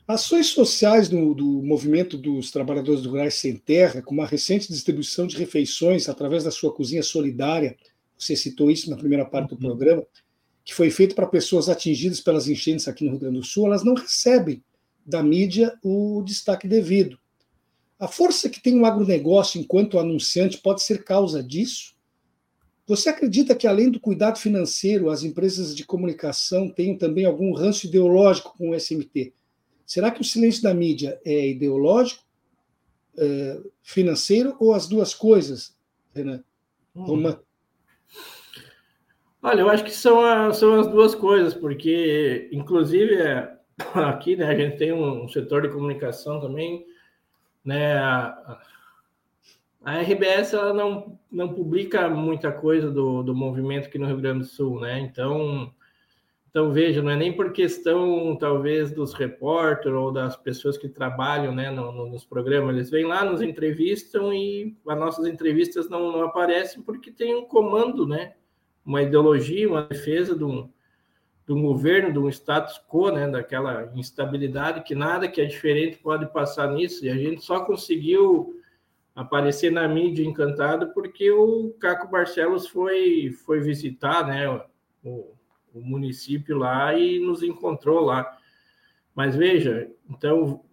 Ações 0.07 0.47
sociais 0.47 1.09
do, 1.09 1.33
do 1.33 1.63
movimento 1.63 2.15
dos 2.15 2.51
trabalhadores 2.51 3.03
rurais 3.05 3.33
sem 3.33 3.55
terra, 3.55 4.03
como 4.03 4.21
a 4.21 4.25
recente 4.25 4.67
distribuição 4.67 5.25
de 5.25 5.35
refeições 5.35 6.07
através 6.07 6.43
da 6.43 6.51
sua 6.51 6.71
cozinha 6.71 7.01
solidária, 7.01 7.75
você 8.15 8.35
citou 8.35 8.69
isso 8.69 8.87
na 8.89 8.97
primeira 8.97 9.25
parte 9.25 9.49
do 9.49 9.55
uhum. 9.55 9.61
programa, 9.61 10.05
que 10.63 10.75
foi 10.75 10.91
feito 10.91 11.15
para 11.15 11.25
pessoas 11.25 11.69
atingidas 11.69 12.21
pelas 12.21 12.47
enchentes 12.47 12.87
aqui 12.87 13.03
no 13.03 13.11
Rio 13.11 13.19
Grande 13.19 13.39
do 13.39 13.43
Sul, 13.43 13.65
elas 13.65 13.83
não 13.83 13.95
recebem 13.95 14.63
da 15.03 15.23
mídia 15.23 15.73
o 15.83 16.21
destaque 16.23 16.67
devido. 16.67 17.17
A 17.99 18.07
força 18.07 18.47
que 18.47 18.61
tem 18.61 18.79
o 18.79 18.85
agronegócio 18.85 19.59
enquanto 19.59 19.97
anunciante 19.97 20.59
pode 20.59 20.83
ser 20.83 21.03
causa 21.03 21.41
disso? 21.41 21.95
Você 22.85 23.09
acredita 23.09 23.55
que, 23.55 23.65
além 23.65 23.89
do 23.89 23.99
cuidado 23.99 24.37
financeiro, 24.37 25.09
as 25.09 25.23
empresas 25.23 25.75
de 25.75 25.83
comunicação 25.83 26.69
têm 26.69 26.95
também 26.95 27.25
algum 27.25 27.55
ranço 27.55 27.87
ideológico 27.87 28.55
com 28.55 28.69
o 28.69 28.75
SMT? 28.75 29.33
Será 29.85 30.11
que 30.11 30.21
o 30.21 30.23
silêncio 30.23 30.63
da 30.63 30.73
mídia 30.73 31.19
é 31.23 31.49
ideológico, 31.49 32.23
é, 33.17 33.61
financeiro 33.81 34.55
ou 34.59 34.73
as 34.73 34.87
duas 34.87 35.13
coisas, 35.13 35.75
Renan? 36.13 36.43
Hum. 36.95 37.35
Olha, 39.41 39.61
eu 39.61 39.69
acho 39.69 39.83
que 39.83 39.91
são, 39.91 40.21
a, 40.21 40.51
são 40.53 40.79
as 40.79 40.87
duas 40.87 41.13
coisas, 41.13 41.53
porque, 41.53 42.49
inclusive, 42.51 43.15
é, 43.15 43.55
aqui 43.93 44.35
né, 44.35 44.47
a 44.47 44.55
gente 44.55 44.77
tem 44.77 44.91
um, 44.91 45.27
setor 45.27 45.61
de 45.61 45.69
comunicação 45.69 46.39
também, 46.39 46.83
né? 47.63 47.97
A, 47.97 48.59
a 49.83 50.01
RBS 50.01 50.53
ela 50.53 50.73
não, 50.73 51.19
não 51.31 51.53
publica 51.53 52.09
muita 52.09 52.51
coisa 52.51 52.89
do, 52.89 53.21
do 53.21 53.35
movimento 53.35 53.85
aqui 53.85 53.99
no 53.99 54.07
Rio 54.07 54.17
Grande 54.17 54.39
do 54.39 54.45
Sul, 54.45 54.79
né? 54.79 54.99
Então, 54.99 55.71
então, 56.55 56.71
veja, 56.71 57.01
não 57.01 57.11
é 57.11 57.17
nem 57.17 57.33
por 57.33 57.51
questão, 57.51 58.33
talvez, 58.37 58.89
dos 58.89 59.13
repórteres 59.13 59.93
ou 59.93 60.09
das 60.09 60.37
pessoas 60.37 60.77
que 60.77 60.87
trabalham 60.87 61.53
né, 61.53 61.69
no, 61.69 61.91
no, 61.91 62.05
nos 62.07 62.23
programas. 62.23 62.73
Eles 62.73 62.89
vêm 62.89 63.03
lá, 63.03 63.25
nos 63.25 63.41
entrevistam 63.41 64.33
e 64.33 64.73
as 64.87 64.97
nossas 64.97 65.27
entrevistas 65.27 65.89
não, 65.89 66.13
não 66.13 66.23
aparecem 66.23 66.81
porque 66.81 67.11
tem 67.11 67.35
um 67.35 67.43
comando, 67.43 68.07
né? 68.07 68.35
Uma 68.85 69.01
ideologia, 69.01 69.67
uma 69.67 69.81
defesa 69.81 70.33
de 70.33 70.45
um, 70.45 70.69
de 71.45 71.51
um 71.51 71.61
governo, 71.61 72.13
de 72.13 72.19
um 72.19 72.29
status 72.29 72.81
quo, 72.87 73.11
né? 73.11 73.27
Daquela 73.27 73.91
instabilidade 73.93 74.85
que 74.85 74.95
nada 74.95 75.27
que 75.27 75.41
é 75.41 75.45
diferente 75.45 75.97
pode 75.97 76.25
passar 76.31 76.71
nisso. 76.71 77.05
E 77.05 77.09
a 77.09 77.17
gente 77.17 77.43
só 77.43 77.65
conseguiu 77.65 78.61
aparecer 79.13 79.73
na 79.73 79.89
mídia 79.89 80.23
encantado 80.23 80.93
porque 80.93 81.29
o 81.29 81.75
Caco 81.81 82.07
Barcelos 82.07 82.65
foi, 82.65 83.35
foi 83.45 83.59
visitar, 83.59 84.25
né? 84.25 84.47
O, 85.03 85.35
o 85.75 85.81
município 85.81 86.57
lá 86.57 86.97
e 86.97 87.19
nos 87.19 87.43
encontrou 87.43 87.99
lá. 87.99 88.37
Mas 89.13 89.35
veja, 89.35 89.89
então, 90.09 90.63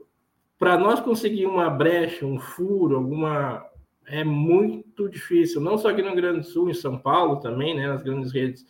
para 0.58 0.78
nós 0.78 1.00
conseguir 1.00 1.46
uma 1.46 1.68
brecha, 1.68 2.24
um 2.24 2.38
furo, 2.38 2.96
alguma. 2.96 3.66
É 4.04 4.24
muito 4.24 5.08
difícil, 5.08 5.60
não 5.60 5.78
só 5.78 5.88
aqui 5.88 6.02
no 6.02 6.08
Rio 6.08 6.16
Grande 6.16 6.40
do 6.40 6.46
Sul, 6.46 6.68
em 6.68 6.74
São 6.74 6.98
Paulo 6.98 7.36
também, 7.36 7.74
né, 7.74 7.86
nas 7.86 8.02
grandes 8.02 8.32
redes. 8.32 8.66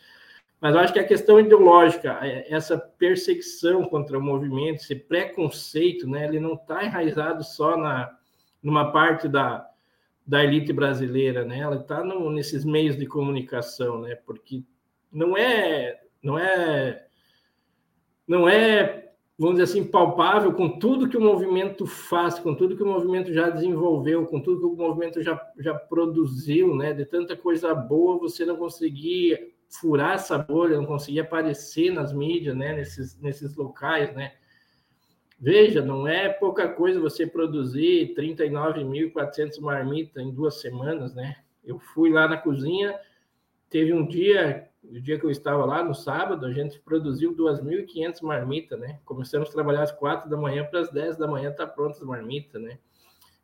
Mas 0.61 0.75
eu 0.75 0.79
acho 0.79 0.93
que 0.93 0.99
a 0.99 1.07
questão 1.07 1.39
ideológica, 1.39 2.19
é, 2.21 2.53
essa 2.53 2.77
perseguição 2.77 3.83
contra 3.85 4.17
o 4.17 4.21
movimento, 4.21 4.81
esse 4.81 4.95
preconceito, 4.95 6.07
né, 6.07 6.25
ele 6.25 6.39
não 6.39 6.53
está 6.53 6.85
enraizado 6.85 7.43
só 7.43 7.75
na, 7.75 8.15
numa 8.61 8.91
parte 8.91 9.27
da, 9.27 9.67
da 10.25 10.43
elite 10.43 10.71
brasileira, 10.71 11.43
né? 11.43 11.59
Ela 11.59 11.77
está 11.77 12.03
nesses 12.03 12.63
meios 12.63 12.95
de 12.95 13.05
comunicação, 13.05 14.01
né? 14.01 14.15
Porque 14.15 14.63
não 15.11 15.35
é 15.35 16.02
não 16.23 16.39
é 16.39 17.05
não 18.27 18.47
é 18.47 19.11
vamos 19.37 19.59
dizer 19.59 19.63
assim 19.63 19.83
palpável 19.83 20.53
com 20.53 20.79
tudo 20.79 21.09
que 21.09 21.17
o 21.17 21.21
movimento 21.21 21.85
faz, 21.85 22.39
com 22.39 22.55
tudo 22.55 22.77
que 22.77 22.83
o 22.83 22.87
movimento 22.87 23.33
já 23.33 23.49
desenvolveu, 23.49 24.25
com 24.25 24.39
tudo 24.39 24.59
que 24.59 24.65
o 24.65 24.87
movimento 24.87 25.21
já, 25.21 25.39
já 25.59 25.73
produziu, 25.73 26.75
né? 26.75 26.93
De 26.93 27.05
tanta 27.05 27.35
coisa 27.35 27.73
boa, 27.75 28.17
você 28.17 28.45
não 28.45 28.55
conseguir 28.55 29.53
furar 29.69 30.15
essa 30.15 30.37
bolha, 30.37 30.77
não 30.77 30.85
conseguir 30.85 31.19
aparecer 31.19 31.91
nas 31.91 32.13
mídias, 32.13 32.55
né? 32.55 32.73
Nesses 32.73 33.19
nesses 33.19 33.55
locais, 33.55 34.13
né? 34.15 34.33
Veja, 35.39 35.83
não 35.83 36.07
é 36.07 36.29
pouca 36.29 36.69
coisa 36.69 37.01
você 37.01 37.27
produzir 37.27 38.13
39.400 38.15 39.59
marmitas 39.59 40.23
em 40.23 40.31
duas 40.31 40.61
semanas, 40.61 41.13
né? 41.13 41.35
Eu 41.65 41.79
fui 41.79 42.09
lá 42.11 42.29
na 42.29 42.37
cozinha, 42.37 42.97
teve 43.69 43.93
um 43.93 44.07
dia 44.07 44.69
o 44.83 44.99
dia 44.99 45.19
que 45.19 45.25
eu 45.25 45.31
estava 45.31 45.65
lá, 45.65 45.83
no 45.83 45.93
sábado, 45.93 46.45
a 46.45 46.51
gente 46.51 46.79
produziu 46.79 47.35
2.500 47.35 48.21
marmitas, 48.21 48.79
né? 48.79 48.99
Começamos 49.05 49.49
a 49.49 49.51
trabalhar 49.51 49.83
às 49.83 49.91
4 49.91 50.29
da 50.29 50.37
manhã 50.37 50.65
para 50.65 50.81
as 50.81 50.91
10 50.91 51.17
da 51.17 51.27
manhã 51.27 51.51
tá 51.51 51.65
prontas 51.65 52.01
as 52.01 52.07
marmitas, 52.07 52.61
né? 52.61 52.77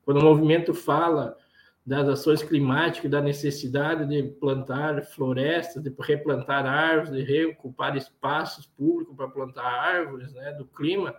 Quando 0.04 0.20
o 0.20 0.24
movimento 0.24 0.74
fala 0.74 1.38
das 1.86 2.08
ações 2.08 2.44
climáticas, 2.44 3.10
da 3.10 3.22
necessidade 3.22 4.06
de 4.08 4.24
plantar 4.24 5.04
florestas, 5.04 5.82
de 5.82 5.94
replantar 6.00 6.66
árvores, 6.66 7.12
de 7.12 7.24
reocupar 7.24 7.96
espaços 7.96 8.66
públicos 8.68 9.16
para 9.16 9.28
plantar 9.28 9.66
árvores, 9.66 10.34
né? 10.34 10.52
Do 10.54 10.66
clima, 10.66 11.16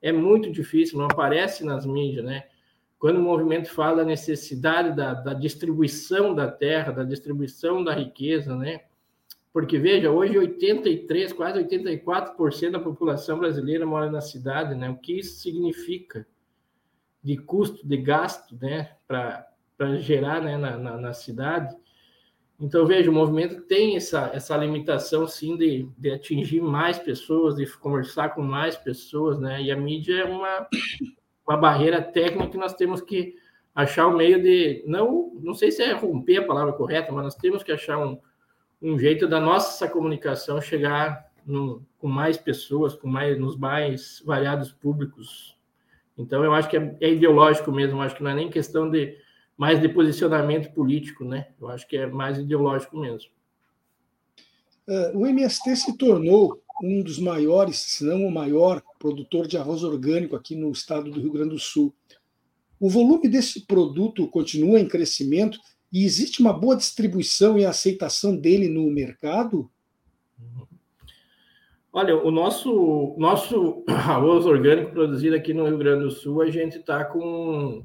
é 0.00 0.12
muito 0.12 0.50
difícil, 0.50 0.98
não 0.98 1.06
aparece 1.06 1.64
nas 1.64 1.84
mídias, 1.84 2.24
né? 2.24 2.44
quando 2.98 3.18
o 3.18 3.22
movimento 3.22 3.68
fala 3.70 3.98
da 3.98 4.04
necessidade 4.04 4.96
da, 4.96 5.14
da 5.14 5.34
distribuição 5.34 6.34
da 6.34 6.50
terra, 6.50 6.92
da 6.92 7.04
distribuição 7.04 7.84
da 7.84 7.94
riqueza, 7.94 8.56
né? 8.56 8.80
Porque, 9.56 9.78
veja, 9.78 10.10
hoje 10.10 10.36
83, 10.36 11.32
quase 11.32 11.64
84% 11.64 12.72
da 12.72 12.78
população 12.78 13.38
brasileira 13.38 13.86
mora 13.86 14.10
na 14.10 14.20
cidade, 14.20 14.74
né? 14.74 14.90
O 14.90 14.98
que 14.98 15.18
isso 15.18 15.40
significa 15.40 16.26
de 17.22 17.38
custo, 17.38 17.88
de 17.88 17.96
gasto, 17.96 18.54
né? 18.60 18.90
Para 19.08 19.48
gerar 20.00 20.42
né? 20.42 20.58
Na, 20.58 20.76
na, 20.76 20.98
na, 20.98 21.12
cidade. 21.14 21.74
Então, 22.60 22.84
veja, 22.84 23.10
o 23.10 23.14
movimento 23.14 23.62
tem 23.62 23.96
essa, 23.96 24.30
essa 24.34 24.54
limitação, 24.58 25.26
sim, 25.26 25.56
de, 25.56 25.88
de 25.96 26.10
atingir 26.10 26.60
mais 26.60 26.98
pessoas, 26.98 27.56
de 27.56 27.66
conversar 27.78 28.34
com 28.34 28.42
mais 28.42 28.76
pessoas, 28.76 29.40
né? 29.40 29.62
E 29.62 29.70
a 29.70 29.76
mídia 29.76 30.20
é 30.20 30.24
uma, 30.26 30.68
uma 31.48 31.56
barreira 31.56 32.02
técnica 32.02 32.50
que 32.50 32.58
nós 32.58 32.74
temos 32.74 33.00
que 33.00 33.34
achar 33.74 34.06
um 34.06 34.18
meio 34.18 34.38
de... 34.42 34.84
Não, 34.86 35.32
não 35.40 35.54
sei 35.54 35.72
se 35.72 35.82
é 35.82 35.92
romper 35.92 36.40
a 36.40 36.46
palavra 36.46 36.74
correta, 36.74 37.10
mas 37.10 37.24
nós 37.24 37.34
temos 37.36 37.62
que 37.62 37.72
achar 37.72 37.96
um 37.96 38.20
um 38.80 38.98
jeito 38.98 39.26
da 39.26 39.40
nossa 39.40 39.88
comunicação 39.88 40.60
chegar 40.60 41.30
no, 41.44 41.82
com 41.98 42.08
mais 42.08 42.36
pessoas, 42.36 42.94
com 42.94 43.08
mais 43.08 43.38
nos 43.38 43.56
mais 43.56 44.22
variados 44.24 44.72
públicos. 44.72 45.56
Então, 46.18 46.42
eu 46.44 46.52
acho 46.52 46.68
que 46.68 46.76
é, 46.76 46.96
é 47.00 47.12
ideológico 47.12 47.70
mesmo, 47.70 48.00
acho 48.00 48.16
que 48.16 48.22
não 48.22 48.30
é 48.30 48.34
nem 48.34 48.50
questão 48.50 48.90
de 48.90 49.16
mais 49.56 49.80
de 49.80 49.88
posicionamento 49.88 50.72
político, 50.74 51.24
né? 51.24 51.48
Eu 51.60 51.68
acho 51.68 51.86
que 51.86 51.96
é 51.96 52.06
mais 52.06 52.38
ideológico 52.38 52.98
mesmo. 52.98 53.30
Uh, 54.86 55.18
o 55.18 55.26
MST 55.26 55.76
se 55.76 55.96
tornou 55.96 56.62
um 56.82 57.02
dos 57.02 57.18
maiores, 57.18 57.78
se 57.78 58.04
não 58.04 58.26
o 58.26 58.30
maior, 58.30 58.82
produtor 58.98 59.46
de 59.46 59.56
arroz 59.56 59.82
orgânico 59.82 60.36
aqui 60.36 60.54
no 60.54 60.70
estado 60.70 61.10
do 61.10 61.20
Rio 61.20 61.32
Grande 61.32 61.50
do 61.50 61.58
Sul. 61.58 61.94
O 62.78 62.90
volume 62.90 63.28
desse 63.28 63.66
produto 63.66 64.28
continua 64.28 64.78
em 64.78 64.86
crescimento 64.86 65.58
e 65.96 66.04
existe 66.04 66.42
uma 66.42 66.52
boa 66.52 66.76
distribuição 66.76 67.58
e 67.58 67.64
aceitação 67.64 68.36
dele 68.36 68.68
no 68.68 68.90
mercado? 68.90 69.70
Olha, 71.90 72.14
o 72.22 72.30
nosso, 72.30 73.14
nosso 73.16 73.82
arroz 73.88 74.44
orgânico 74.44 74.92
produzido 74.92 75.34
aqui 75.34 75.54
no 75.54 75.66
Rio 75.66 75.78
Grande 75.78 76.04
do 76.04 76.10
Sul, 76.10 76.42
a 76.42 76.50
gente 76.50 76.76
está 76.76 77.02
com 77.02 77.82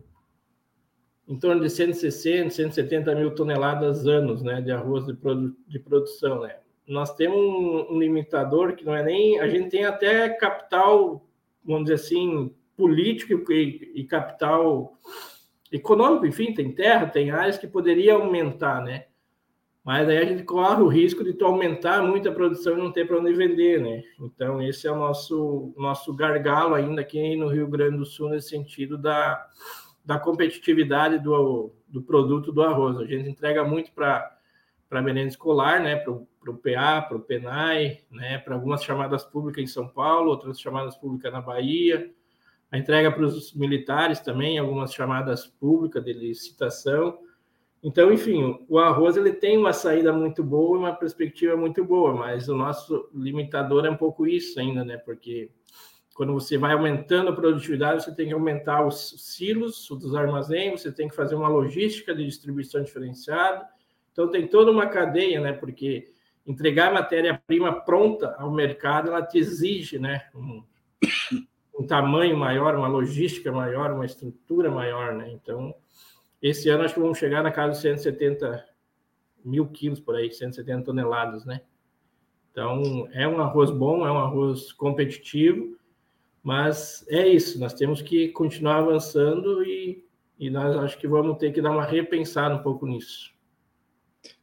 em 1.26 1.40
torno 1.40 1.62
de 1.62 1.70
160, 1.70 2.50
170 2.50 3.16
mil 3.16 3.34
toneladas 3.34 4.06
anos 4.06 4.44
né, 4.44 4.60
de 4.60 4.72
arroz 4.72 5.06
de, 5.06 5.14
produ 5.14 5.56
de 5.66 5.80
produção. 5.80 6.42
Né? 6.42 6.58
Nós 6.86 7.16
temos 7.16 7.38
um, 7.38 7.94
um, 7.94 7.98
limitador 7.98 8.76
que 8.76 8.84
não 8.84 8.94
é 8.94 9.02
nem. 9.02 9.40
A 9.40 9.48
gente 9.48 9.70
tem 9.70 9.86
até 9.86 10.28
capital, 10.28 11.26
vamos 11.64 11.84
dizer 11.84 11.94
assim, 11.94 12.54
político 12.76 13.54
e, 13.54 13.94
e 13.96 14.04
capital 14.04 14.98
econômico, 15.72 16.26
enfim, 16.26 16.54
tem 16.54 16.72
terra, 16.72 17.08
tem 17.08 17.32
áreas 17.32 17.58
que 17.58 17.68
poderia 17.68 18.16
aumentar, 18.16 18.82
né? 18.82 19.06
Mas 19.84 20.08
aí 20.08 20.18
a 20.18 20.26
gente 20.26 20.44
corre 20.44 20.82
o 20.82 20.88
risco 20.88 21.24
de 21.24 21.34
tu 21.34 21.44
aumentar 21.44 22.04
muito 22.04 22.30
a 22.30 22.32
produção 22.32 22.78
e 22.78 22.82
não 22.82 22.92
ter 22.92 23.08
para 23.08 23.18
onde 23.18 23.34
vender, 23.34 23.82
né? 23.82 24.04
Então, 24.20 24.62
esse 24.62 24.86
é 24.86 24.92
o 24.92 24.96
nosso, 24.96 25.74
nosso 25.76 26.14
gargalo 26.14 26.76
ainda 26.76 27.02
aqui 27.02 27.36
no 27.36 27.48
Rio 27.48 27.68
Grande 27.68 27.98
do 27.98 28.06
Sul, 28.06 28.30
nesse 28.30 28.50
sentido 28.50 28.96
da, 28.96 29.44
da 30.06 30.20
competitividade 30.20 31.18
do, 31.18 31.74
do 31.88 32.02
produto 32.02 32.52
do 32.52 32.62
arroz. 32.62 32.98
A 32.98 33.06
gente 33.06 33.28
entrega 33.28 33.64
muito 33.64 33.92
para 33.92 34.38
a 34.92 35.02
merenda 35.02 35.30
escolar, 35.30 35.82
né? 35.82 35.96
Para 35.96 36.12
o 36.14 36.58
PA, 36.58 37.02
para 37.02 37.18
o 37.18 37.22
PENAI, 37.22 38.02
né? 38.12 38.38
Para 38.38 38.54
algumas 38.54 38.84
chamadas 38.84 39.24
públicas 39.24 39.64
em 39.64 39.68
São 39.68 39.88
Paulo, 39.88 40.30
outras 40.30 40.62
chamadas 40.62 40.96
públicas 40.96 41.34
na 41.34 41.42
Bahia, 41.42 42.12
a 42.72 42.78
entrega 42.78 43.12
para 43.12 43.26
os 43.26 43.54
militares 43.54 44.22
também, 44.22 44.58
algumas 44.58 44.94
chamadas 44.94 45.46
públicas 45.46 46.04
de 46.04 46.14
licitação. 46.14 47.20
Então, 47.84 48.14
enfim, 48.14 48.64
o 48.70 48.80
arroz 48.80 49.18
ele 49.18 49.34
tem 49.34 49.58
uma 49.58 49.74
saída 49.74 50.14
muito 50.14 50.42
boa, 50.42 50.78
uma 50.78 50.96
perspectiva 50.96 51.58
muito 51.58 51.84
boa, 51.84 52.14
mas 52.14 52.48
o 52.48 52.56
nosso 52.56 53.10
limitador 53.14 53.86
é 53.86 53.90
um 53.90 53.98
pouco 53.98 54.26
isso 54.26 54.58
ainda, 54.60 54.86
né? 54.86 54.98
Porque 54.98 55.52
quando 56.14 56.32
você 56.32 56.58
vai 56.58 56.74
aumentando 56.74 57.30
a 57.32 57.36
produtividade, 57.36 58.04
você 58.04 58.16
tem 58.16 58.28
que 58.28 58.34
aumentar 58.34 58.86
os 58.86 59.16
silos 59.18 59.88
dos 59.90 60.16
armazéns, 60.16 60.82
você 60.82 60.92
tem 60.92 61.10
que 61.10 61.16
fazer 61.16 61.36
uma 61.36 61.50
logística 61.50 62.16
de 62.16 62.24
distribuição 62.24 62.84
diferenciada. 62.84 63.68
Então, 64.14 64.30
tem 64.30 64.48
toda 64.48 64.72
uma 64.72 64.88
cadeia, 64.88 65.42
né? 65.42 65.52
Porque 65.52 66.14
entregar 66.46 66.94
matéria-prima 66.94 67.82
pronta 67.82 68.36
ao 68.38 68.52
mercado, 68.52 69.10
ela 69.10 69.22
te 69.22 69.40
exige, 69.40 70.00
né? 70.00 70.30
Um 70.34 70.64
tamanho 71.92 72.38
maior, 72.38 72.74
uma 72.74 72.88
logística 72.88 73.52
maior, 73.52 73.92
uma 73.92 74.06
estrutura 74.06 74.72
maior, 74.72 75.14
né? 75.14 75.30
Então, 75.30 75.76
esse 76.42 76.70
ano 76.70 76.86
acho 76.86 76.94
que 76.94 77.02
vamos 77.02 77.18
chegar 77.18 77.44
na 77.44 77.52
casa 77.52 77.74
de 77.74 77.80
170 77.80 78.66
mil 79.44 79.68
quilos 79.68 80.00
por 80.00 80.16
aí, 80.16 80.32
170 80.32 80.86
toneladas, 80.86 81.44
né? 81.44 81.60
Então, 82.50 83.10
é 83.12 83.28
um 83.28 83.42
arroz 83.42 83.70
bom, 83.72 84.08
é 84.08 84.12
um 84.12 84.20
arroz 84.20 84.72
competitivo, 84.72 85.78
mas 86.42 87.06
é 87.10 87.28
isso, 87.28 87.60
nós 87.60 87.74
temos 87.74 88.02
que 88.02 88.30
continuar 88.30 88.78
avançando 88.78 89.62
e, 89.62 90.06
e 90.40 90.50
nós 90.50 90.74
acho 90.78 90.98
que 90.98 91.10
vamos 91.10 91.38
ter 91.40 91.52
que 91.52 91.62
dar 91.62 91.72
uma 91.72 91.84
repensada 91.84 92.56
um 92.56 92.64
pouco 92.64 92.88
nisso. 92.88 93.34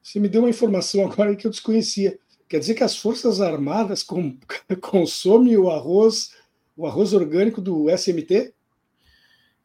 Você 0.02 0.20
me 0.20 0.28
deu 0.28 0.42
uma 0.42 0.50
informação 0.50 1.10
agora 1.10 1.34
que 1.34 1.46
eu 1.46 1.50
desconhecia. 1.50 2.18
Quer 2.46 2.58
dizer 2.58 2.74
que 2.74 2.84
as 2.84 2.96
Forças 2.98 3.40
Armadas 3.40 4.02
consomem 4.82 5.56
o 5.56 5.70
arroz 5.70 6.36
o 6.78 6.86
arroz 6.86 7.12
orgânico 7.12 7.60
do 7.60 7.90
SMT? 7.90 8.54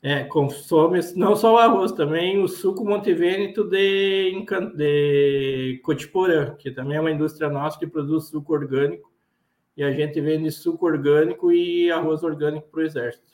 É, 0.01 0.24
consome 0.24 0.99
não 1.16 1.36
só 1.36 1.53
o 1.53 1.57
arroz, 1.57 1.93
também 1.93 2.39
o 2.39 2.47
suco 2.47 2.84
Montevêneto 2.84 3.64
de, 3.64 4.43
de 4.76 5.80
Cotiporã, 5.84 6.55
que 6.55 6.72
também 6.72 6.97
é 6.97 6.99
uma 6.99 7.11
indústria 7.11 7.49
nossa 7.49 7.80
que 7.80 7.88
produz 7.88 8.26
suco 8.26 8.51
orgânico. 8.51 9.14
E 9.78 9.84
a 9.84 9.91
gente 9.91 10.20
vende 10.20 10.51
suco 10.51 10.86
orgânico 10.86 11.51
e 11.51 11.89
arroz 11.89 12.24
orgânico 12.24 12.68
para 12.70 12.82
o 12.82 12.84
Exército. 12.84 13.32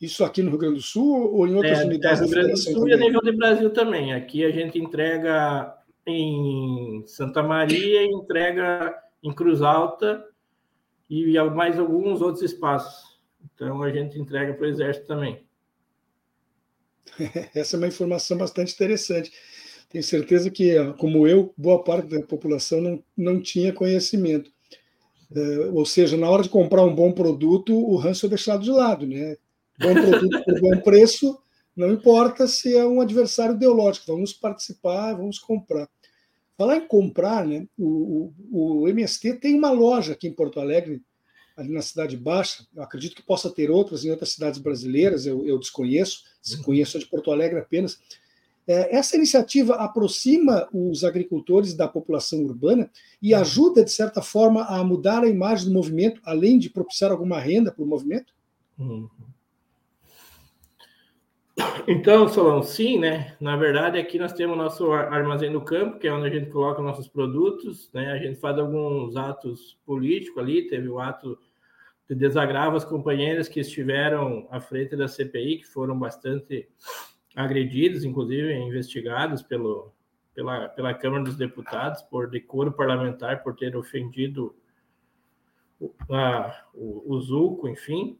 Isso 0.00 0.24
aqui 0.24 0.42
no 0.42 0.50
Rio 0.50 0.58
Grande 0.58 0.76
do 0.76 0.82
Sul 0.82 1.32
ou 1.32 1.46
em 1.46 1.54
outras 1.54 1.80
é, 1.80 1.84
unidades? 1.84 2.20
É, 2.20 2.24
no 2.24 2.26
Rio 2.26 2.36
Grande 2.36 2.52
do 2.52 2.58
Sul 2.58 2.74
também? 2.74 2.90
e 2.90 2.94
a 2.94 2.98
nível 2.98 3.20
de 3.20 3.32
Brasil 3.32 3.70
também. 3.70 4.12
Aqui 4.14 4.44
a 4.44 4.50
gente 4.50 4.78
entrega 4.78 5.74
em 6.06 7.04
Santa 7.06 7.42
Maria, 7.42 8.02
entrega 8.04 8.98
em 9.22 9.32
Cruz 9.32 9.62
Alta 9.62 10.24
e 11.08 11.38
mais 11.50 11.78
alguns 11.78 12.20
outros 12.20 12.42
espaços. 12.42 13.16
Então 13.54 13.82
a 13.82 13.90
gente 13.90 14.18
entrega 14.18 14.54
para 14.54 14.66
o 14.66 14.68
Exército 14.68 15.06
também. 15.06 15.44
Essa 17.54 17.76
é 17.76 17.78
uma 17.78 17.86
informação 17.86 18.36
bastante 18.36 18.74
interessante. 18.74 19.32
Tenho 19.88 20.02
certeza 20.02 20.50
que, 20.50 20.74
como 20.94 21.26
eu, 21.26 21.54
boa 21.56 21.82
parte 21.82 22.08
da 22.08 22.20
população 22.22 22.80
não, 22.80 23.04
não 23.16 23.40
tinha 23.40 23.72
conhecimento. 23.72 24.50
Uh, 25.30 25.74
ou 25.74 25.86
seja, 25.86 26.16
na 26.16 26.28
hora 26.28 26.42
de 26.42 26.48
comprar 26.48 26.82
um 26.82 26.94
bom 26.94 27.12
produto, 27.12 27.74
o 27.74 27.96
ranço 27.96 28.26
é 28.26 28.28
deixado 28.28 28.62
de 28.62 28.70
lado. 28.70 29.06
Né? 29.06 29.36
Bom 29.78 29.94
produto 29.94 30.44
por 30.44 30.60
bom 30.60 30.80
preço, 30.80 31.38
não 31.76 31.92
importa 31.92 32.46
se 32.46 32.74
é 32.76 32.86
um 32.86 33.00
adversário 33.00 33.54
ideológico, 33.54 34.06
vamos 34.06 34.32
participar, 34.32 35.14
vamos 35.14 35.38
comprar. 35.38 35.88
Falar 36.56 36.78
em 36.78 36.88
comprar, 36.88 37.46
né? 37.46 37.66
O, 37.78 38.32
o, 38.50 38.82
o, 38.82 38.88
MST 38.88 39.34
tem 39.34 39.54
uma 39.54 39.70
loja 39.70 40.12
aqui 40.12 40.26
em 40.26 40.32
Porto 40.32 40.58
Alegre, 40.58 41.02
ali 41.56 41.70
na 41.70 41.82
Cidade 41.82 42.16
Baixa. 42.16 42.66
Eu 42.74 42.82
acredito 42.82 43.14
que 43.14 43.22
possa 43.22 43.50
ter 43.50 43.70
outras 43.70 44.04
em 44.04 44.10
outras 44.10 44.32
cidades 44.32 44.58
brasileiras, 44.58 45.26
eu, 45.26 45.46
eu 45.46 45.58
desconheço, 45.58 46.22
uhum. 46.52 46.62
conheço 46.62 46.96
a 46.96 47.00
de 47.00 47.06
Porto 47.06 47.30
Alegre 47.30 47.58
apenas. 47.58 47.98
É, 48.66 48.96
essa 48.96 49.16
iniciativa 49.16 49.76
aproxima 49.76 50.68
os 50.72 51.04
agricultores 51.04 51.72
da 51.74 51.86
população 51.86 52.42
urbana 52.42 52.90
e 53.22 53.34
uhum. 53.34 53.40
ajuda, 53.40 53.84
de 53.84 53.92
certa 53.92 54.22
forma, 54.22 54.64
a 54.64 54.82
mudar 54.82 55.22
a 55.22 55.28
imagem 55.28 55.66
do 55.66 55.74
movimento, 55.74 56.20
além 56.24 56.58
de 56.58 56.70
propiciar 56.70 57.12
alguma 57.12 57.38
renda 57.38 57.70
para 57.70 57.84
o 57.84 57.86
movimento? 57.86 58.34
Uhum. 58.78 59.08
Então, 61.88 62.28
Solão, 62.28 62.62
sim, 62.62 62.98
né? 62.98 63.36
Na 63.40 63.56
verdade, 63.56 63.98
aqui 63.98 64.18
nós 64.18 64.32
temos 64.32 64.56
nosso 64.56 64.92
armazém 64.92 65.50
do 65.50 65.60
campo, 65.60 65.98
que 65.98 66.06
é 66.06 66.12
onde 66.12 66.26
a 66.26 66.30
gente 66.30 66.50
coloca 66.50 66.82
nossos 66.82 67.08
produtos, 67.08 67.90
né? 67.92 68.12
A 68.12 68.18
gente 68.18 68.38
faz 68.38 68.58
alguns 68.58 69.16
atos 69.16 69.78
políticos 69.86 70.42
ali, 70.42 70.68
teve 70.68 70.88
o 70.88 70.98
ato 70.98 71.38
de 72.08 72.14
desagravo 72.14 72.76
às 72.76 72.84
companheiras 72.84 73.48
que 73.48 73.60
estiveram 73.60 74.46
à 74.50 74.60
frente 74.60 74.96
da 74.96 75.08
CPI, 75.08 75.58
que 75.58 75.66
foram 75.66 75.98
bastante 75.98 76.68
agredidos, 77.34 78.04
inclusive 78.04 78.52
investigados 78.54 79.42
pelo, 79.42 79.92
pela, 80.34 80.68
pela 80.68 80.94
Câmara 80.94 81.24
dos 81.24 81.36
Deputados 81.36 82.02
por 82.02 82.28
decoro 82.28 82.72
parlamentar, 82.72 83.42
por 83.42 83.56
ter 83.56 83.76
ofendido 83.76 84.54
a, 86.10 86.64
o, 86.74 87.14
o 87.14 87.20
Zulco, 87.20 87.68
enfim. 87.68 88.18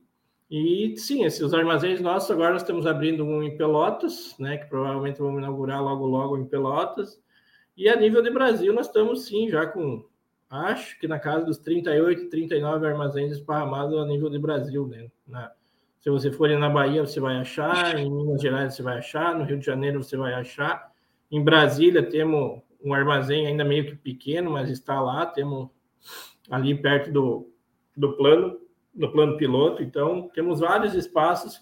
E 0.48 0.96
sim, 0.96 1.24
esses 1.24 1.52
armazéns 1.52 2.00
nossos, 2.00 2.30
agora 2.30 2.52
nós 2.52 2.62
estamos 2.62 2.86
abrindo 2.86 3.24
um 3.24 3.42
em 3.42 3.56
Pelotas, 3.56 4.36
né, 4.38 4.56
que 4.56 4.66
provavelmente 4.66 5.18
vamos 5.18 5.38
inaugurar 5.38 5.82
logo 5.82 6.06
logo 6.06 6.38
em 6.38 6.46
Pelotas. 6.46 7.20
E 7.76 7.88
a 7.88 7.96
nível 7.96 8.22
de 8.22 8.30
Brasil, 8.30 8.72
nós 8.72 8.86
estamos 8.86 9.26
sim 9.26 9.48
já 9.48 9.66
com, 9.66 10.06
acho 10.48 10.98
que 11.00 11.08
na 11.08 11.18
casa 11.18 11.44
dos 11.44 11.58
38, 11.58 12.30
39 12.30 12.86
armazéns 12.86 13.32
esparramados 13.32 13.98
a 13.98 14.06
nível 14.06 14.30
de 14.30 14.38
Brasil, 14.38 14.86
né, 14.86 15.10
na, 15.26 15.50
Se 16.00 16.08
você 16.10 16.30
for 16.30 16.48
na 16.48 16.70
Bahia, 16.70 17.04
você 17.04 17.18
vai 17.18 17.38
achar, 17.38 17.98
em 17.98 18.08
Minas 18.08 18.40
Gerais 18.40 18.74
você 18.74 18.82
vai 18.82 18.98
achar, 18.98 19.36
no 19.36 19.44
Rio 19.44 19.58
de 19.58 19.66
Janeiro 19.66 20.02
você 20.02 20.16
vai 20.16 20.32
achar. 20.32 20.92
Em 21.28 21.42
Brasília 21.42 22.04
temos 22.04 22.62
um 22.84 22.94
armazém 22.94 23.48
ainda 23.48 23.64
meio 23.64 23.84
que 23.84 23.96
pequeno, 23.96 24.52
mas 24.52 24.70
está 24.70 25.00
lá, 25.00 25.26
temos 25.26 25.68
ali 26.48 26.72
perto 26.80 27.10
do, 27.10 27.50
do 27.96 28.16
plano, 28.16 28.60
do 28.96 29.12
plano 29.12 29.36
piloto. 29.36 29.82
Então, 29.82 30.28
temos 30.34 30.60
vários 30.60 30.94
espaços, 30.94 31.60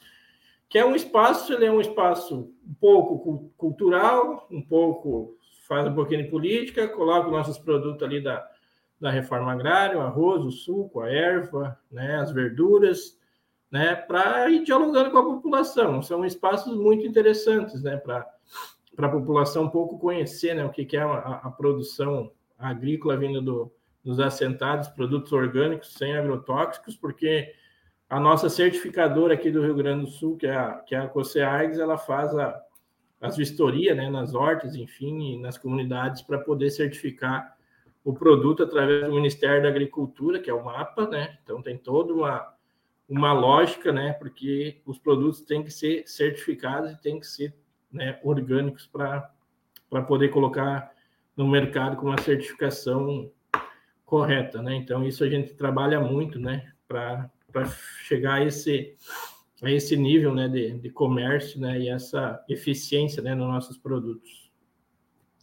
que 0.68 0.78
é 0.78 0.86
um 0.86 0.94
espaço, 0.94 1.52
ele 1.52 1.66
é 1.66 1.72
um 1.72 1.80
espaço 1.80 2.52
um 2.66 2.74
pouco 2.74 3.50
cultural, 3.56 4.46
um 4.50 4.62
pouco 4.62 5.36
faz 5.68 5.86
um 5.86 5.94
pouquinho 5.94 6.24
de 6.24 6.30
política, 6.30 6.88
coloca 6.88 7.26
os 7.26 7.32
nossos 7.32 7.58
produtos 7.58 8.02
ali 8.02 8.22
da, 8.22 8.46
da 9.00 9.10
reforma 9.10 9.52
agrária, 9.52 9.98
o 9.98 10.02
arroz, 10.02 10.44
o 10.44 10.50
suco, 10.50 11.00
a 11.00 11.08
erva, 11.08 11.78
né, 11.90 12.16
as 12.16 12.30
verduras, 12.32 13.18
né, 13.70 13.94
para 13.94 14.48
ir 14.50 14.62
dialogando 14.62 15.10
com 15.10 15.18
a 15.18 15.24
população. 15.24 16.02
São 16.02 16.24
espaços 16.24 16.76
muito 16.76 17.06
interessantes, 17.06 17.82
né, 17.82 17.96
para 17.96 18.26
a 18.98 19.08
população 19.08 19.64
um 19.64 19.70
pouco 19.70 19.98
conhecer, 19.98 20.54
né, 20.54 20.64
o 20.64 20.70
que, 20.70 20.84
que 20.84 20.96
é 20.96 21.02
a, 21.02 21.40
a 21.44 21.50
produção 21.50 22.30
agrícola 22.58 23.16
vindo 23.16 23.40
do, 23.40 23.72
dos 24.04 24.20
assentados, 24.20 24.88
produtos 24.88 25.32
orgânicos 25.32 25.94
sem 25.94 26.14
agrotóxicos, 26.16 26.96
porque 26.96 27.52
a 28.08 28.20
nossa 28.20 28.50
certificadora 28.50 29.34
aqui 29.34 29.50
do 29.50 29.62
Rio 29.62 29.74
Grande 29.74 30.04
do 30.04 30.10
Sul, 30.10 30.36
que 30.36 30.46
é 30.46 30.54
a, 30.54 30.74
que 30.74 30.94
é 30.94 30.98
a 30.98 31.08
COSEAGS, 31.08 31.78
ela 31.78 31.96
faz 31.96 32.36
a, 32.36 32.60
as 33.20 33.36
vistorias 33.36 33.96
né, 33.96 34.10
nas 34.10 34.34
hortas, 34.34 34.74
enfim, 34.74 35.40
nas 35.40 35.56
comunidades, 35.56 36.20
para 36.20 36.38
poder 36.38 36.70
certificar 36.70 37.56
o 38.04 38.12
produto 38.12 38.62
através 38.62 39.06
do 39.06 39.14
Ministério 39.14 39.62
da 39.62 39.68
Agricultura, 39.68 40.38
que 40.38 40.50
é 40.50 40.54
o 40.54 40.62
MAPA, 40.62 41.08
né? 41.08 41.38
Então 41.42 41.62
tem 41.62 41.78
toda 41.78 42.12
uma, 42.12 42.54
uma 43.08 43.32
lógica, 43.32 43.90
né? 43.90 44.12
Porque 44.12 44.82
os 44.84 44.98
produtos 44.98 45.40
têm 45.40 45.64
que 45.64 45.70
ser 45.70 46.06
certificados 46.06 46.92
e 46.92 47.00
têm 47.00 47.18
que 47.18 47.26
ser 47.26 47.54
né, 47.90 48.20
orgânicos 48.22 48.86
para 48.86 49.32
poder 50.06 50.28
colocar 50.28 50.92
no 51.34 51.48
mercado 51.48 51.96
com 51.96 52.06
uma 52.06 52.20
certificação 52.20 53.30
correta, 54.04 54.62
né? 54.62 54.76
Então 54.76 55.06
isso 55.06 55.24
a 55.24 55.28
gente 55.28 55.54
trabalha 55.54 56.00
muito, 56.00 56.38
né? 56.38 56.72
Para 56.86 57.30
chegar 58.06 58.34
a 58.34 58.44
esse 58.44 58.96
a 59.62 59.70
esse 59.70 59.96
nível 59.96 60.34
né, 60.34 60.46
de, 60.46 60.78
de 60.78 60.90
comércio 60.90 61.58
né, 61.58 61.80
e 61.80 61.88
essa 61.88 62.44
eficiência 62.48 63.22
né, 63.22 63.34
nos 63.34 63.48
nossos 63.48 63.78
produtos. 63.78 64.50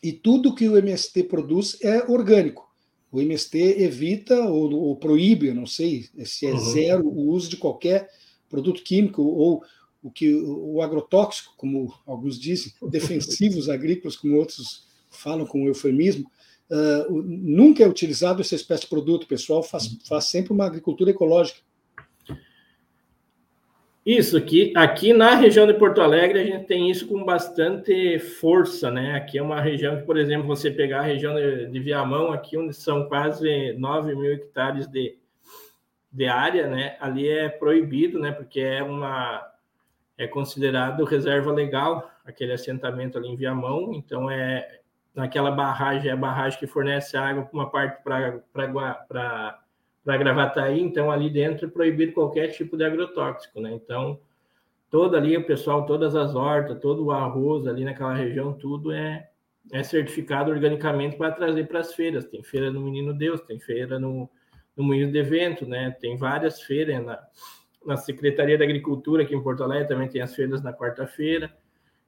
E 0.03 0.11
tudo 0.11 0.53
que 0.53 0.67
o 0.69 0.77
MST 0.77 1.23
produz 1.23 1.77
é 1.81 2.03
orgânico. 2.09 2.69
O 3.11 3.19
MST 3.19 3.57
evita 3.57 4.39
ou, 4.47 4.71
ou 4.73 4.95
proíbe, 4.95 5.51
não 5.53 5.65
sei 5.65 6.07
se 6.23 6.45
é 6.45 6.53
uhum. 6.53 6.59
zero 6.59 7.07
o 7.07 7.29
uso 7.29 7.49
de 7.49 7.57
qualquer 7.57 8.09
produto 8.47 8.83
químico 8.83 9.21
ou 9.21 9.63
o 10.01 10.09
que 10.09 10.33
o 10.33 10.81
agrotóxico, 10.81 11.53
como 11.57 11.93
alguns 12.05 12.39
dizem, 12.39 12.73
defensivos 12.89 13.69
agrícolas, 13.69 14.15
como 14.15 14.37
outros 14.37 14.87
falam 15.09 15.45
com 15.45 15.67
eufemismo, 15.67 16.31
uh, 16.71 17.21
nunca 17.21 17.83
é 17.83 17.87
utilizado 17.87 18.41
essa 18.41 18.55
espécie 18.55 18.83
de 18.83 18.89
produto. 18.89 19.23
O 19.23 19.27
pessoal 19.27 19.61
faz, 19.61 19.87
faz 20.07 20.25
sempre 20.25 20.53
uma 20.53 20.65
agricultura 20.65 21.11
ecológica. 21.11 21.59
Isso 24.03 24.35
aqui, 24.35 24.73
aqui 24.75 25.13
na 25.13 25.35
região 25.35 25.67
de 25.67 25.75
Porto 25.75 26.01
Alegre 26.01 26.39
a 26.39 26.43
gente 26.43 26.65
tem 26.65 26.89
isso 26.89 27.07
com 27.07 27.23
bastante 27.23 28.17
força, 28.17 28.89
né? 28.89 29.13
Aqui 29.13 29.37
é 29.37 29.43
uma 29.43 29.61
região 29.61 29.95
que, 29.97 30.03
por 30.03 30.17
exemplo, 30.17 30.47
você 30.47 30.71
pegar 30.71 31.01
a 31.01 31.03
região 31.03 31.35
de, 31.35 31.67
de 31.67 31.79
Viamão, 31.79 32.33
aqui 32.33 32.57
onde 32.57 32.73
são 32.73 33.07
quase 33.07 33.73
9 33.73 34.15
mil 34.15 34.33
hectares 34.33 34.87
de, 34.87 35.19
de 36.11 36.25
área, 36.25 36.67
né? 36.67 36.97
Ali 36.99 37.29
é 37.29 37.47
proibido, 37.47 38.17
né? 38.17 38.31
Porque 38.31 38.59
é 38.59 38.81
uma 38.81 39.47
é 40.17 40.25
considerado 40.27 41.03
reserva 41.03 41.51
legal 41.51 42.11
aquele 42.25 42.53
assentamento 42.53 43.17
ali 43.17 43.27
em 43.27 43.35
Viamão, 43.35 43.93
então 43.93 44.29
é 44.29 44.80
naquela 45.13 45.51
barragem, 45.51 46.09
é 46.09 46.13
a 46.13 46.17
barragem 46.17 46.59
que 46.59 46.67
fornece 46.67 47.17
água 47.17 47.43
para 47.43 47.53
uma 47.53 47.69
parte 47.69 48.01
para 48.03 49.59
para 50.03 50.17
Gravataí, 50.17 50.81
então 50.81 51.11
ali 51.11 51.29
dentro 51.29 51.67
é 51.67 51.69
proibido 51.69 52.13
qualquer 52.13 52.47
tipo 52.47 52.75
de 52.75 52.83
agrotóxico, 52.83 53.61
né? 53.61 53.71
Então, 53.71 54.19
toda 54.89 55.17
ali 55.17 55.37
o 55.37 55.45
pessoal, 55.45 55.85
todas 55.85 56.15
as 56.15 56.33
hortas, 56.33 56.79
todo 56.79 57.05
o 57.05 57.11
arroz 57.11 57.67
ali 57.67 57.85
naquela 57.85 58.13
região, 58.13 58.51
tudo 58.53 58.91
é, 58.91 59.29
é 59.71 59.83
certificado 59.83 60.51
organicamente 60.51 61.15
para 61.15 61.31
trazer 61.31 61.67
para 61.67 61.79
as 61.79 61.93
feiras. 61.93 62.25
Tem 62.25 62.43
feira 62.43 62.71
no 62.71 62.81
Menino 62.81 63.13
Deus, 63.13 63.41
tem 63.41 63.59
feira 63.59 63.99
no, 63.99 64.27
no 64.75 64.83
Moinho 64.83 65.11
de 65.11 65.19
Evento, 65.19 65.67
né? 65.67 65.95
Tem 66.01 66.17
várias 66.17 66.61
feiras 66.61 67.03
na, 67.05 67.19
na 67.85 67.95
Secretaria 67.95 68.57
da 68.57 68.63
Agricultura 68.63 69.21
aqui 69.21 69.35
em 69.35 69.43
Porto 69.43 69.63
Alegre, 69.63 69.87
também 69.87 70.09
tem 70.09 70.21
as 70.21 70.33
feiras 70.33 70.63
na 70.63 70.73
quarta-feira. 70.73 71.55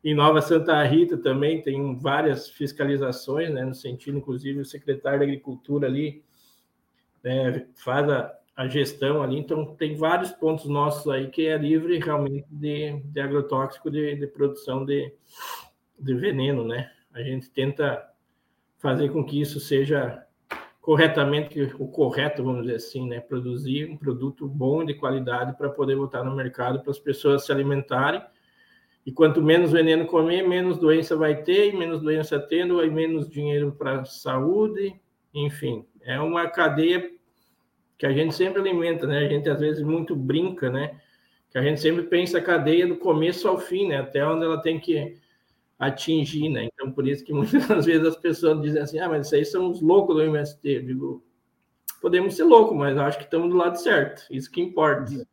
Em 0.03 0.13
Nova 0.13 0.41
Santa 0.41 0.83
Rita 0.83 1.17
também 1.17 1.61
tem 1.61 1.97
várias 1.97 2.49
fiscalizações, 2.49 3.49
né? 3.49 3.63
No 3.63 3.73
sentido, 3.73 4.17
inclusive, 4.17 4.59
o 4.59 4.65
secretário 4.65 5.19
da 5.19 5.25
Agricultura 5.25 5.87
ali 5.87 6.23
né, 7.23 7.65
faz 7.75 8.09
a, 8.09 8.37
a, 8.53 8.67
gestão 8.67 9.23
ali, 9.23 9.37
então 9.37 9.65
tem 9.75 9.95
vários 9.95 10.31
pontos 10.31 10.65
nossos 10.65 11.09
aí 11.09 11.29
que 11.29 11.47
é 11.47 11.57
livre 11.57 11.99
realmente 11.99 12.45
de, 12.51 12.99
de 12.99 13.21
agrotóxico, 13.21 13.89
de, 13.89 14.17
de 14.17 14.27
produção 14.27 14.83
de, 14.83 15.13
de 15.97 16.13
veneno, 16.15 16.67
né? 16.67 16.91
A 17.13 17.21
gente 17.21 17.49
tenta 17.49 18.05
fazer 18.79 19.09
com 19.09 19.23
que 19.23 19.39
isso 19.39 19.59
seja 19.61 20.25
corretamente 20.81 21.61
o 21.79 21.87
correto, 21.87 22.43
vamos 22.43 22.63
dizer 22.63 22.75
assim, 22.75 23.07
né? 23.07 23.21
Produzir 23.21 23.89
um 23.89 23.95
produto 23.95 24.45
bom 24.45 24.83
de 24.83 24.93
qualidade 24.95 25.57
para 25.57 25.69
poder 25.69 25.95
botar 25.95 26.25
no 26.25 26.35
mercado 26.35 26.81
para 26.81 26.91
as 26.91 26.99
pessoas 26.99 27.45
se 27.45 27.53
alimentarem. 27.53 28.21
E 29.05 29.11
quanto 29.11 29.41
menos 29.41 29.71
veneno 29.71 30.05
comer, 30.05 30.47
menos 30.47 30.77
doença 30.77 31.15
vai 31.15 31.43
ter, 31.43 31.73
e 31.73 31.77
menos 31.77 32.01
doença 32.01 32.39
tendo, 32.39 32.79
aí 32.79 32.89
menos 32.89 33.29
dinheiro 33.29 33.73
para 33.77 34.05
saúde, 34.05 34.95
enfim, 35.33 35.85
é 36.01 36.19
uma 36.19 36.47
cadeia 36.47 37.11
que 37.97 38.05
a 38.05 38.13
gente 38.13 38.33
sempre 38.33 38.61
alimenta, 38.61 39.05
né? 39.05 39.19
A 39.19 39.27
gente 39.27 39.49
às 39.49 39.59
vezes 39.59 39.83
muito 39.83 40.15
brinca, 40.15 40.69
né? 40.69 40.99
Que 41.49 41.57
a 41.57 41.61
gente 41.61 41.81
sempre 41.81 42.03
pensa 42.03 42.37
a 42.37 42.41
cadeia 42.41 42.87
do 42.87 42.97
começo 42.97 43.47
ao 43.47 43.57
fim, 43.57 43.87
né? 43.87 43.97
Até 43.97 44.25
onde 44.25 44.45
ela 44.45 44.61
tem 44.61 44.79
que 44.79 45.17
atingir, 45.77 46.49
né? 46.49 46.65
Então, 46.65 46.91
por 46.91 47.07
isso 47.07 47.23
que 47.23 47.33
muitas 47.33 47.85
vezes 47.85 48.05
as 48.07 48.15
pessoas 48.15 48.61
dizem 48.61 48.81
assim, 48.81 48.99
ah, 48.99 49.09
mas 49.09 49.27
isso 49.27 49.35
aí 49.35 49.45
são 49.45 49.69
os 49.69 49.81
loucos 49.81 50.15
do 50.15 50.21
MST. 50.21 50.69
Eu 50.69 50.83
digo, 50.83 51.23
podemos 52.01 52.35
ser 52.35 52.43
loucos, 52.43 52.77
mas 52.77 52.97
acho 52.97 53.17
que 53.17 53.25
estamos 53.25 53.49
do 53.49 53.57
lado 53.57 53.75
certo. 53.79 54.25
Isso 54.31 54.51
que 54.51 54.61
importa. 54.61 55.25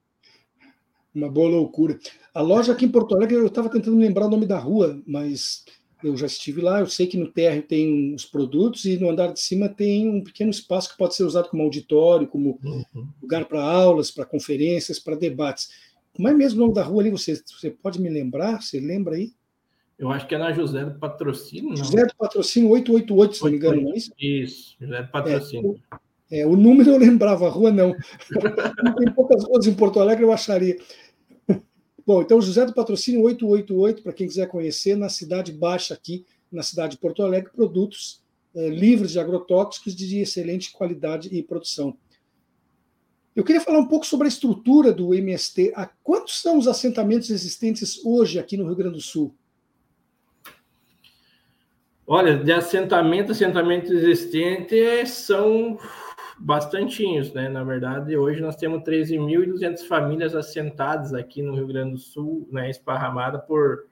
Uma 1.15 1.29
boa 1.29 1.49
loucura. 1.49 1.99
A 2.33 2.41
loja 2.41 2.73
aqui 2.73 2.85
em 2.85 2.91
Porto 2.91 3.15
Alegre, 3.15 3.37
eu 3.37 3.47
estava 3.47 3.69
tentando 3.69 3.99
lembrar 3.99 4.27
o 4.27 4.31
nome 4.31 4.47
da 4.47 4.59
rua, 4.59 5.03
mas 5.07 5.65
eu 6.03 6.17
já 6.17 6.27
estive 6.27 6.61
lá, 6.61 6.81
eu 6.81 6.87
sei 6.87 7.07
que 7.07 7.17
no 7.17 7.29
térreo 7.31 7.63
tem 7.63 8.15
os 8.15 8.25
produtos 8.25 8.85
e 8.85 8.97
no 8.99 9.11
andar 9.11 9.33
de 9.33 9.41
cima 9.41 9.69
tem 9.69 10.09
um 10.09 10.23
pequeno 10.23 10.51
espaço 10.51 10.91
que 10.91 10.99
pode 10.99 11.15
ser 11.15 11.25
usado 11.25 11.49
como 11.49 11.63
auditório, 11.63 12.27
como 12.27 12.59
uhum. 12.65 13.07
lugar 13.21 13.45
para 13.45 13.63
aulas, 13.63 14.11
para 14.11 14.25
conferências, 14.25 14.99
para 14.99 15.17
debates. 15.17 15.69
Como 16.15 16.29
é 16.29 16.33
mesmo 16.33 16.59
o 16.59 16.63
nome 16.63 16.75
da 16.75 16.83
rua 16.83 17.03
ali? 17.03 17.11
Você, 17.11 17.41
você 17.47 17.71
pode 17.71 18.01
me 18.01 18.09
lembrar? 18.09 18.63
Você 18.63 18.81
lembra 18.81 19.17
aí? 19.17 19.33
Eu 19.99 20.11
acho 20.11 20.27
que 20.27 20.35
é 20.35 20.39
na 20.39 20.53
José 20.53 20.85
do 20.85 20.99
Patrocínio. 20.99 21.71
Não. 21.71 21.77
José 21.77 22.07
do 22.07 22.17
Patrocínio 22.17 22.71
888, 22.71 23.37
se 23.37 23.45
não 23.45 23.51
me 23.51 23.57
engano, 23.57 23.83
não 23.83 23.93
é 23.93 23.97
isso? 23.97 24.13
Isso, 24.19 24.77
José 24.81 25.03
do 25.03 25.11
Patrocínio. 25.11 25.83
É, 25.93 25.97
é, 26.31 26.47
o 26.47 26.55
número 26.57 26.91
eu 26.91 26.97
lembrava, 26.97 27.47
a 27.47 27.51
rua 27.51 27.73
não. 27.73 27.95
tem 28.99 29.13
poucas 29.15 29.45
ruas 29.45 29.67
em 29.67 29.75
Porto 29.75 29.99
Alegre, 29.99 30.25
eu 30.25 30.33
acharia. 30.33 30.77
Bom, 32.07 32.23
então 32.23 32.41
José 32.41 32.65
do 32.65 32.75
Patrocínio 32.75 33.23
888, 33.23 34.03
para 34.03 34.13
quem 34.13 34.27
quiser 34.27 34.47
conhecer, 34.47 34.97
na 34.97 35.09
Cidade 35.09 35.53
Baixa, 35.53 35.95
aqui 35.95 36.25
na 36.51 36.63
cidade 36.63 36.93
de 36.93 36.99
Porto 36.99 37.23
Alegre, 37.23 37.53
produtos 37.53 38.23
eh, 38.55 38.69
livres 38.69 39.13
de 39.13 39.21
agrotóxicos 39.21 39.95
de 39.95 40.19
excelente 40.19 40.73
qualidade 40.73 41.29
e 41.31 41.43
produção. 41.43 41.97
Eu 43.35 43.45
queria 43.45 43.61
falar 43.61 43.79
um 43.79 43.87
pouco 43.87 44.05
sobre 44.05 44.27
a 44.27 44.29
estrutura 44.29 44.93
do 44.93 45.15
MST. 45.15 45.73
Quantos 46.03 46.43
são 46.43 46.59
os 46.59 46.67
assentamentos 46.67 47.31
existentes 47.31 48.05
hoje 48.05 48.39
aqui 48.39 48.57
no 48.57 48.65
Rio 48.65 48.75
Grande 48.75 48.97
do 48.97 49.01
Sul? 49.01 49.33
Olha, 52.05 52.37
de 52.37 52.51
assentamento, 52.51 53.31
assentamento 53.31 53.93
existente 53.93 55.07
são 55.07 55.79
bastantinhos, 56.41 57.33
né? 57.33 57.49
Na 57.49 57.63
verdade, 57.63 58.17
hoje 58.17 58.41
nós 58.41 58.57
temos 58.57 58.83
13.200 58.83 59.87
famílias 59.87 60.35
assentadas 60.35 61.13
aqui 61.13 61.43
no 61.43 61.55
Rio 61.55 61.67
Grande 61.67 61.93
do 61.93 61.99
Sul, 61.99 62.49
né? 62.51 62.71
Esparramada 62.71 63.39
por, 63.39 63.87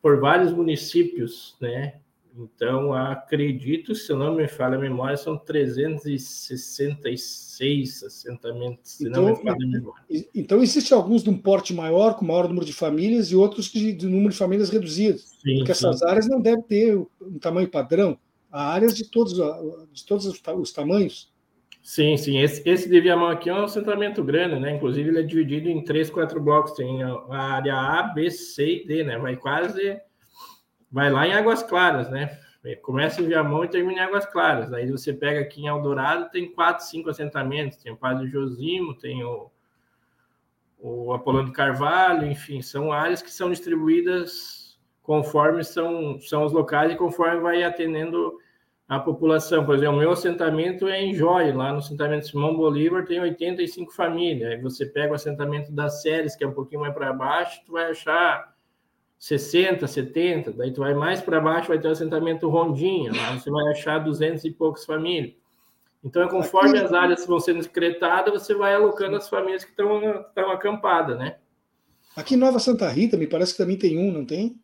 por 0.00 0.20
vários 0.20 0.52
municípios, 0.52 1.56
né? 1.60 1.94
Então, 2.36 2.92
acredito, 2.92 3.94
se 3.94 4.12
não 4.12 4.34
me 4.34 4.48
falha 4.48 4.76
a 4.76 4.80
memória, 4.80 5.16
são 5.16 5.38
366 5.38 8.02
assentamentos, 8.02 8.90
se 8.90 9.06
então, 9.06 9.22
não 9.22 9.30
me 9.30 9.36
falha 9.36 9.54
a 9.54 9.68
memória. 9.68 10.02
Então, 10.34 10.60
existem 10.60 10.96
alguns 10.96 11.22
de 11.22 11.30
um 11.30 11.38
porte 11.38 11.72
maior, 11.72 12.16
com 12.16 12.24
maior 12.24 12.48
número 12.48 12.66
de 12.66 12.72
famílias, 12.72 13.30
e 13.30 13.36
outros 13.36 13.66
de, 13.66 13.92
de 13.92 14.08
número 14.08 14.30
de 14.30 14.36
famílias 14.36 14.68
reduzido. 14.68 15.18
Sim, 15.18 15.58
porque 15.58 15.72
sim. 15.72 15.86
essas 15.86 16.02
áreas 16.02 16.28
não 16.28 16.40
devem 16.40 16.62
ter 16.62 16.96
um 16.96 17.38
tamanho 17.38 17.68
padrão. 17.68 18.18
Há 18.50 18.72
áreas 18.72 18.96
de 18.96 19.08
todos, 19.08 19.34
de 19.92 20.04
todos 20.04 20.26
os, 20.26 20.42
os 20.56 20.72
tamanhos. 20.72 21.32
Sim, 21.84 22.16
sim. 22.16 22.38
Esse, 22.40 22.66
esse 22.66 22.88
de 22.88 22.98
Viamão 22.98 23.28
aqui 23.28 23.50
é 23.50 23.54
um 23.54 23.64
assentamento 23.64 24.24
grande, 24.24 24.58
né? 24.58 24.74
Inclusive, 24.74 25.10
ele 25.10 25.18
é 25.20 25.22
dividido 25.22 25.68
em 25.68 25.84
três, 25.84 26.08
quatro 26.08 26.40
blocos. 26.40 26.72
Tem 26.72 27.02
a 27.02 27.36
área 27.36 27.74
A, 27.74 28.02
B, 28.04 28.30
C 28.30 28.76
e 28.76 28.86
D, 28.86 29.04
né? 29.04 29.18
Vai 29.18 29.36
quase. 29.36 30.00
Vai 30.90 31.10
lá 31.10 31.28
em 31.28 31.34
Águas 31.34 31.62
Claras, 31.62 32.08
né? 32.08 32.38
Começa 32.80 33.20
em 33.20 33.26
Viamão 33.26 33.62
e 33.66 33.68
termina 33.68 34.00
em 34.00 34.02
Águas 34.02 34.24
Claras. 34.24 34.72
Aí 34.72 34.90
você 34.90 35.12
pega 35.12 35.40
aqui 35.40 35.60
em 35.60 35.66
Eldorado, 35.66 36.30
tem 36.30 36.50
quatro, 36.50 36.86
cinco 36.86 37.10
assentamentos. 37.10 37.76
Tem 37.76 37.92
o 37.92 37.96
Padre 37.98 38.28
Josimo, 38.28 38.94
tem 38.94 39.22
o, 39.22 39.50
o 40.78 41.12
Apolônio 41.12 41.52
Carvalho, 41.52 42.26
enfim, 42.26 42.62
são 42.62 42.92
áreas 42.92 43.20
que 43.20 43.30
são 43.30 43.50
distribuídas 43.50 44.78
conforme 45.02 45.62
são, 45.62 46.18
são 46.18 46.46
os 46.46 46.52
locais 46.52 46.90
e 46.90 46.96
conforme 46.96 47.40
vai 47.40 47.62
atendendo 47.62 48.38
a 48.88 48.98
população. 48.98 49.64
Por 49.64 49.74
exemplo, 49.74 49.96
o 49.96 49.98
meu 49.98 50.12
assentamento 50.12 50.86
é 50.86 51.02
em 51.02 51.14
Jóia, 51.14 51.54
lá 51.54 51.72
no 51.72 51.78
assentamento 51.78 52.26
Simão 52.26 52.56
Bolívar 52.56 53.06
tem 53.06 53.20
85 53.20 53.92
famílias. 53.92 54.50
Aí 54.50 54.60
você 54.60 54.84
pega 54.86 55.12
o 55.12 55.14
assentamento 55.14 55.72
das 55.72 56.02
séries, 56.02 56.36
que 56.36 56.44
é 56.44 56.46
um 56.46 56.52
pouquinho 56.52 56.82
mais 56.82 56.92
para 56.92 57.12
baixo, 57.12 57.60
tu 57.64 57.72
vai 57.72 57.90
achar 57.90 58.54
60, 59.18 59.86
70. 59.86 60.52
Daí 60.52 60.72
tu 60.72 60.80
vai 60.80 60.92
mais 60.92 61.20
para 61.22 61.40
baixo, 61.40 61.68
vai 61.68 61.78
ter 61.78 61.88
o 61.88 61.92
assentamento 61.92 62.48
Rondinha, 62.48 63.10
lá 63.12 63.38
você 63.38 63.50
vai 63.50 63.68
achar 63.70 63.98
200 63.98 64.44
e 64.44 64.50
poucas 64.50 64.84
famílias. 64.84 65.34
Então, 66.04 66.22
é 66.22 66.28
conforme 66.28 66.78
as 66.78 66.92
áreas 66.92 67.24
vão 67.24 67.40
sendo 67.40 67.62
secretadas, 67.62 68.42
você 68.42 68.54
vai 68.54 68.74
alocando 68.74 69.16
as 69.16 69.26
famílias 69.26 69.64
que 69.64 69.70
estão 69.70 70.50
acampadas, 70.52 71.18
né? 71.18 71.36
Aqui 72.14 72.34
em 72.34 72.36
Nova 72.36 72.58
Santa 72.58 72.86
Rita, 72.90 73.16
me 73.16 73.26
parece 73.26 73.52
que 73.52 73.58
também 73.58 73.78
tem 73.78 73.96
um, 73.96 74.12
não 74.12 74.26
tem? 74.26 74.60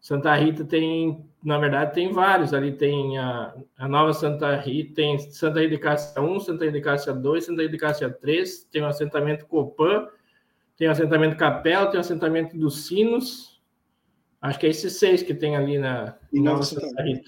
Santa 0.00 0.34
Rita 0.34 0.64
tem, 0.64 1.24
na 1.42 1.58
verdade, 1.58 1.94
tem 1.94 2.12
vários. 2.12 2.54
Ali 2.54 2.72
tem 2.72 3.18
a, 3.18 3.54
a 3.76 3.88
Nova 3.88 4.12
Santa 4.12 4.56
Rita, 4.56 4.94
tem 4.94 5.18
Santa 5.18 5.60
Rita 5.60 5.70
de 5.70 5.78
Cássia 5.78 6.22
1, 6.22 6.40
Santa 6.40 6.64
Rita 6.64 6.78
de 6.78 6.84
Cássia 6.84 7.12
2, 7.12 7.44
Santa 7.44 7.62
Rita 7.62 7.72
de 7.72 7.78
Cássia 7.78 8.10
3, 8.10 8.64
tem 8.70 8.82
o 8.82 8.86
assentamento 8.86 9.46
Copan, 9.46 10.06
tem 10.76 10.88
o 10.88 10.90
assentamento 10.90 11.36
Capela, 11.36 11.86
tem 11.86 11.98
o 11.98 12.00
assentamento 12.00 12.56
dos 12.56 12.86
Sinos. 12.86 13.60
Acho 14.40 14.58
que 14.58 14.66
é 14.66 14.70
esses 14.70 14.98
seis 14.98 15.22
que 15.22 15.34
tem 15.34 15.56
ali 15.56 15.78
na 15.78 16.16
e 16.32 16.40
Nova 16.40 16.62
Santa, 16.62 17.02
Rita. 17.02 17.22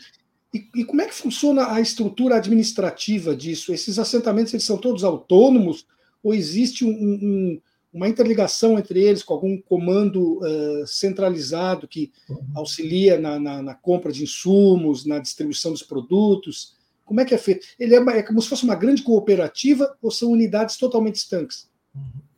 E, 0.52 0.80
e, 0.80 0.84
como 0.84 1.00
é 1.00 1.06
que 1.06 1.14
funciona 1.14 1.72
a 1.72 1.80
estrutura 1.80 2.36
administrativa 2.36 3.36
disso? 3.36 3.72
Esses 3.72 3.98
assentamentos 3.98 4.52
eles 4.52 4.64
são 4.64 4.78
todos 4.78 5.04
autônomos 5.04 5.86
ou 6.22 6.34
existe 6.34 6.84
um, 6.84 6.90
um 6.90 7.60
uma 7.92 8.08
interligação 8.08 8.78
entre 8.78 9.02
eles 9.02 9.22
com 9.22 9.34
algum 9.34 9.60
comando 9.60 10.38
uh, 10.38 10.86
centralizado 10.86 11.88
que 11.88 12.12
auxilia 12.54 13.18
na, 13.18 13.38
na, 13.38 13.62
na, 13.62 13.74
compra 13.74 14.12
de 14.12 14.22
insumos, 14.22 15.04
na 15.04 15.18
distribuição 15.18 15.72
dos 15.72 15.82
produtos? 15.82 16.76
Como 17.04 17.20
é 17.20 17.24
que 17.24 17.34
é 17.34 17.38
feito? 17.38 17.66
Ele 17.78 17.94
é, 17.94 17.98
é 17.98 18.22
como 18.22 18.40
se 18.40 18.48
fosse 18.48 18.64
uma 18.64 18.76
grande 18.76 19.02
cooperativa 19.02 19.96
ou 20.00 20.10
são 20.10 20.30
unidades 20.30 20.76
totalmente 20.76 21.16
estanques? 21.16 21.68
Uhum. 21.94 22.30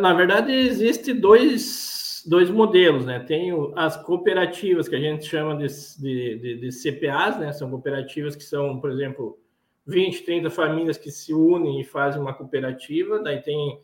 Na 0.00 0.12
verdade, 0.12 0.52
existe 0.52 1.14
dois, 1.14 2.22
dois 2.26 2.50
modelos, 2.50 3.06
né? 3.06 3.20
Tem 3.20 3.50
as 3.76 3.96
cooperativas 3.96 4.88
que 4.88 4.96
a 4.96 5.00
gente 5.00 5.24
chama 5.24 5.56
de, 5.56 5.66
de, 5.98 6.56
de, 6.60 6.70
CPAs, 6.70 7.38
né? 7.38 7.52
São 7.52 7.70
cooperativas 7.70 8.34
que 8.34 8.42
são, 8.42 8.80
por 8.80 8.90
exemplo, 8.90 9.38
20, 9.86 10.24
30 10.24 10.50
famílias 10.50 10.98
que 10.98 11.10
se 11.10 11.32
unem 11.32 11.80
e 11.80 11.84
fazem 11.84 12.20
uma 12.20 12.34
cooperativa, 12.34 13.20
daí 13.20 13.40
tem 13.40 13.80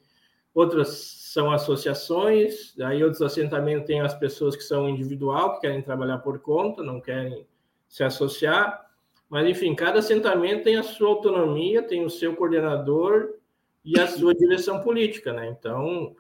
outras 0.55 0.89
são 1.33 1.51
associações, 1.51 2.79
aí 2.81 3.03
outros 3.03 3.23
assentamentos 3.23 3.87
têm 3.87 4.01
as 4.01 4.15
pessoas 4.15 4.55
que 4.55 4.63
são 4.63 4.89
individual, 4.89 5.55
que 5.55 5.63
querem 5.63 5.81
trabalhar 5.81 6.19
por 6.19 6.41
conta, 6.41 6.83
não 6.83 7.01
querem 7.01 7.47
se 7.89 8.05
associar, 8.05 8.87
mas 9.31 9.49
enfim, 9.49 9.75
cada 9.75 10.01
assentamento 10.01 10.65
tem 10.65 10.77
a 10.77 10.83
sua 10.83 11.09
autonomia, 11.09 11.83
tem 11.83 12.05
o 12.05 12.11
seu 12.11 12.37
coordenador 12.37 13.35
e 13.83 13.99
a 13.99 14.07
sua 14.07 14.35
direção 14.35 14.81
política, 14.83 15.33
né? 15.33 15.49
Então, 15.49 16.15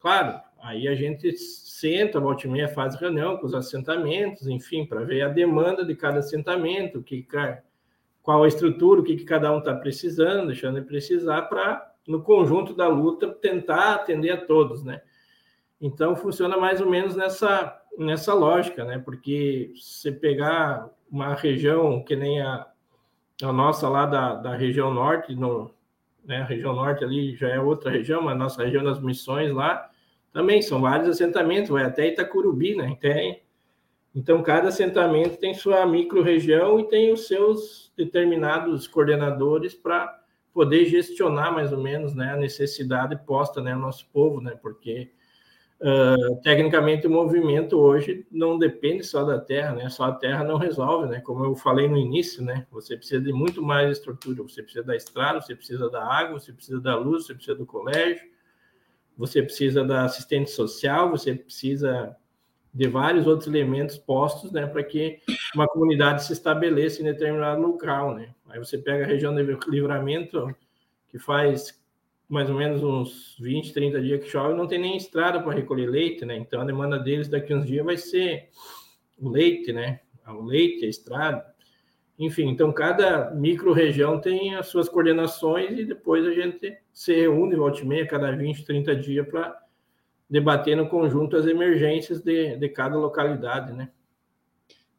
claro, 0.00 0.40
aí 0.60 0.88
a 0.88 0.94
gente 0.96 1.36
senta, 1.36 2.18
volta 2.18 2.46
e 2.46 2.50
meia, 2.50 2.68
faz 2.68 2.96
reunião 2.96 3.36
com 3.36 3.46
os 3.46 3.54
assentamentos, 3.54 4.48
enfim, 4.48 4.84
para 4.84 5.04
ver 5.04 5.22
a 5.22 5.28
demanda 5.28 5.84
de 5.84 5.94
cada 5.94 6.18
assentamento, 6.18 7.02
que 7.02 7.24
qual 8.20 8.42
a 8.42 8.48
estrutura, 8.48 9.00
o 9.00 9.04
que, 9.04 9.14
que 9.14 9.24
cada 9.24 9.52
um 9.52 9.58
está 9.58 9.72
precisando, 9.72 10.48
deixando 10.48 10.80
de 10.80 10.86
precisar 10.86 11.42
para 11.42 11.94
no 12.06 12.22
conjunto 12.22 12.74
da 12.74 12.88
luta, 12.88 13.28
tentar 13.28 13.94
atender 13.94 14.30
a 14.30 14.46
todos, 14.46 14.82
né? 14.82 15.00
Então, 15.80 16.16
funciona 16.16 16.56
mais 16.56 16.80
ou 16.80 16.88
menos 16.88 17.14
nessa, 17.14 17.80
nessa 17.98 18.32
lógica, 18.32 18.84
né? 18.84 18.98
Porque 18.98 19.72
você 19.74 20.10
pegar 20.10 20.88
uma 21.10 21.34
região 21.34 22.02
que 22.02 22.16
nem 22.16 22.40
a, 22.40 22.66
a 23.42 23.52
nossa 23.52 23.88
lá 23.88 24.06
da, 24.06 24.34
da 24.34 24.56
região 24.56 24.92
norte, 24.92 25.34
no, 25.34 25.70
né? 26.24 26.42
A 26.42 26.44
região 26.44 26.74
norte 26.74 27.04
ali 27.04 27.34
já 27.36 27.48
é 27.48 27.60
outra 27.60 27.90
região, 27.90 28.22
mas 28.22 28.34
a 28.34 28.38
nossa 28.38 28.64
região 28.64 28.84
das 28.84 29.00
missões 29.00 29.52
lá 29.52 29.90
também 30.32 30.60
são 30.60 30.80
vários 30.80 31.08
assentamentos, 31.08 31.70
vai 31.70 31.84
até 31.84 32.08
Itacurubi, 32.08 32.74
né? 32.76 32.96
Tem, 33.00 33.42
então, 34.16 34.42
cada 34.42 34.68
assentamento 34.68 35.36
tem 35.36 35.52
sua 35.52 35.84
micro-região 35.84 36.80
e 36.80 36.88
tem 36.88 37.12
os 37.12 37.26
seus 37.26 37.92
determinados 37.94 38.88
coordenadores 38.88 39.74
para 39.74 40.18
poder 40.56 40.86
gestionar 40.86 41.52
mais 41.52 41.70
ou 41.70 41.82
menos 41.82 42.14
né, 42.14 42.32
a 42.32 42.36
necessidade 42.38 43.14
posta 43.26 43.60
né, 43.60 43.74
no 43.74 43.82
nosso 43.82 44.08
povo, 44.10 44.40
né, 44.40 44.58
porque 44.62 45.12
uh, 45.82 46.40
tecnicamente 46.40 47.06
o 47.06 47.10
movimento 47.10 47.78
hoje 47.78 48.26
não 48.30 48.58
depende 48.58 49.04
só 49.04 49.22
da 49.22 49.38
terra, 49.38 49.74
né, 49.74 49.90
só 49.90 50.04
a 50.04 50.12
terra 50.12 50.42
não 50.42 50.56
resolve, 50.56 51.10
né, 51.10 51.20
como 51.20 51.44
eu 51.44 51.54
falei 51.54 51.86
no 51.86 51.98
início, 51.98 52.42
né, 52.42 52.66
você 52.70 52.96
precisa 52.96 53.20
de 53.20 53.34
muito 53.34 53.62
mais 53.62 53.98
estrutura, 53.98 54.42
você 54.42 54.62
precisa 54.62 54.82
da 54.82 54.96
estrada, 54.96 55.42
você 55.42 55.54
precisa 55.54 55.90
da 55.90 56.02
água, 56.02 56.40
você 56.40 56.54
precisa 56.54 56.80
da 56.80 56.96
luz, 56.96 57.26
você 57.26 57.34
precisa 57.34 57.58
do 57.58 57.66
colégio, 57.66 58.26
você 59.14 59.42
precisa 59.42 59.84
da 59.84 60.06
assistente 60.06 60.50
social, 60.50 61.10
você 61.10 61.34
precisa 61.34 62.16
de 62.76 62.86
vários 62.88 63.26
outros 63.26 63.48
elementos 63.48 63.96
postos, 63.96 64.52
né, 64.52 64.66
para 64.66 64.84
que 64.84 65.18
uma 65.54 65.66
comunidade 65.66 66.24
se 66.24 66.34
estabeleça 66.34 67.00
em 67.00 67.06
determinado 67.06 67.62
local, 67.62 68.14
né. 68.14 68.34
Aí 68.50 68.58
você 68.58 68.76
pega 68.76 69.02
a 69.02 69.06
região 69.06 69.34
de 69.34 69.42
livramento, 69.66 70.54
que 71.08 71.18
faz 71.18 71.80
mais 72.28 72.50
ou 72.50 72.56
menos 72.56 72.82
uns 72.82 73.34
20, 73.40 73.72
30 73.72 74.00
dias 74.02 74.22
que 74.22 74.28
chove, 74.28 74.54
não 74.54 74.66
tem 74.66 74.78
nem 74.78 74.94
estrada 74.94 75.40
para 75.40 75.54
recolher 75.54 75.86
leite, 75.86 76.26
né. 76.26 76.36
Então 76.36 76.60
a 76.60 76.66
demanda 76.66 76.98
deles 76.98 77.28
daqui 77.28 77.54
uns 77.54 77.66
dias 77.66 77.82
vai 77.82 77.96
ser 77.96 78.50
o 79.18 79.30
leite, 79.30 79.72
né, 79.72 80.00
o 80.28 80.44
leite, 80.44 80.84
a 80.84 80.88
estrada. 80.88 81.46
Enfim, 82.18 82.48
então 82.48 82.70
cada 82.72 83.30
micro-região 83.30 84.20
tem 84.20 84.54
as 84.54 84.66
suas 84.66 84.86
coordenações 84.86 85.78
e 85.78 85.84
depois 85.86 86.26
a 86.26 86.32
gente 86.32 86.76
se 86.92 87.14
reúne, 87.14 87.56
volta 87.56 87.80
e 87.80 87.86
meia, 87.86 88.06
cada 88.06 88.30
20, 88.32 88.66
30 88.66 88.94
dias 88.96 89.26
para 89.26 89.65
debater 90.28 90.76
no 90.76 90.88
conjunto 90.88 91.36
as 91.36 91.46
emergências 91.46 92.20
de, 92.20 92.56
de 92.56 92.68
cada 92.68 92.96
localidade, 92.96 93.72
né? 93.72 93.90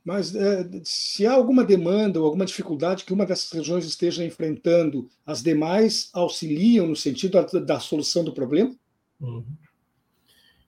Mas 0.03 0.33
é, 0.33 0.65
se 0.85 1.27
há 1.27 1.33
alguma 1.33 1.65
demanda 1.65 2.17
ou 2.17 2.25
alguma 2.25 2.45
dificuldade 2.45 3.03
que 3.03 3.11
uma 3.11 3.25
dessas 3.25 3.51
regiões 3.51 3.85
esteja 3.85 4.23
enfrentando, 4.23 5.09
as 5.25 5.43
demais 5.43 6.09
auxiliam 6.13 6.87
no 6.87 6.95
sentido 6.95 7.33
da, 7.33 7.59
da 7.59 7.79
solução 7.79 8.23
do 8.23 8.31
problema? 8.31 8.73
Uhum. 9.19 9.43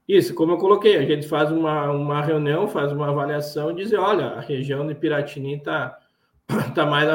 Isso, 0.05 0.33
como 0.33 0.53
eu 0.53 0.57
coloquei, 0.57 0.97
a 0.97 1.05
gente 1.05 1.25
faz 1.25 1.51
uma, 1.51 1.89
uma 1.91 2.21
reunião, 2.21 2.67
faz 2.67 2.91
uma 2.91 3.09
avaliação 3.09 3.71
e 3.71 3.75
diz, 3.75 3.93
olha, 3.93 4.25
a 4.25 4.41
região 4.41 4.85
de 4.85 4.93
Piratini 4.93 5.55
está 5.55 5.97
tá 6.75 6.85
mais, 6.85 7.07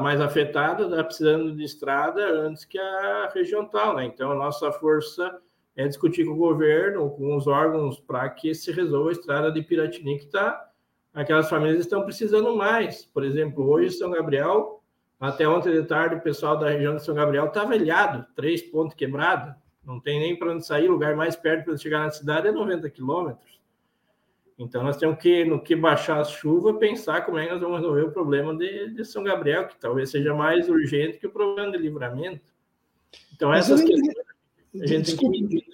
mais 0.00 0.20
afetada, 0.20 0.84
está 0.84 1.02
precisando 1.02 1.56
de 1.56 1.64
estrada 1.64 2.22
antes 2.46 2.64
que 2.64 2.78
a 2.78 3.30
região 3.34 3.64
tal, 3.64 3.96
né? 3.96 4.04
Então, 4.04 4.30
a 4.30 4.34
nossa 4.34 4.70
força 4.70 5.40
é 5.76 5.88
discutir 5.88 6.24
com 6.24 6.32
o 6.32 6.36
governo, 6.36 7.10
com 7.10 7.36
os 7.36 7.46
órgãos, 7.46 7.98
para 7.98 8.28
que 8.28 8.54
se 8.54 8.70
resolva 8.70 9.10
a 9.10 9.12
estrada 9.12 9.50
de 9.50 9.62
Piratini, 9.62 10.18
que 10.18 10.24
está. 10.24 10.68
Aquelas 11.14 11.48
famílias 11.48 11.80
estão 11.80 12.02
precisando 12.02 12.54
mais. 12.56 13.04
Por 13.04 13.24
exemplo, 13.24 13.68
hoje 13.68 13.90
São 13.90 14.10
Gabriel, 14.10 14.82
até 15.18 15.46
ontem 15.48 15.72
de 15.72 15.84
tarde, 15.84 16.16
o 16.16 16.20
pessoal 16.20 16.58
da 16.58 16.68
região 16.68 16.96
de 16.96 17.04
São 17.04 17.14
Gabriel 17.14 17.46
está 17.46 17.64
velhado, 17.64 18.26
três 18.34 18.60
pontos 18.60 18.94
quebrados, 18.94 19.54
não 19.84 19.98
tem 19.98 20.20
nem 20.20 20.36
para 20.36 20.52
onde 20.52 20.66
sair, 20.66 20.88
o 20.88 20.92
lugar 20.92 21.16
mais 21.16 21.36
perto 21.36 21.64
para 21.64 21.76
chegar 21.76 22.00
na 22.00 22.10
cidade 22.10 22.48
é 22.48 22.52
90 22.52 22.88
quilômetros. 22.90 23.60
Então, 24.58 24.82
nós 24.82 24.96
temos 24.96 25.18
que, 25.18 25.44
no 25.44 25.60
que 25.60 25.74
baixar 25.74 26.20
a 26.20 26.24
chuva, 26.24 26.74
pensar 26.74 27.22
como 27.22 27.38
é 27.38 27.46
que 27.46 27.52
nós 27.52 27.60
vamos 27.60 27.80
resolver 27.80 28.02
o 28.02 28.12
problema 28.12 28.56
de, 28.56 28.94
de 28.94 29.04
São 29.04 29.24
Gabriel, 29.24 29.66
que 29.66 29.76
talvez 29.76 30.10
seja 30.10 30.34
mais 30.34 30.68
urgente 30.68 31.18
que 31.18 31.26
o 31.26 31.30
problema 31.30 31.72
de 31.72 31.78
livramento. 31.78 32.40
Então, 33.34 33.52
essas 33.52 33.82
questões 33.82 34.21
desculpe, 34.74 35.64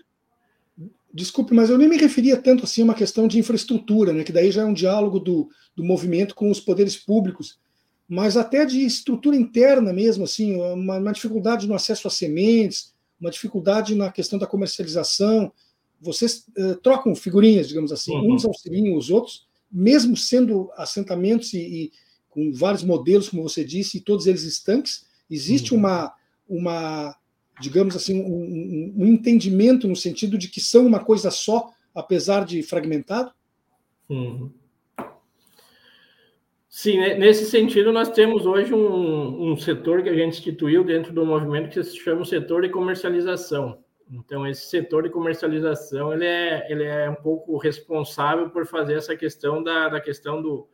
desculpe, 1.12 1.54
mas 1.54 1.70
eu 1.70 1.78
nem 1.78 1.88
me 1.88 1.96
referia 1.96 2.36
tanto 2.36 2.64
assim 2.64 2.82
a 2.82 2.84
uma 2.84 2.94
questão 2.94 3.26
de 3.26 3.38
infraestrutura, 3.38 4.12
né, 4.12 4.24
que 4.24 4.32
daí 4.32 4.50
já 4.50 4.62
é 4.62 4.64
um 4.64 4.74
diálogo 4.74 5.18
do, 5.18 5.48
do 5.76 5.84
movimento 5.84 6.34
com 6.34 6.50
os 6.50 6.60
poderes 6.60 6.96
públicos, 6.96 7.58
mas 8.08 8.36
até 8.36 8.64
de 8.64 8.80
estrutura 8.84 9.36
interna 9.36 9.92
mesmo, 9.92 10.24
assim, 10.24 10.56
uma, 10.56 10.98
uma 10.98 11.12
dificuldade 11.12 11.66
no 11.66 11.74
acesso 11.74 12.08
a 12.08 12.10
sementes, 12.10 12.94
uma 13.20 13.30
dificuldade 13.30 13.94
na 13.94 14.10
questão 14.10 14.38
da 14.38 14.46
comercialização. 14.46 15.52
Vocês 16.00 16.46
uh, 16.56 16.76
trocam 16.76 17.14
figurinhas, 17.14 17.68
digamos 17.68 17.92
assim, 17.92 18.12
uhum. 18.12 18.34
uns 18.34 18.46
auxiliam 18.46 18.96
os 18.96 19.10
outros, 19.10 19.46
mesmo 19.70 20.16
sendo 20.16 20.70
assentamentos 20.76 21.52
e, 21.52 21.58
e, 21.58 21.92
com 22.30 22.50
vários 22.52 22.82
modelos, 22.82 23.28
como 23.28 23.42
você 23.42 23.62
disse, 23.62 23.98
e 23.98 24.00
todos 24.00 24.26
eles 24.26 24.44
estanques, 24.44 25.06
Existe 25.30 25.72
uhum. 25.72 25.80
uma, 25.80 26.12
uma 26.48 27.16
digamos 27.60 27.96
assim, 27.96 28.22
um, 28.22 28.94
um, 28.96 29.06
entendimento 29.06 29.88
no 29.88 29.96
sentido 29.96 30.38
de 30.38 30.48
que 30.48 30.60
são 30.60 30.86
uma 30.86 31.00
coisa 31.00 31.30
só, 31.30 31.70
apesar 31.94 32.44
de 32.44 32.62
fragmentado? 32.62 33.32
Uhum. 34.08 34.50
Sim, 36.68 36.98
né, 36.98 37.14
nesse 37.14 37.46
sentido, 37.46 37.92
nós 37.92 38.10
temos 38.10 38.46
hoje 38.46 38.72
um, 38.72 39.50
um, 39.50 39.56
setor 39.56 40.02
que 40.02 40.08
a 40.08 40.14
gente 40.14 40.38
instituiu 40.38 40.84
dentro 40.84 41.12
do 41.12 41.24
movimento 41.24 41.70
que 41.70 41.82
se 41.82 41.96
chama 41.96 42.22
o 42.22 42.26
setor 42.26 42.62
de 42.62 42.68
comercialização. 42.68 43.82
Então, 44.10 44.46
esse 44.46 44.66
setor 44.66 45.02
de 45.02 45.10
comercialização 45.10 46.12
ele 46.12 46.24
é, 46.24 46.70
ele 46.70 46.84
é 46.84 47.10
um 47.10 47.16
pouco 47.16 47.58
responsável 47.58 48.48
por 48.48 48.66
fazer 48.66 48.94
essa 48.94 49.16
questão 49.16 49.62
da, 49.62 49.88
da 49.88 50.00
questão 50.00 50.40
do, 50.40 50.68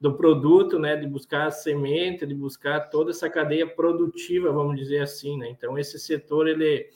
do 0.00 0.14
produto, 0.14 0.78
né, 0.78 0.96
de 0.96 1.06
buscar 1.06 1.46
a 1.46 1.50
semente, 1.50 2.26
de 2.26 2.34
buscar 2.34 2.88
toda 2.88 3.10
essa 3.10 3.28
cadeia 3.28 3.66
produtiva, 3.66 4.52
vamos 4.52 4.76
dizer 4.76 5.00
assim, 5.00 5.36
né? 5.36 5.48
Então 5.50 5.76
esse 5.76 5.98
setor 5.98 6.46
ele 6.46 6.88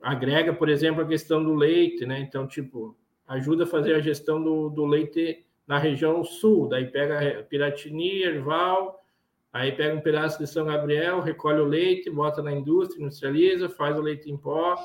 agrega, 0.00 0.52
por 0.52 0.68
exemplo, 0.68 1.02
a 1.02 1.06
questão 1.06 1.42
do 1.42 1.54
leite, 1.54 2.06
né? 2.06 2.20
Então 2.20 2.46
tipo 2.46 2.96
ajuda 3.26 3.64
a 3.64 3.66
fazer 3.66 3.94
a 3.94 4.00
gestão 4.00 4.40
do, 4.42 4.68
do 4.68 4.86
leite 4.86 5.44
na 5.66 5.78
região 5.78 6.22
sul, 6.22 6.68
daí 6.68 6.86
pega 6.86 7.42
Piratini, 7.48 8.22
Erval, 8.22 9.02
aí 9.52 9.72
pega 9.72 9.96
um 9.96 10.00
pedaço 10.00 10.38
de 10.38 10.46
São 10.46 10.64
Gabriel, 10.64 11.20
recolhe 11.20 11.58
o 11.58 11.64
leite, 11.64 12.08
bota 12.08 12.40
na 12.40 12.52
indústria, 12.52 13.02
industrializa, 13.02 13.68
faz 13.68 13.98
o 13.98 14.02
leite 14.02 14.30
em 14.30 14.36
pó 14.36 14.76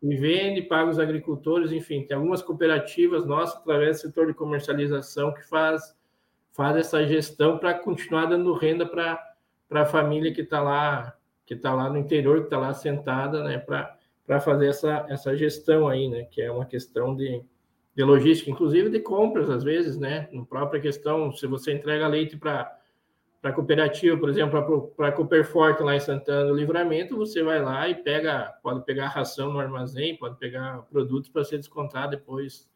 e 0.00 0.16
vende, 0.16 0.62
paga 0.62 0.88
os 0.88 1.00
agricultores, 1.00 1.72
enfim, 1.72 2.04
tem 2.04 2.16
algumas 2.16 2.42
cooperativas 2.42 3.26
nossas 3.26 3.56
através 3.56 3.96
do 3.96 4.02
setor 4.02 4.28
de 4.28 4.34
comercialização 4.34 5.34
que 5.34 5.42
faz 5.48 5.98
faz 6.60 6.76
essa 6.76 7.06
gestão 7.06 7.56
para 7.56 7.72
continuar 7.72 8.26
dando 8.26 8.52
renda 8.52 8.84
para 8.84 9.18
a 9.70 9.86
família 9.86 10.30
que 10.30 10.42
está 10.42 10.60
lá 10.60 11.16
que 11.46 11.54
está 11.54 11.72
lá 11.74 11.88
no 11.88 11.96
interior, 11.96 12.40
que 12.40 12.44
está 12.44 12.58
lá 12.58 12.74
sentada, 12.74 13.42
né, 13.42 13.56
para 13.56 14.40
fazer 14.40 14.68
essa, 14.68 15.06
essa 15.08 15.34
gestão 15.34 15.88
aí, 15.88 16.06
né, 16.06 16.24
que 16.24 16.42
é 16.42 16.52
uma 16.52 16.66
questão 16.66 17.16
de, 17.16 17.42
de 17.96 18.04
logística, 18.04 18.50
inclusive 18.50 18.90
de 18.90 19.00
compras, 19.00 19.48
às 19.48 19.64
vezes, 19.64 19.96
né, 19.96 20.28
na 20.30 20.44
própria 20.44 20.82
questão, 20.82 21.32
se 21.32 21.46
você 21.46 21.72
entrega 21.72 22.06
leite 22.06 22.36
para 22.36 22.76
para 23.40 23.52
cooperativa, 23.52 24.18
por 24.18 24.28
exemplo, 24.28 24.92
para 24.94 25.08
a 25.08 25.12
Cooperforte 25.12 25.82
lá 25.82 25.96
em 25.96 26.00
Santana 26.00 26.44
do 26.44 26.54
Livramento, 26.54 27.16
você 27.16 27.42
vai 27.42 27.58
lá 27.58 27.88
e 27.88 27.94
pega, 27.94 28.52
pode 28.62 28.84
pegar 28.84 29.08
ração 29.08 29.50
no 29.50 29.58
armazém, 29.58 30.14
pode 30.18 30.36
pegar 30.36 30.82
produtos 30.90 31.30
para 31.30 31.42
ser 31.42 31.56
descontado 31.56 32.10
depois 32.10 32.68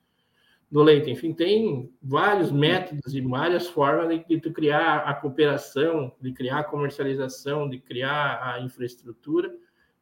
do 0.74 0.82
leite. 0.82 1.08
Enfim, 1.08 1.32
tem 1.32 1.88
vários 2.02 2.50
métodos 2.50 3.14
e 3.14 3.20
várias 3.20 3.68
formas 3.68 4.08
de, 4.08 4.24
de 4.24 4.50
criar 4.50 5.04
a 5.06 5.14
cooperação, 5.14 6.12
de 6.20 6.32
criar 6.32 6.58
a 6.58 6.64
comercialização, 6.64 7.68
de 7.68 7.78
criar 7.78 8.40
a 8.42 8.60
infraestrutura. 8.60 9.54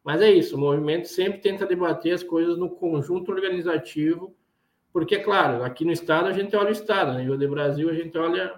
Mas 0.03 0.23
é 0.23 0.31
isso, 0.33 0.57
o 0.57 0.59
movimento 0.59 1.09
sempre 1.09 1.41
tenta 1.43 1.67
debater 1.67 2.15
as 2.15 2.23
coisas 2.23 2.57
no 2.57 2.71
conjunto 2.71 3.31
organizativo, 3.31 4.35
porque, 4.91 5.19
claro, 5.19 5.63
aqui 5.63 5.85
no 5.85 5.93
Estado 5.93 6.29
a 6.29 6.33
gente 6.33 6.57
olha 6.57 6.71
o 6.71 6.73
Estado, 6.73 7.13
no 7.13 7.19
nível 7.19 7.37
do 7.37 7.49
Brasil 7.51 7.91
a 7.91 7.95
gente 7.95 8.17
olha 8.17 8.55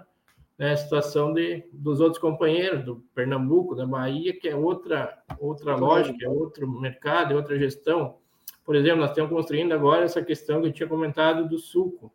né, 0.57 0.71
a 0.71 0.77
situação 0.77 1.33
de, 1.33 1.65
dos 1.73 1.99
outros 1.99 2.21
companheiros, 2.21 2.85
do 2.85 3.03
Pernambuco, 3.13 3.75
da 3.75 3.85
Bahia, 3.85 4.33
que 4.39 4.47
é 4.47 4.55
outra, 4.55 5.21
outra 5.37 5.75
lógica, 5.75 6.25
é 6.25 6.29
outro 6.29 6.65
mercado, 6.65 7.33
é 7.33 7.35
outra 7.35 7.59
gestão. 7.59 8.19
Por 8.65 8.75
exemplo, 8.75 9.01
nós 9.01 9.11
estamos 9.11 9.31
construindo 9.31 9.73
agora 9.73 10.03
essa 10.03 10.23
questão 10.23 10.61
que 10.61 10.67
eu 10.67 10.73
tinha 10.73 10.89
comentado 10.89 11.47
do 11.47 11.59
suco. 11.59 12.11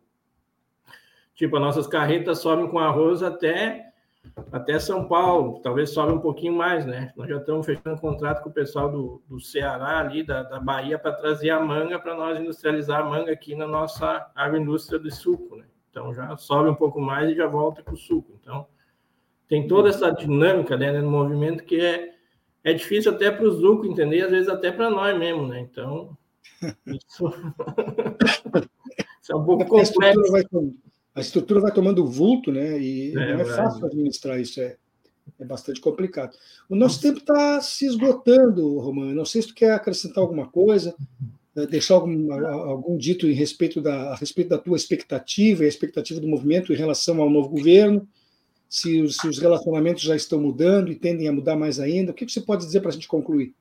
Tipo, 1.33 1.55
as 1.55 1.61
nossas 1.61 1.87
carretas 1.87 2.39
sobem 2.39 2.67
com 2.67 2.77
arroz 2.77 3.23
até 3.23 3.91
até 4.51 4.77
São 4.77 5.07
Paulo, 5.07 5.59
talvez 5.61 5.89
sobe 5.89 6.13
um 6.13 6.19
pouquinho 6.19 6.53
mais, 6.53 6.85
né? 6.85 7.11
Nós 7.15 7.27
já 7.27 7.37
estamos 7.37 7.65
fechando 7.65 7.95
um 7.95 7.97
contrato 7.97 8.43
com 8.43 8.49
o 8.49 8.53
pessoal 8.53 8.91
do, 8.91 9.21
do 9.27 9.39
Ceará 9.39 9.99
ali, 9.99 10.23
da, 10.23 10.43
da 10.43 10.59
Bahia, 10.59 10.99
para 10.99 11.11
trazer 11.11 11.49
a 11.49 11.59
manga 11.59 11.97
para 11.97 12.15
nós 12.15 12.39
industrializar 12.39 13.01
a 13.01 13.05
manga 13.05 13.31
aqui 13.31 13.55
na 13.55 13.67
nossa 13.67 14.29
agroindústria 14.35 14.99
de 14.99 15.09
suco, 15.09 15.55
né? 15.55 15.65
Então 15.89 16.13
já 16.13 16.37
sobe 16.37 16.69
um 16.69 16.75
pouco 16.75 17.01
mais 17.01 17.31
e 17.31 17.35
já 17.35 17.47
volta 17.47 17.81
com 17.81 17.93
o 17.93 17.97
suco. 17.97 18.37
Então 18.39 18.67
tem 19.47 19.67
toda 19.67 19.89
essa 19.89 20.11
dinâmica 20.11 20.77
né, 20.77 20.91
no 21.01 21.09
movimento 21.09 21.63
que 21.63 21.81
é, 21.81 22.13
é 22.63 22.73
difícil 22.73 23.11
até 23.11 23.29
para 23.29 23.43
o 23.43 23.51
Zuco 23.51 23.85
entender, 23.85 24.21
às 24.21 24.31
vezes 24.31 24.47
até 24.47 24.71
para 24.71 24.89
nós 24.89 25.17
mesmo, 25.17 25.47
né? 25.47 25.59
Então 25.59 26.17
isso, 26.87 27.27
isso 29.21 29.31
é 29.31 29.35
um 29.35 29.45
pouco 29.45 29.65
complexo. 29.65 30.01
A 30.01 30.09
estrutura, 30.09 30.31
vai, 30.31 30.43
a 31.15 31.21
estrutura 31.21 31.59
vai 31.59 31.71
tomando 31.71 32.05
vulto, 32.05 32.51
né? 32.51 32.79
E 32.79 33.11
é, 33.17 33.33
não 33.33 33.41
é 33.41 33.45
fácil 33.45 33.85
administrar 33.85 34.39
isso, 34.39 34.61
é, 34.61 34.77
é 35.39 35.45
bastante 35.45 35.81
complicado. 35.81 36.35
O 36.69 36.75
nosso 36.75 37.01
tempo 37.01 37.19
está 37.19 37.61
se 37.61 37.85
esgotando, 37.85 38.79
Romano. 38.79 39.13
Não 39.13 39.25
sei 39.25 39.41
se 39.41 39.49
tu 39.49 39.55
quer 39.55 39.73
acrescentar 39.73 40.21
alguma 40.21 40.47
coisa, 40.47 40.95
né, 41.55 41.65
deixar 41.65 41.95
algum, 41.95 42.31
algum 42.31 42.97
dito 42.97 43.27
em 43.27 43.33
respeito 43.33 43.81
da, 43.81 44.11
a 44.11 44.15
respeito 44.15 44.49
da 44.49 44.57
tua 44.57 44.77
expectativa 44.77 45.63
e 45.63 45.65
a 45.65 45.69
expectativa 45.69 46.19
do 46.19 46.27
movimento 46.27 46.71
em 46.71 46.77
relação 46.77 47.21
ao 47.21 47.29
novo 47.29 47.49
governo. 47.49 48.07
Se 48.69 49.01
os, 49.01 49.17
se 49.17 49.27
os 49.27 49.37
relacionamentos 49.37 50.01
já 50.01 50.15
estão 50.15 50.39
mudando 50.39 50.91
e 50.91 50.95
tendem 50.95 51.27
a 51.27 51.33
mudar 51.33 51.57
mais 51.57 51.77
ainda, 51.77 52.11
o 52.11 52.15
que 52.15 52.29
você 52.29 52.39
pode 52.39 52.65
dizer 52.65 52.79
para 52.79 52.89
a 52.89 52.93
gente 52.93 53.07
concluir? 53.07 53.53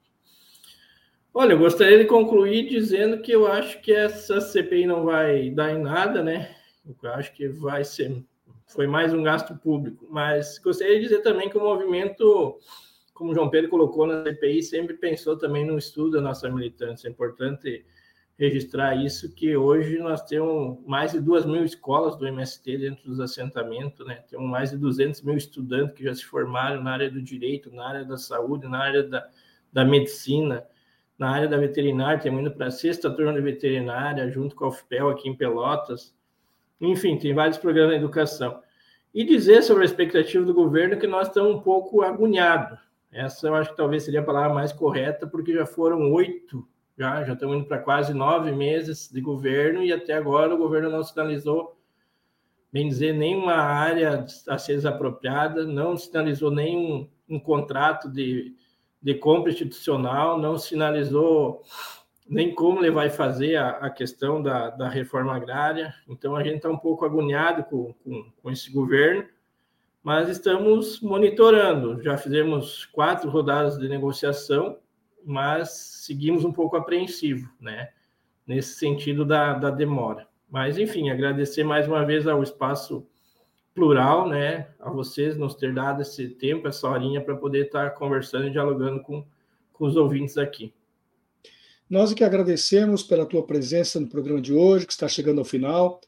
Olha, 1.33 1.53
eu 1.53 1.59
gostaria 1.59 1.99
de 1.99 2.07
concluir 2.07 2.69
dizendo 2.69 3.23
que 3.23 3.31
eu 3.31 3.47
acho 3.47 3.81
que 3.81 3.93
essa 3.93 4.41
CPI 4.41 4.87
não 4.87 5.05
vai 5.05 5.51
dar 5.51 5.73
em 5.73 5.81
nada, 5.81 6.23
né? 6.23 6.57
Eu 6.85 7.11
acho 7.11 7.33
que 7.33 7.47
vai 7.47 7.85
ser 7.85 8.25
foi 8.71 8.87
mais 8.87 9.13
um 9.13 9.23
gasto 9.23 9.55
público, 9.57 10.07
mas 10.09 10.59
gostaria 10.59 10.95
de 10.95 11.03
dizer 11.03 11.23
também 11.23 11.51
que 11.51 11.59
o 11.59 11.61
movimento, 11.61 12.57
como 13.13 13.33
o 13.33 13.35
João 13.35 13.51
Pedro 13.51 13.69
colocou 13.69 14.07
na 14.07 14.23
CPI, 14.23 14.63
sempre 14.63 14.95
pensou 14.95 15.37
também 15.37 15.67
no 15.67 15.77
estudo 15.77 16.13
da 16.13 16.21
nossa 16.21 16.49
militância. 16.49 17.09
É 17.09 17.11
importante 17.11 17.85
registrar 18.39 18.95
isso, 18.95 19.35
que 19.35 19.57
hoje 19.57 19.99
nós 19.99 20.23
temos 20.23 20.79
mais 20.87 21.11
de 21.13 21.21
duas 21.21 21.45
mil 21.45 21.65
escolas 21.65 22.17
do 22.17 22.27
MST 22.29 22.79
dentro 22.79 23.09
dos 23.09 23.19
assentamentos, 23.19 24.07
né? 24.07 24.23
Temos 24.31 24.49
mais 24.49 24.71
de 24.71 24.79
200 24.79 25.21
mil 25.23 25.37
estudantes 25.37 25.97
que 25.97 26.05
já 26.05 26.15
se 26.15 26.25
formaram 26.25 26.81
na 26.81 26.93
área 26.93 27.11
do 27.11 27.21
direito, 27.21 27.75
na 27.75 27.89
área 27.89 28.05
da 28.05 28.17
saúde, 28.17 28.69
na 28.69 28.79
área 28.79 29.03
da, 29.03 29.29
da 29.73 29.85
medicina, 29.85 30.65
na 31.21 31.33
área 31.33 31.47
da 31.47 31.59
veterinária, 31.59 32.19
temos 32.19 32.41
indo 32.41 32.51
para 32.51 32.69
a 32.69 32.71
sexta 32.71 33.11
turma 33.11 33.35
de 33.35 33.43
veterinária, 33.43 34.31
junto 34.31 34.57
com 34.57 34.65
a 34.65 34.69
UFPEL 34.69 35.11
aqui 35.11 35.29
em 35.29 35.37
Pelotas. 35.37 36.15
Enfim, 36.81 37.19
tem 37.19 37.35
vários 37.35 37.59
programas 37.59 37.91
de 37.91 37.99
educação. 37.99 38.63
E 39.13 39.23
dizer 39.23 39.63
sobre 39.63 39.83
a 39.83 39.85
expectativa 39.85 40.43
do 40.43 40.55
governo 40.55 40.99
que 40.99 41.07
nós 41.07 41.29
estamos 41.29 41.57
um 41.57 41.61
pouco 41.61 42.01
agoniados. 42.01 42.79
Essa 43.13 43.49
eu 43.49 43.55
acho 43.55 43.69
que 43.69 43.77
talvez 43.77 44.05
seria 44.05 44.21
a 44.21 44.25
palavra 44.25 44.55
mais 44.55 44.73
correta, 44.73 45.27
porque 45.27 45.53
já 45.53 45.67
foram 45.67 46.11
oito, 46.11 46.67
já, 46.97 47.23
já 47.23 47.35
estamos 47.35 47.55
indo 47.59 47.67
para 47.67 47.81
quase 47.81 48.15
nove 48.15 48.51
meses 48.51 49.11
de 49.13 49.21
governo 49.21 49.83
e 49.83 49.93
até 49.93 50.15
agora 50.15 50.55
o 50.55 50.59
governo 50.59 50.89
não 50.89 51.05
sinalizou, 51.05 51.79
bem 52.73 52.89
dizer, 52.89 53.13
nenhuma 53.13 53.57
área 53.57 54.25
a 54.49 54.57
ser 54.57 54.77
desapropriada, 54.77 55.67
não 55.67 55.99
sinalizou 55.99 56.51
nenhum 56.51 57.07
um 57.29 57.39
contrato 57.39 58.09
de 58.09 58.55
de 59.03 59.15
compra 59.15 59.51
institucional, 59.51 60.39
não 60.39 60.59
sinalizou 60.59 61.63
nem 62.31 62.55
como 62.55 62.79
ele 62.79 62.93
vai 62.93 63.11
fazer 63.11 63.57
a, 63.57 63.71
a 63.71 63.91
questão 63.91 64.41
da, 64.41 64.71
da, 64.71 64.89
reforma 64.89 65.35
agrária. 65.35 65.93
Então, 66.09 66.37
a 66.37 66.45
gente 66.45 66.57
está 66.57 66.71
um 66.71 66.79
pouco 66.79 67.05
agoniado 67.05 67.65
com, 67.65 67.93
com, 68.05 68.31
com, 68.41 68.51
esse 68.53 68.71
governo, 68.71 69.27
mas 70.01 70.29
estamos 70.29 71.01
monitorando. 71.01 72.01
Já 72.01 72.17
fizemos 72.17 72.87
quatro 72.87 73.29
rodadas 73.29 73.77
de 73.79 73.89
negociação, 73.89 74.79
mas 75.25 75.71
seguimos 76.05 76.45
um 76.45 76.53
pouco 76.53 76.77
apreensivo, 76.77 77.51
né? 77.61 77.91
Nesse 78.47 78.79
sentido 78.79 79.25
da, 79.25 79.55
da 79.55 79.71
demora. 79.71 80.29
Mas, 80.49 80.79
enfim, 80.79 81.11
agradecer 81.11 81.65
mais 81.65 81.89
uma 81.89 82.05
vez 82.05 82.29
ao 82.29 82.45
espaço 82.45 83.05
plural, 83.75 84.29
né, 84.29 84.69
a 84.79 84.91
vocês 84.91 85.37
nos 85.37 85.55
ter 85.55 85.73
dado 85.73 86.03
esse 86.03 86.29
tempo, 86.29 86.69
essa 86.69 86.89
horinha 86.89 87.21
para 87.21 87.37
poder 87.37 87.67
estar 87.67 87.91
conversando 87.91 88.49
e 88.49 88.51
dialogando 88.51 89.01
com, 89.03 89.25
com 89.73 89.87
os 89.87 89.97
ouvintes 89.97 90.37
aqui. 90.37 90.73
Nós 91.89 92.13
é 92.13 92.15
que 92.15 92.23
agradecemos 92.23 93.03
pela 93.03 93.27
tua 93.27 93.45
presença 93.45 93.99
no 93.99 94.09
programa 94.09 94.41
de 94.41 94.53
hoje, 94.53 94.87
que 94.87 94.93
está 94.93 95.09
chegando 95.09 95.39
ao 95.39 95.45
final. 95.45 96.01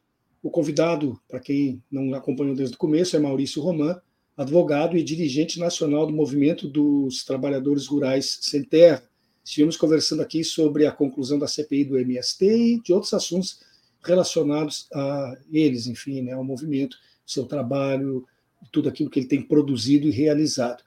O 0.43 0.51
convidado, 0.51 1.21
para 1.29 1.41
quem 1.41 1.83
não 1.91 2.15
acompanhou 2.15 2.55
desde 2.55 2.77
o 2.77 2.79
começo, 2.79 3.17
é 3.17 3.19
Maurício 3.19 3.63
Roman, 3.63 4.01
advogado 4.37 4.97
e 4.97 5.03
dirigente 5.03 5.59
nacional 5.59 6.07
do 6.07 6.13
Movimento 6.13 6.69
dos 6.69 7.25
Trabalhadores 7.25 7.87
Rurais 7.87 8.39
Sem 8.43 8.63
Terra. 8.63 9.03
Estivemos 9.45 9.77
conversando 9.77 10.23
aqui 10.23 10.45
sobre 10.45 10.87
a 10.87 10.93
conclusão 10.93 11.39
da 11.39 11.49
CPI 11.49 11.85
do 11.85 11.99
MST 11.99 12.45
e 12.45 12.81
de 12.81 12.93
outros 12.93 13.13
assuntos 13.13 13.61
relacionados 14.05 14.89
a 14.93 15.37
eles, 15.53 15.87
enfim, 15.87 16.23
né, 16.23 16.33
ao 16.33 16.45
movimento 16.45 16.97
seu 17.27 17.45
trabalho, 17.45 18.27
tudo 18.71 18.89
aquilo 18.89 19.11
que 19.11 19.21
ele 19.21 19.27
tem 19.27 19.43
produzido 19.43 20.07
e 20.07 20.11
realizado. 20.11 20.83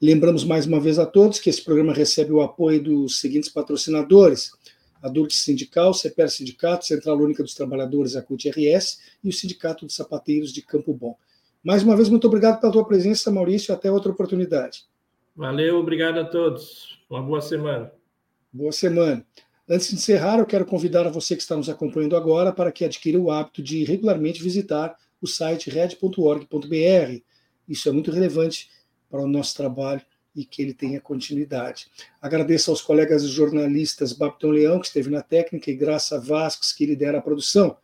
Lembramos 0.00 0.44
mais 0.44 0.66
uma 0.66 0.80
vez 0.80 0.98
a 0.98 1.04
todos 1.04 1.38
que 1.38 1.50
esse 1.50 1.62
programa 1.62 1.92
recebe 1.92 2.32
o 2.32 2.40
apoio 2.40 2.82
dos 2.82 3.20
seguintes 3.20 3.50
patrocinadores: 3.50 4.52
a 5.02 5.08
Dulce 5.08 5.36
Sindical, 5.36 5.92
CEPER 5.92 6.30
Sindicato, 6.30 6.86
Central 6.86 7.18
Única 7.18 7.42
dos 7.42 7.54
Trabalhadores, 7.54 8.16
a 8.16 8.22
CUT-RS 8.22 9.00
e 9.22 9.28
o 9.28 9.32
Sindicato 9.32 9.84
dos 9.84 9.94
Sapateiros 9.94 10.52
de 10.52 10.62
Campo 10.62 10.94
Bom. 10.94 11.16
Mais 11.62 11.82
uma 11.82 11.94
vez, 11.94 12.08
muito 12.08 12.26
obrigado 12.26 12.60
pela 12.60 12.72
tua 12.72 12.86
presença, 12.86 13.30
Maurício, 13.30 13.74
até 13.74 13.92
outra 13.92 14.10
oportunidade. 14.10 14.84
Valeu, 15.36 15.78
obrigado 15.78 16.18
a 16.18 16.24
todos. 16.24 16.98
Uma 17.08 17.22
boa 17.22 17.42
semana. 17.42 17.92
Boa 18.52 18.72
semana. 18.72 19.24
Antes 19.68 19.88
de 19.88 19.94
encerrar, 19.94 20.38
eu 20.38 20.46
quero 20.46 20.64
convidar 20.64 21.06
a 21.06 21.10
você 21.10 21.36
que 21.36 21.42
está 21.42 21.56
nos 21.56 21.68
acompanhando 21.68 22.16
agora 22.16 22.52
para 22.52 22.72
que 22.72 22.84
adquira 22.84 23.18
o 23.18 23.30
hábito 23.30 23.62
de 23.62 23.84
regularmente 23.84 24.42
visitar 24.42 24.96
o 25.20 25.26
site 25.26 25.70
red.org.br. 25.70 27.22
Isso 27.68 27.88
é 27.88 27.92
muito 27.92 28.10
relevante 28.10 28.70
para 29.08 29.22
o 29.22 29.28
nosso 29.28 29.56
trabalho 29.56 30.02
e 30.34 30.44
que 30.44 30.62
ele 30.62 30.72
tenha 30.72 31.00
continuidade. 31.00 31.88
Agradeço 32.20 32.70
aos 32.70 32.80
colegas 32.80 33.24
jornalistas 33.24 34.12
Babton 34.12 34.50
Leão, 34.50 34.80
que 34.80 34.86
esteve 34.86 35.10
na 35.10 35.22
técnica, 35.22 35.70
e 35.70 35.76
Graça 35.76 36.20
Vasques, 36.20 36.72
que 36.72 36.86
lidera 36.86 37.18
a 37.18 37.22
produção. 37.22 37.76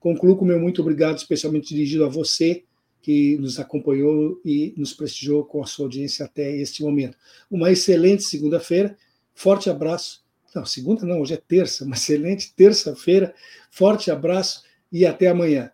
Concluo 0.00 0.36
com 0.36 0.44
meu 0.44 0.58
muito 0.58 0.82
obrigado, 0.82 1.16
especialmente 1.16 1.68
dirigido 1.68 2.04
a 2.04 2.08
você, 2.08 2.64
que 3.00 3.36
nos 3.38 3.60
acompanhou 3.60 4.40
e 4.44 4.74
nos 4.76 4.92
prestigiou 4.92 5.44
com 5.44 5.62
a 5.62 5.66
sua 5.66 5.86
audiência 5.86 6.24
até 6.24 6.50
este 6.56 6.82
momento. 6.82 7.16
Uma 7.48 7.70
excelente 7.70 8.24
segunda-feira, 8.24 8.96
forte 9.32 9.70
abraço 9.70 10.26
não, 10.56 10.64
segunda 10.64 11.04
não, 11.04 11.20
hoje 11.20 11.34
é 11.34 11.36
terça, 11.36 11.84
uma 11.84 11.94
excelente 11.94 12.54
terça-feira. 12.54 13.34
Forte 13.70 14.10
abraço 14.10 14.64
e 14.90 15.04
até 15.04 15.28
amanhã. 15.28 15.70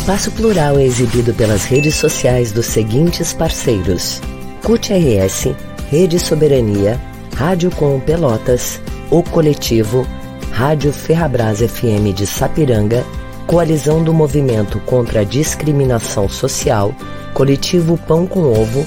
Espaço 0.00 0.30
Plural 0.30 0.78
é 0.78 0.84
exibido 0.84 1.34
pelas 1.34 1.66
redes 1.66 1.94
sociais 1.94 2.52
dos 2.52 2.64
seguintes 2.64 3.34
parceiros: 3.34 4.18
CUT 4.64 4.94
RS, 4.94 5.54
Rede 5.90 6.18
Soberania, 6.18 6.98
Rádio 7.36 7.70
Com 7.70 8.00
Pelotas, 8.00 8.80
O 9.10 9.22
Coletivo, 9.22 10.06
Rádio 10.52 10.90
Ferrabras 10.90 11.58
FM 11.58 12.14
de 12.14 12.26
Sapiranga, 12.26 13.04
Coalizão 13.46 14.02
do 14.02 14.14
Movimento 14.14 14.80
contra 14.86 15.20
a 15.20 15.24
Discriminação 15.24 16.30
Social, 16.30 16.94
Coletivo 17.34 17.98
Pão 17.98 18.26
com 18.26 18.40
Ovo 18.40 18.86